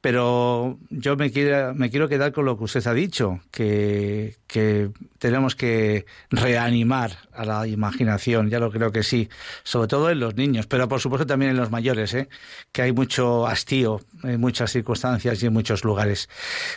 Pero 0.01 0.79
yo 0.89 1.15
me 1.15 1.31
quiero, 1.31 1.73
me 1.73 1.89
quiero 1.89 2.07
quedar 2.07 2.31
con 2.31 2.45
lo 2.45 2.57
que 2.57 2.65
usted 2.65 2.85
ha 2.85 2.93
dicho, 2.93 3.39
que, 3.51 4.35
que 4.45 4.91
tenemos 5.17 5.55
que 5.55 6.05
reanimar 6.29 7.17
a 7.33 7.45
la 7.45 7.67
imaginación, 7.67 8.49
ya 8.49 8.59
lo 8.59 8.71
creo 8.71 8.91
que 8.91 9.01
sí, 9.03 9.27
sobre 9.63 9.87
todo 9.87 10.09
en 10.11 10.19
los 10.19 10.35
niños, 10.35 10.67
pero 10.67 10.87
por 10.87 11.01
supuesto 11.01 11.25
también 11.25 11.51
en 11.51 11.57
los 11.57 11.71
mayores, 11.71 12.13
¿eh? 12.13 12.29
que 12.71 12.83
hay 12.83 12.91
mucho 12.91 13.47
hastío 13.47 13.99
en 14.23 14.39
muchas 14.39 14.71
circunstancias 14.71 15.41
y 15.41 15.47
en 15.47 15.53
muchos 15.53 15.83
lugares. 15.83 16.29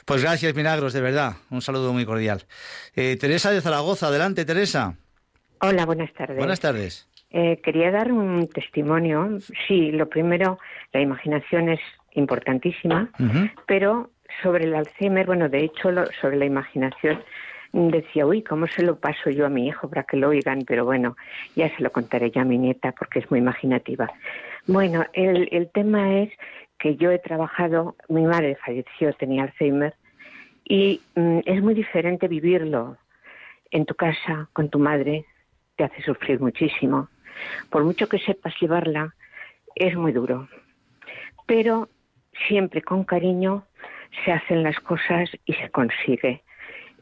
Pues 0.06 0.22
gracias, 0.22 0.54
Milagros, 0.54 0.92
de 0.94 1.02
verdad, 1.02 1.36
un 1.50 1.60
saludo 1.60 1.92
muy 1.92 2.06
cordial. 2.06 2.46
Eh, 2.94 3.16
Teresa 3.20 3.50
de 3.50 3.60
Zaragoza, 3.60 4.08
adelante, 4.08 4.44
Teresa. 4.44 4.96
Hola, 5.60 5.86
buenas 5.86 6.12
tardes. 6.14 6.36
Buenas 6.38 6.60
tardes. 6.60 7.06
Eh, 7.30 7.60
quería 7.62 7.90
dar 7.90 8.10
un 8.12 8.48
testimonio. 8.48 9.38
Sí, 9.68 9.92
lo 9.92 10.08
primero, 10.08 10.58
la 10.92 11.00
imaginación 11.00 11.68
es 11.68 11.80
importantísima, 12.12 13.10
pero 13.66 14.10
sobre 14.42 14.64
el 14.64 14.74
Alzheimer, 14.74 15.26
bueno, 15.26 15.48
de 15.48 15.64
hecho, 15.64 15.90
lo- 15.92 16.06
sobre 16.20 16.36
la 16.36 16.44
imaginación, 16.46 17.22
decía, 17.72 18.26
uy, 18.26 18.42
¿cómo 18.42 18.66
se 18.66 18.82
lo 18.82 18.98
paso 18.98 19.30
yo 19.30 19.46
a 19.46 19.48
mi 19.48 19.68
hijo 19.68 19.88
para 19.88 20.02
que 20.04 20.16
lo 20.16 20.30
oigan? 20.30 20.62
Pero 20.66 20.84
bueno, 20.84 21.16
ya 21.54 21.68
se 21.76 21.82
lo 21.82 21.92
contaré 21.92 22.30
yo 22.30 22.40
a 22.40 22.44
mi 22.44 22.58
nieta 22.58 22.92
porque 22.92 23.20
es 23.20 23.30
muy 23.30 23.38
imaginativa. 23.38 24.10
Bueno, 24.66 25.04
el, 25.12 25.48
el 25.52 25.70
tema 25.70 26.18
es 26.20 26.30
que 26.78 26.96
yo 26.96 27.10
he 27.12 27.18
trabajado, 27.18 27.94
mi 28.08 28.22
madre 28.24 28.56
falleció, 28.64 29.12
tenía 29.12 29.44
Alzheimer, 29.44 29.94
y 30.64 31.00
mm, 31.14 31.40
es 31.44 31.62
muy 31.62 31.74
diferente 31.74 32.26
vivirlo 32.26 32.96
en 33.70 33.84
tu 33.84 33.94
casa 33.94 34.48
con 34.52 34.68
tu 34.68 34.78
madre, 34.80 35.26
te 35.80 35.84
hace 35.84 36.02
sufrir 36.02 36.38
muchísimo. 36.40 37.08
Por 37.70 37.84
mucho 37.84 38.06
que 38.06 38.18
sepas 38.18 38.52
llevarla, 38.60 39.14
es 39.74 39.96
muy 39.96 40.12
duro. 40.12 40.46
Pero 41.46 41.88
siempre 42.46 42.82
con 42.82 43.04
cariño 43.04 43.64
se 44.22 44.32
hacen 44.32 44.62
las 44.62 44.78
cosas 44.80 45.30
y 45.46 45.54
se 45.54 45.70
consigue. 45.70 46.42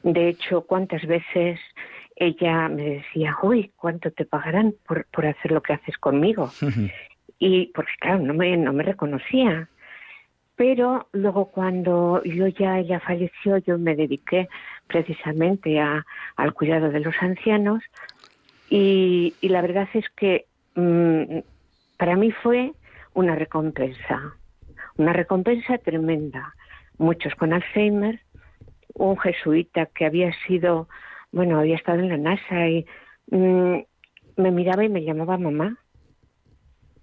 De 0.05 0.29
hecho, 0.29 0.61
cuántas 0.61 1.05
veces 1.07 1.59
ella 2.15 2.69
me 2.69 2.85
decía, 3.01 3.37
uy, 3.43 3.73
¿cuánto 3.75 4.13
te 4.13 4.25
pagarán 4.25 4.75
por, 4.87 5.07
por 5.07 5.27
hacer 5.27 5.51
lo 5.51 5.61
que 5.61 5.73
haces 5.73 5.99
conmigo? 5.99 6.51
Y 7.41 7.67
porque 7.67 7.93
claro, 8.01 8.19
no 8.19 8.35
me, 8.35 8.57
no 8.57 8.73
me 8.73 8.83
reconocía. 8.83 9.69
Pero 10.57 11.07
luego 11.13 11.53
cuando 11.53 12.21
yo 12.25 12.49
ya 12.49 12.81
ella 12.81 12.99
falleció, 12.99 13.59
yo 13.59 13.79
me 13.79 13.95
dediqué 13.95 14.49
precisamente 14.89 15.79
a, 15.79 16.05
al 16.35 16.53
cuidado 16.53 16.91
de 16.91 16.99
los 16.99 17.15
ancianos 17.21 17.85
y, 18.71 19.35
y 19.41 19.49
la 19.49 19.63
verdad 19.63 19.89
es 19.95 20.05
que 20.17 20.47
mm, 20.75 21.39
para 21.97 22.17
mí 22.17 22.31
fue 22.31 22.73
una 23.15 23.35
recompensa, 23.35 24.35
una 24.97 25.13
recompensa 25.13 25.79
tremenda. 25.79 26.55
Muchos 26.99 27.35
con 27.35 27.53
Alzheimer, 27.53 28.21
un 28.95 29.19
jesuita 29.19 29.87
que 29.87 30.07
había 30.07 30.33
sido, 30.47 30.89
bueno, 31.33 31.59
había 31.59 31.77
estado 31.77 32.01
en 32.01 32.09
la 32.09 32.17
NASA 32.17 32.69
y 32.69 32.87
mm, 33.31 33.79
me 34.37 34.51
miraba 34.51 34.85
y 34.85 34.89
me 34.89 35.05
llamaba 35.05 35.39
mamá 35.39 35.79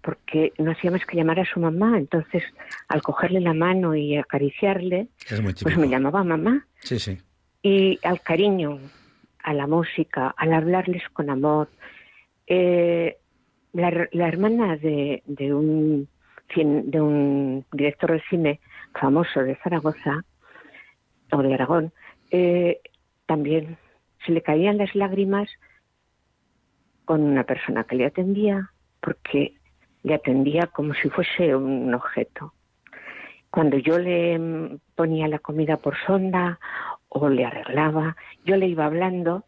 porque 0.06 0.54
no 0.60 0.72
hacía 0.72 0.92
más 0.92 1.04
que 1.06 1.18
llamar 1.18 1.40
a 1.40 1.46
su 1.46 1.60
mamá. 1.60 1.98
Entonces, 1.98 2.44
al 2.88 3.02
cogerle 3.02 3.42
la 3.42 3.56
mano 3.56 3.96
y 3.96 4.16
acariciarle, 4.16 5.08
pues 5.64 5.78
me 5.78 5.90
llamaba 5.90 6.24
mamá. 6.24 6.68
Sí, 6.82 7.00
sí. 7.00 7.18
Y 7.64 8.00
al 8.04 8.22
cariño, 8.22 8.80
a 9.46 9.54
la 9.54 9.68
música, 9.68 10.34
al 10.36 10.54
hablarles 10.54 11.08
con 11.10 11.30
amor. 11.30 11.70
Eh, 12.48 13.18
la, 13.74 13.90
her- 13.90 14.10
la 14.12 14.28
hermana 14.28 14.76
de, 14.78 15.22
de, 15.26 15.54
un, 15.54 16.08
de 16.56 17.02
un 17.02 17.66
director 17.72 18.12
de 18.12 18.22
cine 18.30 18.60
famoso 19.00 19.42
de 19.42 19.56
Zaragoza, 19.58 20.24
o 21.32 21.42
de 21.42 21.54
Aragón, 21.54 21.92
eh, 22.32 22.80
también 23.26 23.78
se 24.26 24.32
le 24.32 24.42
caían 24.42 24.78
las 24.78 24.94
lágrimas 24.96 25.48
con 27.06 27.22
una 27.22 27.44
persona 27.44 27.84
que 27.84 27.96
le 27.96 28.06
atendía, 28.06 28.72
porque 29.02 29.54
le 30.04 30.16
atendía 30.16 30.68
como 30.68 30.94
si 30.96 31.10
fuese 31.10 31.56
un 31.56 31.94
objeto. 31.94 32.54
Cuando 33.52 33.78
yo 33.78 34.00
le 34.00 34.38
mm, 34.40 34.80
ponía 34.96 35.28
la 35.28 35.40
comida 35.40 35.78
por 35.78 35.96
sonda 36.06 36.60
o 37.10 37.30
le 37.30 37.46
arreglaba, 37.46 38.16
yo 38.44 38.58
le 38.58 38.68
iba 38.68 38.86
hablando 38.86 39.46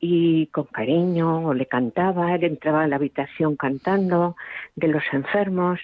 y 0.00 0.46
con 0.48 0.64
cariño 0.64 1.46
o 1.46 1.54
le 1.54 1.66
cantaba, 1.66 2.34
él 2.34 2.44
entraba 2.44 2.82
a 2.82 2.88
la 2.88 2.96
habitación 2.96 3.56
cantando 3.56 4.36
de 4.74 4.88
los 4.88 5.04
enfermos 5.12 5.80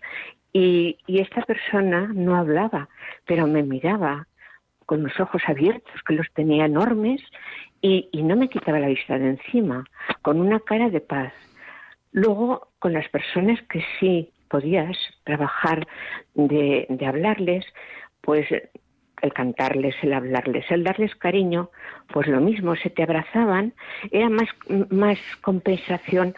y, 0.53 0.99
y 1.07 1.21
esta 1.21 1.43
persona 1.43 2.11
no 2.13 2.37
hablaba, 2.37 2.89
pero 3.27 3.47
me 3.47 3.63
miraba 3.63 4.27
con 4.87 5.03
los 5.03 5.21
ojos 5.21 5.43
abiertos, 5.47 6.03
que 6.07 6.15
los 6.15 6.27
tenía 6.33 6.65
enormes, 6.65 7.21
y, 7.83 8.09
y 8.11 8.23
no 8.23 8.37
me 8.37 8.49
quitaba 8.49 8.81
la 8.81 8.89
vista 8.89 9.19
de 9.19 9.29
encima, 9.31 9.85
con 10.23 10.41
una 10.41 10.61
cara 10.61 10.89
de 10.89 11.03
paz. 11.03 11.33
Luego, 12.13 12.69
con 12.79 12.95
las 12.95 13.07
personas 13.11 13.61
que 13.69 13.85
sí 14.01 14.31
podías 14.49 14.97
trabajar 15.25 15.87
de, 16.35 16.87
de 16.89 17.07
hablarles, 17.07 17.67
pues 18.23 18.47
el 19.23 19.33
cantarles, 19.33 19.95
el 20.03 20.13
hablarles, 20.13 20.65
el 20.71 20.85
darles 20.85 21.15
cariño, 21.17 21.71
pues 22.13 22.27
lo 22.29 22.41
mismo, 22.41 22.77
se 22.77 22.91
te 22.91 23.03
abrazaban, 23.03 23.75
era 24.11 24.29
más, 24.29 24.49
más 24.91 25.19
compensación 25.41 26.35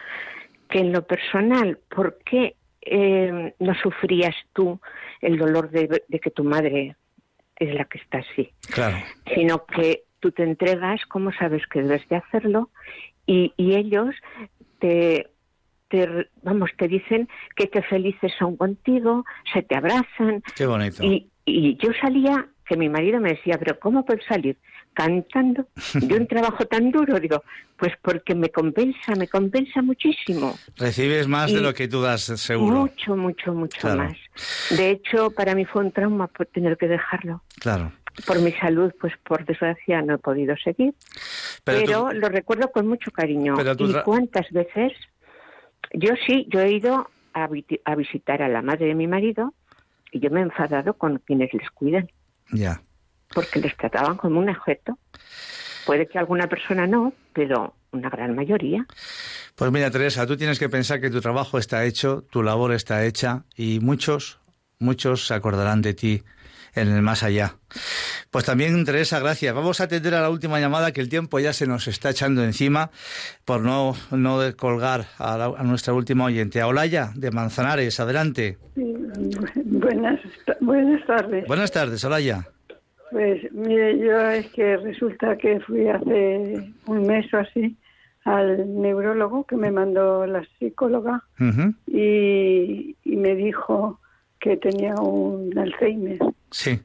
que 0.69 0.81
en 0.81 0.93
lo 0.93 1.07
personal. 1.07 1.79
¿Por 1.95 2.19
qué 2.25 2.57
eh, 2.83 3.55
no 3.59 3.75
sufrías 3.75 4.35
tú 4.53 4.81
el 5.21 5.37
dolor 5.37 5.71
de, 5.71 6.03
de 6.09 6.21
que 6.21 6.31
tu 6.31 6.45
madre 6.45 6.97
es 7.57 7.75
la 7.75 7.85
que 7.85 7.99
está 7.99 8.19
así? 8.19 8.53
Claro. 8.73 8.97
sino 9.35 9.67
que 9.67 10.05
tú 10.21 10.31
te 10.33 10.43
entregas, 10.43 11.01
cómo 11.07 11.33
sabes 11.33 11.67
que 11.67 11.83
debes 11.83 12.07
de 12.09 12.17
hacerlo 12.17 12.71
y, 13.27 13.53
y 13.57 13.75
ellos 13.75 14.15
te, 14.79 15.29
te, 15.89 16.29
vamos, 16.43 16.71
te 16.77 16.89
dicen 16.89 17.29
que 17.57 17.69
qué 17.69 17.83
felices 17.83 18.33
son 18.39 18.57
contigo, 18.57 19.25
se 19.53 19.63
te 19.63 19.77
abrazan. 19.77 20.43
Qué 20.57 20.67
bonito. 20.67 21.03
Y, 21.03 21.31
y 21.45 21.77
yo 21.77 21.91
salía, 22.01 22.47
que 22.71 22.77
mi 22.77 22.89
marido 22.89 23.19
me 23.21 23.31
decía, 23.31 23.59
pero 23.59 23.81
¿cómo 23.81 24.05
puedes 24.05 24.25
salir 24.27 24.57
cantando 24.95 25.67
de 25.95 26.15
un 26.15 26.27
trabajo 26.29 26.65
tan 26.67 26.93
duro? 26.93 27.19
Digo, 27.19 27.43
pues 27.77 27.93
porque 28.01 28.37
me 28.37 28.51
compensa, 28.51 29.13
me 29.19 29.27
compensa 29.27 29.83
muchísimo. 29.83 30.57
Recibes 30.77 31.27
más 31.27 31.51
Y 31.51 31.57
de 31.57 31.63
lo 31.63 31.75
que 31.75 31.89
tú 31.89 32.01
das, 32.01 32.23
seguro. 32.23 32.77
Mucho, 32.83 33.17
mucho, 33.17 33.53
mucho 33.53 33.81
Claro. 33.81 34.05
más. 34.05 34.17
De 34.71 34.91
hecho, 34.91 35.33
para 35.33 35.57
mí 35.57 35.65
fue 35.65 35.83
un 35.83 35.91
trauma 35.91 36.29
por 36.29 36.47
tener 36.47 36.77
que 36.77 36.87
dejarlo. 36.87 37.43
Claro. 37.59 37.91
Por 38.25 38.41
mi 38.41 38.53
salud, 38.53 38.93
pues 39.01 39.15
por 39.25 39.45
desgracia 39.45 40.01
no 40.03 40.15
he 40.15 40.19
podido 40.19 40.55
seguir. 40.59 40.95
Pero 41.65 41.79
Pero, 41.85 42.09
tú- 42.11 42.17
lo 42.19 42.29
recuerdo 42.29 42.71
con 42.71 42.87
mucho 42.87 43.11
cariño. 43.11 43.55
Pero 43.57 43.77
tú 43.77 43.91
¿Y 43.91 43.95
cuántas 44.05 44.49
veces? 44.53 44.93
Yo 45.93 46.11
sí, 46.25 46.47
yo 46.51 46.61
he 46.61 46.71
ido 46.71 47.11
a 47.35 47.95
visitar 47.97 48.43
a 48.43 48.49
la 48.49 48.63
madre 48.63 48.87
de 48.87 48.95
mi 48.95 49.09
marido 49.09 49.55
y 50.13 50.19
yo 50.21 50.31
me 50.31 50.41
he 50.41 50.43
enfadado 50.43 50.95
con 50.95 51.19
quienes 51.19 51.53
les 51.55 51.71
cuidan, 51.71 52.09
Ya. 52.53 52.83
porque 53.35 53.61
les 53.61 53.77
trataban 53.77 54.17
como 54.17 54.41
un 54.41 54.49
objeto. 54.49 54.99
Puede 55.87 56.07
que 56.09 56.19
alguna 56.19 56.49
persona 56.49 56.87
no, 56.87 57.13
pero 57.33 57.75
una 57.93 58.11
gran 58.11 58.35
mayoría. 58.35 58.87
Pues 59.55 59.71
mira, 59.73 59.91
Teresa, 59.91 60.27
tú 60.27 60.37
tienes 60.37 60.59
que 60.59 60.69
pensar 60.69 61.01
que 61.01 61.11
tu 61.11 61.21
trabajo 61.21 61.59
está 61.59 61.85
hecho, 61.85 62.23
tu 62.31 62.43
labor 62.43 62.73
está 62.73 63.05
hecha 63.05 63.45
y 63.57 63.81
muchos, 63.81 64.41
muchos 64.79 65.27
se 65.27 65.35
acordarán 65.35 65.83
de 65.83 65.95
ti 65.95 66.23
en 66.75 66.89
el 66.89 67.03
más 67.03 67.23
allá. 67.23 67.57
Pues 68.31 68.45
también, 68.45 68.85
Teresa, 68.85 69.19
gracias. 69.19 69.53
Vamos 69.53 69.81
a 69.81 69.85
atender 69.85 70.15
a 70.15 70.21
la 70.21 70.31
última 70.31 70.61
llamada 70.61 70.93
que 70.93 71.01
el 71.01 71.09
tiempo 71.09 71.41
ya 71.41 71.53
se 71.53 71.67
nos 71.67 71.89
está 71.89 72.11
echando 72.11 72.45
encima 72.45 72.91
por 73.45 73.61
no, 73.61 73.95
no 74.13 74.39
colgar 74.57 75.07
a, 75.19 75.37
la- 75.37 75.47
a 75.57 75.63
nuestra 75.65 75.93
última 75.95 76.27
oyente. 76.27 76.61
A 76.61 76.69
Olaya, 76.69 77.11
de 77.17 77.33
Manzanares, 77.33 77.99
adelante. 77.99 78.57
Buenas, 78.77 80.21
buenas 80.61 81.05
tardes. 81.07 81.45
Buenas 81.49 81.73
tardes, 81.73 82.05
Olaya. 82.05 82.47
Pues 83.11 83.43
mire, 83.53 83.99
yo 83.99 84.21
es 84.31 84.47
que 84.53 84.77
resulta 84.77 85.37
que 85.37 85.59
fui 85.61 85.89
hace 85.89 86.73
un 86.87 87.07
mes 87.09 87.27
o 87.35 87.39
así 87.39 87.77
al 88.25 88.81
neurólogo 88.81 89.45
que 89.45 89.57
me 89.57 89.73
mandó 89.73 90.25
la 90.27 90.45
psicóloga 90.61 91.25
y, 91.89 92.97
y 93.03 93.17
me 93.17 93.35
dijo 93.35 93.99
que 94.39 94.57
tenía 94.57 94.95
un 94.95 95.59
Alzheimer. 95.59 96.19
Sí. 96.53 96.79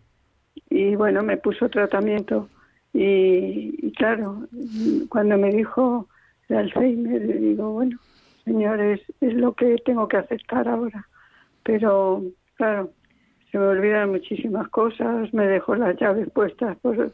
Y 0.76 0.94
bueno, 0.98 1.24
me 1.24 1.38
puso 1.38 1.70
tratamiento 1.70 2.50
y, 2.92 3.74
y 3.82 3.94
claro, 3.94 4.46
cuando 5.08 5.38
me 5.38 5.50
dijo 5.50 6.10
el 6.50 6.58
Alzheimer, 6.58 7.40
digo, 7.40 7.72
bueno, 7.72 7.98
señor, 8.44 8.82
es, 8.82 9.00
es 9.22 9.34
lo 9.36 9.54
que 9.54 9.78
tengo 9.86 10.10
que 10.10 10.18
aceptar 10.18 10.68
ahora. 10.68 11.08
Pero 11.64 12.24
claro, 12.56 12.92
se 13.50 13.58
me 13.58 13.68
olvidan 13.68 14.12
muchísimas 14.12 14.68
cosas, 14.68 15.34
me 15.34 15.48
dejo 15.48 15.76
las 15.76 15.96
llaves 15.98 16.30
puestas 16.32 16.78
por, 16.80 17.10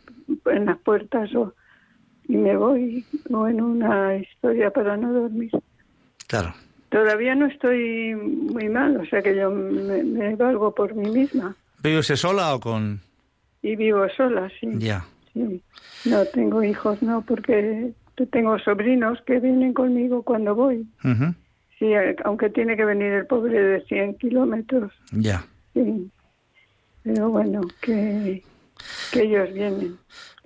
en 0.47 0.66
las 0.66 0.80
puertas 0.80 1.34
o, 1.36 1.53
y 2.28 2.38
me 2.38 2.57
voy 2.57 3.05
o 3.32 3.47
en 3.47 3.62
una 3.62 4.16
historia 4.16 4.72
para 4.72 4.97
no 4.97 5.14
dormir. 5.14 5.51
Claro. 6.26 6.51
Todavía 6.89 7.36
no 7.36 7.45
estoy 7.45 8.16
muy 8.16 8.70
mal, 8.70 8.97
o 8.97 9.05
sea 9.05 9.22
que 9.22 9.36
yo 9.36 9.51
me, 9.51 10.03
me 10.03 10.36
valgo 10.36 10.74
por 10.74 10.95
mí 10.95 11.09
misma 11.12 11.55
¿Vive 11.84 11.99
usted 11.99 12.16
sola 12.16 12.55
o 12.55 12.59
con...? 12.59 13.11
Y 13.62 13.76
vivo 13.76 14.07
sola, 14.16 14.49
sí. 14.59 14.68
Ya. 14.78 15.05
Sí, 15.34 15.62
no 16.05 16.26
tengo 16.26 16.62
hijos, 16.64 17.01
no, 17.01 17.22
porque 17.22 17.91
tengo 18.32 18.59
sobrinos 18.59 19.20
que 19.26 19.39
vienen 19.39 19.74
conmigo 19.74 20.24
cuando 20.24 20.53
voy. 20.55 20.86
Sí, 21.80 21.91
aunque 22.26 22.49
tiene 22.49 22.76
que 22.76 22.86
venir 22.86 23.12
el 23.14 23.26
pobre 23.26 23.59
de 23.62 23.82
100 23.86 24.16
kilómetros, 24.16 24.91
Ya. 25.12 25.45
sí. 25.74 26.09
Pero 27.03 27.30
bueno, 27.30 27.62
que, 27.82 28.43
que 29.12 29.24
ellos 29.24 29.51
vienen. 29.53 29.97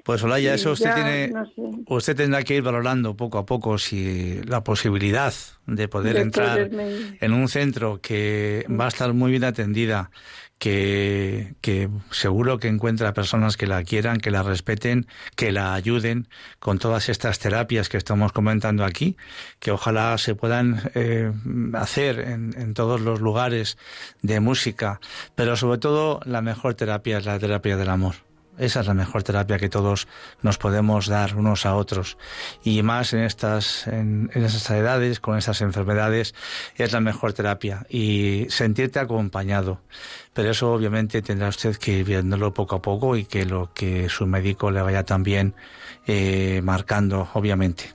Pues 0.05 0.23
Olaya, 0.23 0.53
eso 0.53 0.71
usted 0.71 0.85
ya, 0.89 0.95
tiene... 0.95 1.27
no 1.29 1.45
sé, 1.47 1.61
Usted 1.87 2.15
tendrá 2.15 2.43
que 2.43 2.55
ir 2.55 2.61
valorando 2.61 3.17
poco 3.17 3.39
a 3.39 3.45
poco 3.45 3.77
si 3.77 4.39
la 4.45 4.63
posibilidad 4.63 5.33
de 5.65 5.87
poder 5.89 6.13
de 6.15 6.21
entrar 6.21 6.69
poderme 6.69 7.17
en 7.19 7.33
un 7.33 7.47
centro 7.49 7.99
que 8.01 8.65
va 8.69 8.85
a 8.85 8.89
estar 8.89 9.11
muy 9.13 9.31
bien 9.31 9.43
atendida, 9.43 10.11
que, 10.59 11.55
que 11.61 11.89
seguro 12.11 12.59
que 12.59 12.67
encuentra 12.67 13.13
personas 13.13 13.57
que 13.57 13.67
la 13.67 13.83
quieran, 13.83 14.19
que 14.19 14.31
la 14.31 14.43
respeten, 14.43 15.07
que 15.35 15.51
la 15.51 15.73
ayuden 15.73 16.27
con 16.59 16.79
todas 16.79 17.09
estas 17.09 17.39
terapias 17.39 17.89
que 17.89 17.97
estamos 17.97 18.31
comentando 18.31 18.85
aquí, 18.85 19.17
que 19.59 19.71
ojalá 19.71 20.17
se 20.17 20.35
puedan 20.35 20.91
eh, 20.95 21.31
hacer 21.73 22.19
en, 22.19 22.53
en 22.57 22.73
todos 22.73 23.01
los 23.01 23.21
lugares 23.21 23.77
de 24.21 24.39
música, 24.39 24.99
pero 25.35 25.55
sobre 25.55 25.77
todo 25.77 26.19
la 26.25 26.41
mejor 26.41 26.75
terapia 26.75 27.17
es 27.17 27.25
la 27.25 27.39
terapia 27.39 27.77
del 27.77 27.89
amor. 27.89 28.15
Esa 28.57 28.81
es 28.81 28.87
la 28.87 28.93
mejor 28.93 29.23
terapia 29.23 29.57
que 29.57 29.69
todos 29.69 30.07
nos 30.41 30.57
podemos 30.57 31.07
dar 31.07 31.35
unos 31.35 31.65
a 31.65 31.75
otros. 31.75 32.17
Y 32.63 32.81
más 32.83 33.13
en 33.13 33.21
estas, 33.21 33.87
en, 33.87 34.29
en 34.33 34.43
esas 34.43 34.69
edades, 34.71 35.19
con 35.19 35.37
esas 35.37 35.61
enfermedades, 35.61 36.33
es 36.75 36.91
la 36.91 36.99
mejor 36.99 37.33
terapia. 37.33 37.85
Y 37.89 38.47
sentirte 38.49 38.99
acompañado. 38.99 39.81
Pero 40.33 40.51
eso 40.51 40.73
obviamente 40.73 41.21
tendrá 41.21 41.47
usted 41.47 41.77
que 41.77 41.99
ir 41.99 42.05
viéndolo 42.05 42.53
poco 42.53 42.75
a 42.75 42.81
poco 42.81 43.15
y 43.15 43.25
que 43.25 43.45
lo 43.45 43.71
que 43.73 44.09
su 44.09 44.25
médico 44.25 44.69
le 44.69 44.81
vaya 44.81 45.03
también 45.03 45.55
eh, 46.07 46.61
marcando, 46.63 47.29
obviamente. 47.33 47.85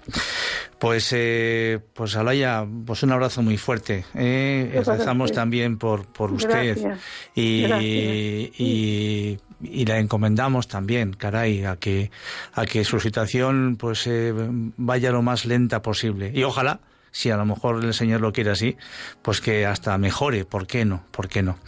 Pues, 0.78 1.10
eh, 1.12 1.78
pues 1.92 2.16
Alaya, 2.16 2.66
pues 2.86 3.02
un 3.02 3.12
abrazo 3.12 3.42
muy 3.42 3.58
fuerte. 3.58 4.06
Eh, 4.14 4.82
Rezamos 4.86 5.32
también 5.32 5.76
por, 5.76 6.06
por 6.06 6.32
usted. 6.32 6.78
Gracias. 6.80 6.98
Y, 7.34 7.62
Gracias. 7.62 7.84
y, 7.84 8.52
y 8.58 9.38
la 9.62 9.98
encomendamos 9.98 10.68
también, 10.68 11.12
caray, 11.12 11.64
a 11.64 11.76
que, 11.76 12.10
a 12.54 12.66
que 12.66 12.84
su 12.84 13.00
situación 13.00 13.76
pues 13.78 14.06
eh, 14.06 14.32
vaya 14.34 15.10
lo 15.12 15.22
más 15.22 15.44
lenta 15.44 15.82
posible. 15.82 16.32
Y 16.34 16.42
ojalá, 16.44 16.80
si 17.12 17.30
a 17.30 17.36
lo 17.36 17.44
mejor 17.44 17.84
el 17.84 17.94
Señor 17.94 18.20
lo 18.20 18.32
quiere 18.32 18.50
así, 18.50 18.76
pues 19.22 19.40
que 19.40 19.66
hasta 19.66 19.98
mejore. 19.98 20.44
¿Por 20.44 20.66
qué 20.66 20.84
no? 20.84 21.04
¿Por 21.10 21.28
qué 21.28 21.42
no? 21.42 21.58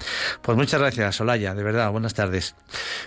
Pues 0.41 0.57
muchas 0.57 0.81
gracias, 0.81 1.21
Olaya, 1.21 1.55
de 1.55 1.63
verdad, 1.63 1.91
buenas 1.91 2.15
tardes. 2.15 2.55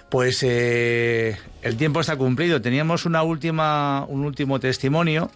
Pues 0.09 0.43
eh, 0.43 1.37
el 1.61 1.77
tiempo 1.77 2.01
está 2.01 2.15
cumplido. 2.15 2.61
Teníamos 2.61 3.05
una 3.05 3.23
última, 3.23 4.05
un 4.07 4.25
último 4.25 4.59
testimonio, 4.59 5.31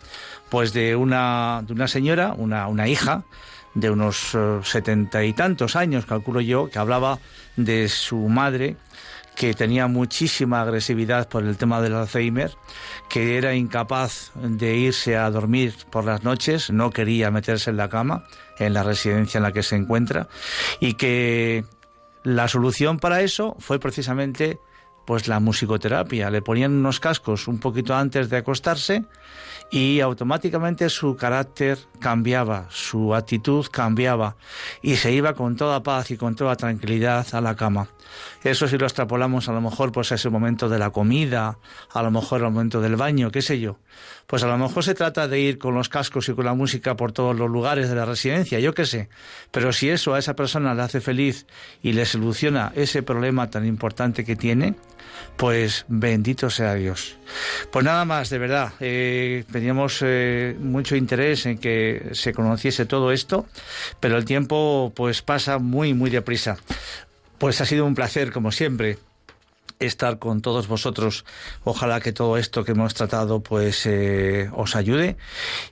pues 0.50 0.74
de 0.74 0.96
una, 0.96 1.64
de 1.66 1.74
una 1.74 1.88
señora, 1.88 2.34
una, 2.38 2.68
una 2.68 2.88
hija, 2.88 3.24
de 3.76 3.90
unos 3.90 4.36
eh, 4.36 4.60
setenta 4.64 5.24
y 5.24 5.34
tantos 5.34 5.76
años, 5.76 6.06
calculo 6.06 6.42
yo, 6.42 6.70
que 6.70 6.80
hablaba 6.80 7.20
de 7.56 7.88
su 7.88 8.18
madre, 8.28 8.76
que 9.40 9.54
tenía 9.54 9.88
muchísima 9.88 10.60
agresividad 10.60 11.30
por 11.30 11.46
el 11.46 11.56
tema 11.56 11.80
del 11.80 11.96
Alzheimer, 11.96 12.58
que 13.08 13.38
era 13.38 13.56
incapaz 13.56 14.34
de 14.36 14.76
irse 14.76 15.16
a 15.16 15.32
dormir 15.32 15.74
por 15.90 16.04
las 16.04 16.26
noches, 16.26 16.72
no 16.72 16.90
quería 16.90 17.32
meterse 17.32 17.70
en 17.70 17.78
la 17.78 17.88
cama, 17.88 18.26
en 18.58 18.74
la 18.74 18.84
residencia 18.84 19.38
en 19.38 19.44
la 19.44 19.54
que 19.54 19.64
se 19.64 19.78
encuentra, 19.78 20.28
y 20.82 20.96
que 20.96 21.64
la 22.24 22.50
solución 22.50 23.00
para 23.00 23.22
eso 23.22 23.56
fue 23.60 23.80
precisamente 23.80 24.60
pues 25.10 25.28
la 25.28 25.40
musicoterapia. 25.40 26.30
Le 26.30 26.42
ponían 26.42 26.74
unos 26.74 27.00
cascos 27.00 27.48
un 27.48 27.60
poquito 27.60 27.96
antes 27.96 28.30
de 28.30 28.38
acostarse 28.38 29.06
y 29.72 30.02
automáticamente 30.02 30.90
su 30.90 31.16
carácter 31.16 31.80
cambiaba, 32.00 32.68
su 32.70 33.16
actitud 33.16 33.66
cambiaba 33.72 34.36
y 34.82 34.98
se 34.98 35.12
iba 35.12 35.34
con 35.34 35.56
toda 35.56 35.82
paz 35.82 36.12
y 36.12 36.18
con 36.18 36.36
toda 36.36 36.56
tranquilidad 36.56 37.26
a 37.32 37.42
la 37.42 37.56
cama. 37.56 37.88
Eso 38.44 38.68
si 38.68 38.78
lo 38.78 38.86
extrapolamos 38.86 39.50
a 39.50 39.54
lo 39.54 39.62
mejor 39.62 39.92
pues 39.92 40.12
a 40.12 40.16
ese 40.16 40.30
momento 40.30 40.70
de 40.70 40.80
la 40.80 40.92
comida, 40.92 41.58
a 41.94 42.04
lo 42.04 42.12
mejor 42.12 42.44
al 42.44 42.52
momento 42.52 42.82
del 42.82 42.96
baño, 42.96 43.32
qué 43.32 43.42
sé 43.42 43.60
yo. 43.60 43.80
Pues 44.28 44.44
a 44.44 44.48
lo 44.48 44.58
mejor 44.58 44.84
se 44.84 44.94
trata 44.94 45.28
de 45.28 45.40
ir 45.40 45.58
con 45.58 45.74
los 45.74 45.90
cascos 45.90 46.30
y 46.30 46.34
con 46.34 46.46
la 46.46 46.54
música 46.54 46.96
por 46.96 47.12
todos 47.12 47.36
los 47.36 47.50
lugares 47.50 47.90
de 47.90 47.96
la 47.96 48.06
residencia, 48.06 48.60
yo 48.60 48.74
qué 48.74 48.86
sé. 48.86 49.10
Pero 49.52 49.74
si 49.74 49.90
eso 49.90 50.14
a 50.14 50.20
esa 50.20 50.36
persona 50.36 50.74
le 50.74 50.84
hace 50.84 51.02
feliz 51.02 51.48
y 51.82 51.94
le 51.94 52.06
soluciona 52.06 52.72
ese 52.76 53.04
problema 53.04 53.50
tan 53.50 53.66
importante 53.66 54.24
que 54.24 54.36
tiene, 54.36 54.76
pues 55.36 55.86
bendito 55.88 56.50
sea 56.50 56.76
Dios. 56.76 57.18
Pues 57.72 57.86
nada 57.86 58.06
más, 58.06 58.30
de 58.30 58.38
verdad, 58.38 58.74
eh, 58.80 59.46
teníamos 59.52 60.00
eh, 60.02 60.56
mucho 60.60 60.96
interés 60.96 61.46
en 61.46 61.58
que 61.58 62.10
se 62.12 62.34
conociese 62.34 62.86
todo 62.86 63.12
esto, 63.12 63.46
pero 64.00 64.18
el 64.18 64.26
tiempo 64.26 64.92
pues 64.96 65.22
pasa 65.22 65.58
muy, 65.58 65.94
muy 65.94 66.10
deprisa. 66.10 66.58
Pues 67.40 67.62
ha 67.62 67.66
sido 67.66 67.86
un 67.86 67.96
placer, 67.96 68.32
como 68.32 68.52
siempre, 68.52 68.98
estar 69.80 70.20
con 70.20 70.42
todos 70.42 70.68
vosotros. 70.68 71.26
Ojalá 71.64 72.02
que 72.02 72.12
todo 72.12 72.38
esto 72.38 72.64
que 72.64 72.74
hemos 72.74 72.94
tratado 72.94 73.42
pues 73.42 73.86
eh, 73.86 74.50
os 74.54 74.76
ayude 74.76 75.16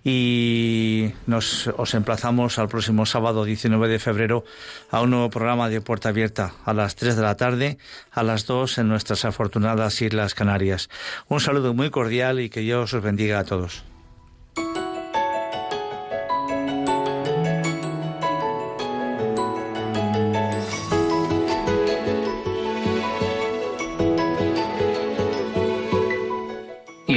y 0.04 1.12
nos 1.26 1.68
os 1.68 1.94
emplazamos 1.94 2.58
al 2.58 2.70
próximo 2.70 3.06
sábado 3.06 3.44
19 3.44 3.88
de 3.90 4.00
febrero 4.00 4.46
a 4.92 5.02
un 5.02 5.10
nuevo 5.12 5.30
programa 5.30 5.70
de 5.70 5.82
Puerta 5.82 6.10
Abierta 6.10 6.54
a 6.64 6.74
las 6.74 6.96
3 6.96 7.18
de 7.18 7.22
la 7.22 7.36
tarde, 7.36 7.78
a 8.12 8.24
las 8.24 8.46
2 8.46 8.78
en 8.78 8.88
nuestras 8.88 9.26
afortunadas 9.26 10.02
Islas 10.02 10.34
Canarias. 10.34 10.90
Un 11.28 11.42
saludo 11.42 11.74
muy 11.74 11.90
cordial 11.90 12.40
y 12.40 12.50
que 12.50 12.62
Dios 12.62 12.94
os 12.94 13.04
bendiga 13.04 13.40
a 13.40 13.44
todos. 13.44 13.84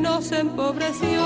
nos 0.00 0.32
empobreció. 0.32 1.20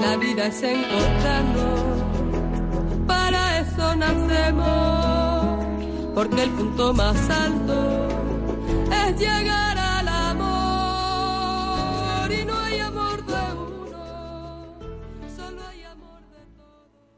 La 0.00 0.16
vida 0.16 0.46
es 0.46 0.62
encontrarnos, 0.62 1.80
para 3.06 3.60
eso 3.60 3.96
nacemos, 3.96 5.64
porque 6.14 6.42
el 6.42 6.50
punto 6.50 6.94
más 6.94 7.16
alto 7.30 8.08
es 9.06 9.18
llegar. 9.18 9.69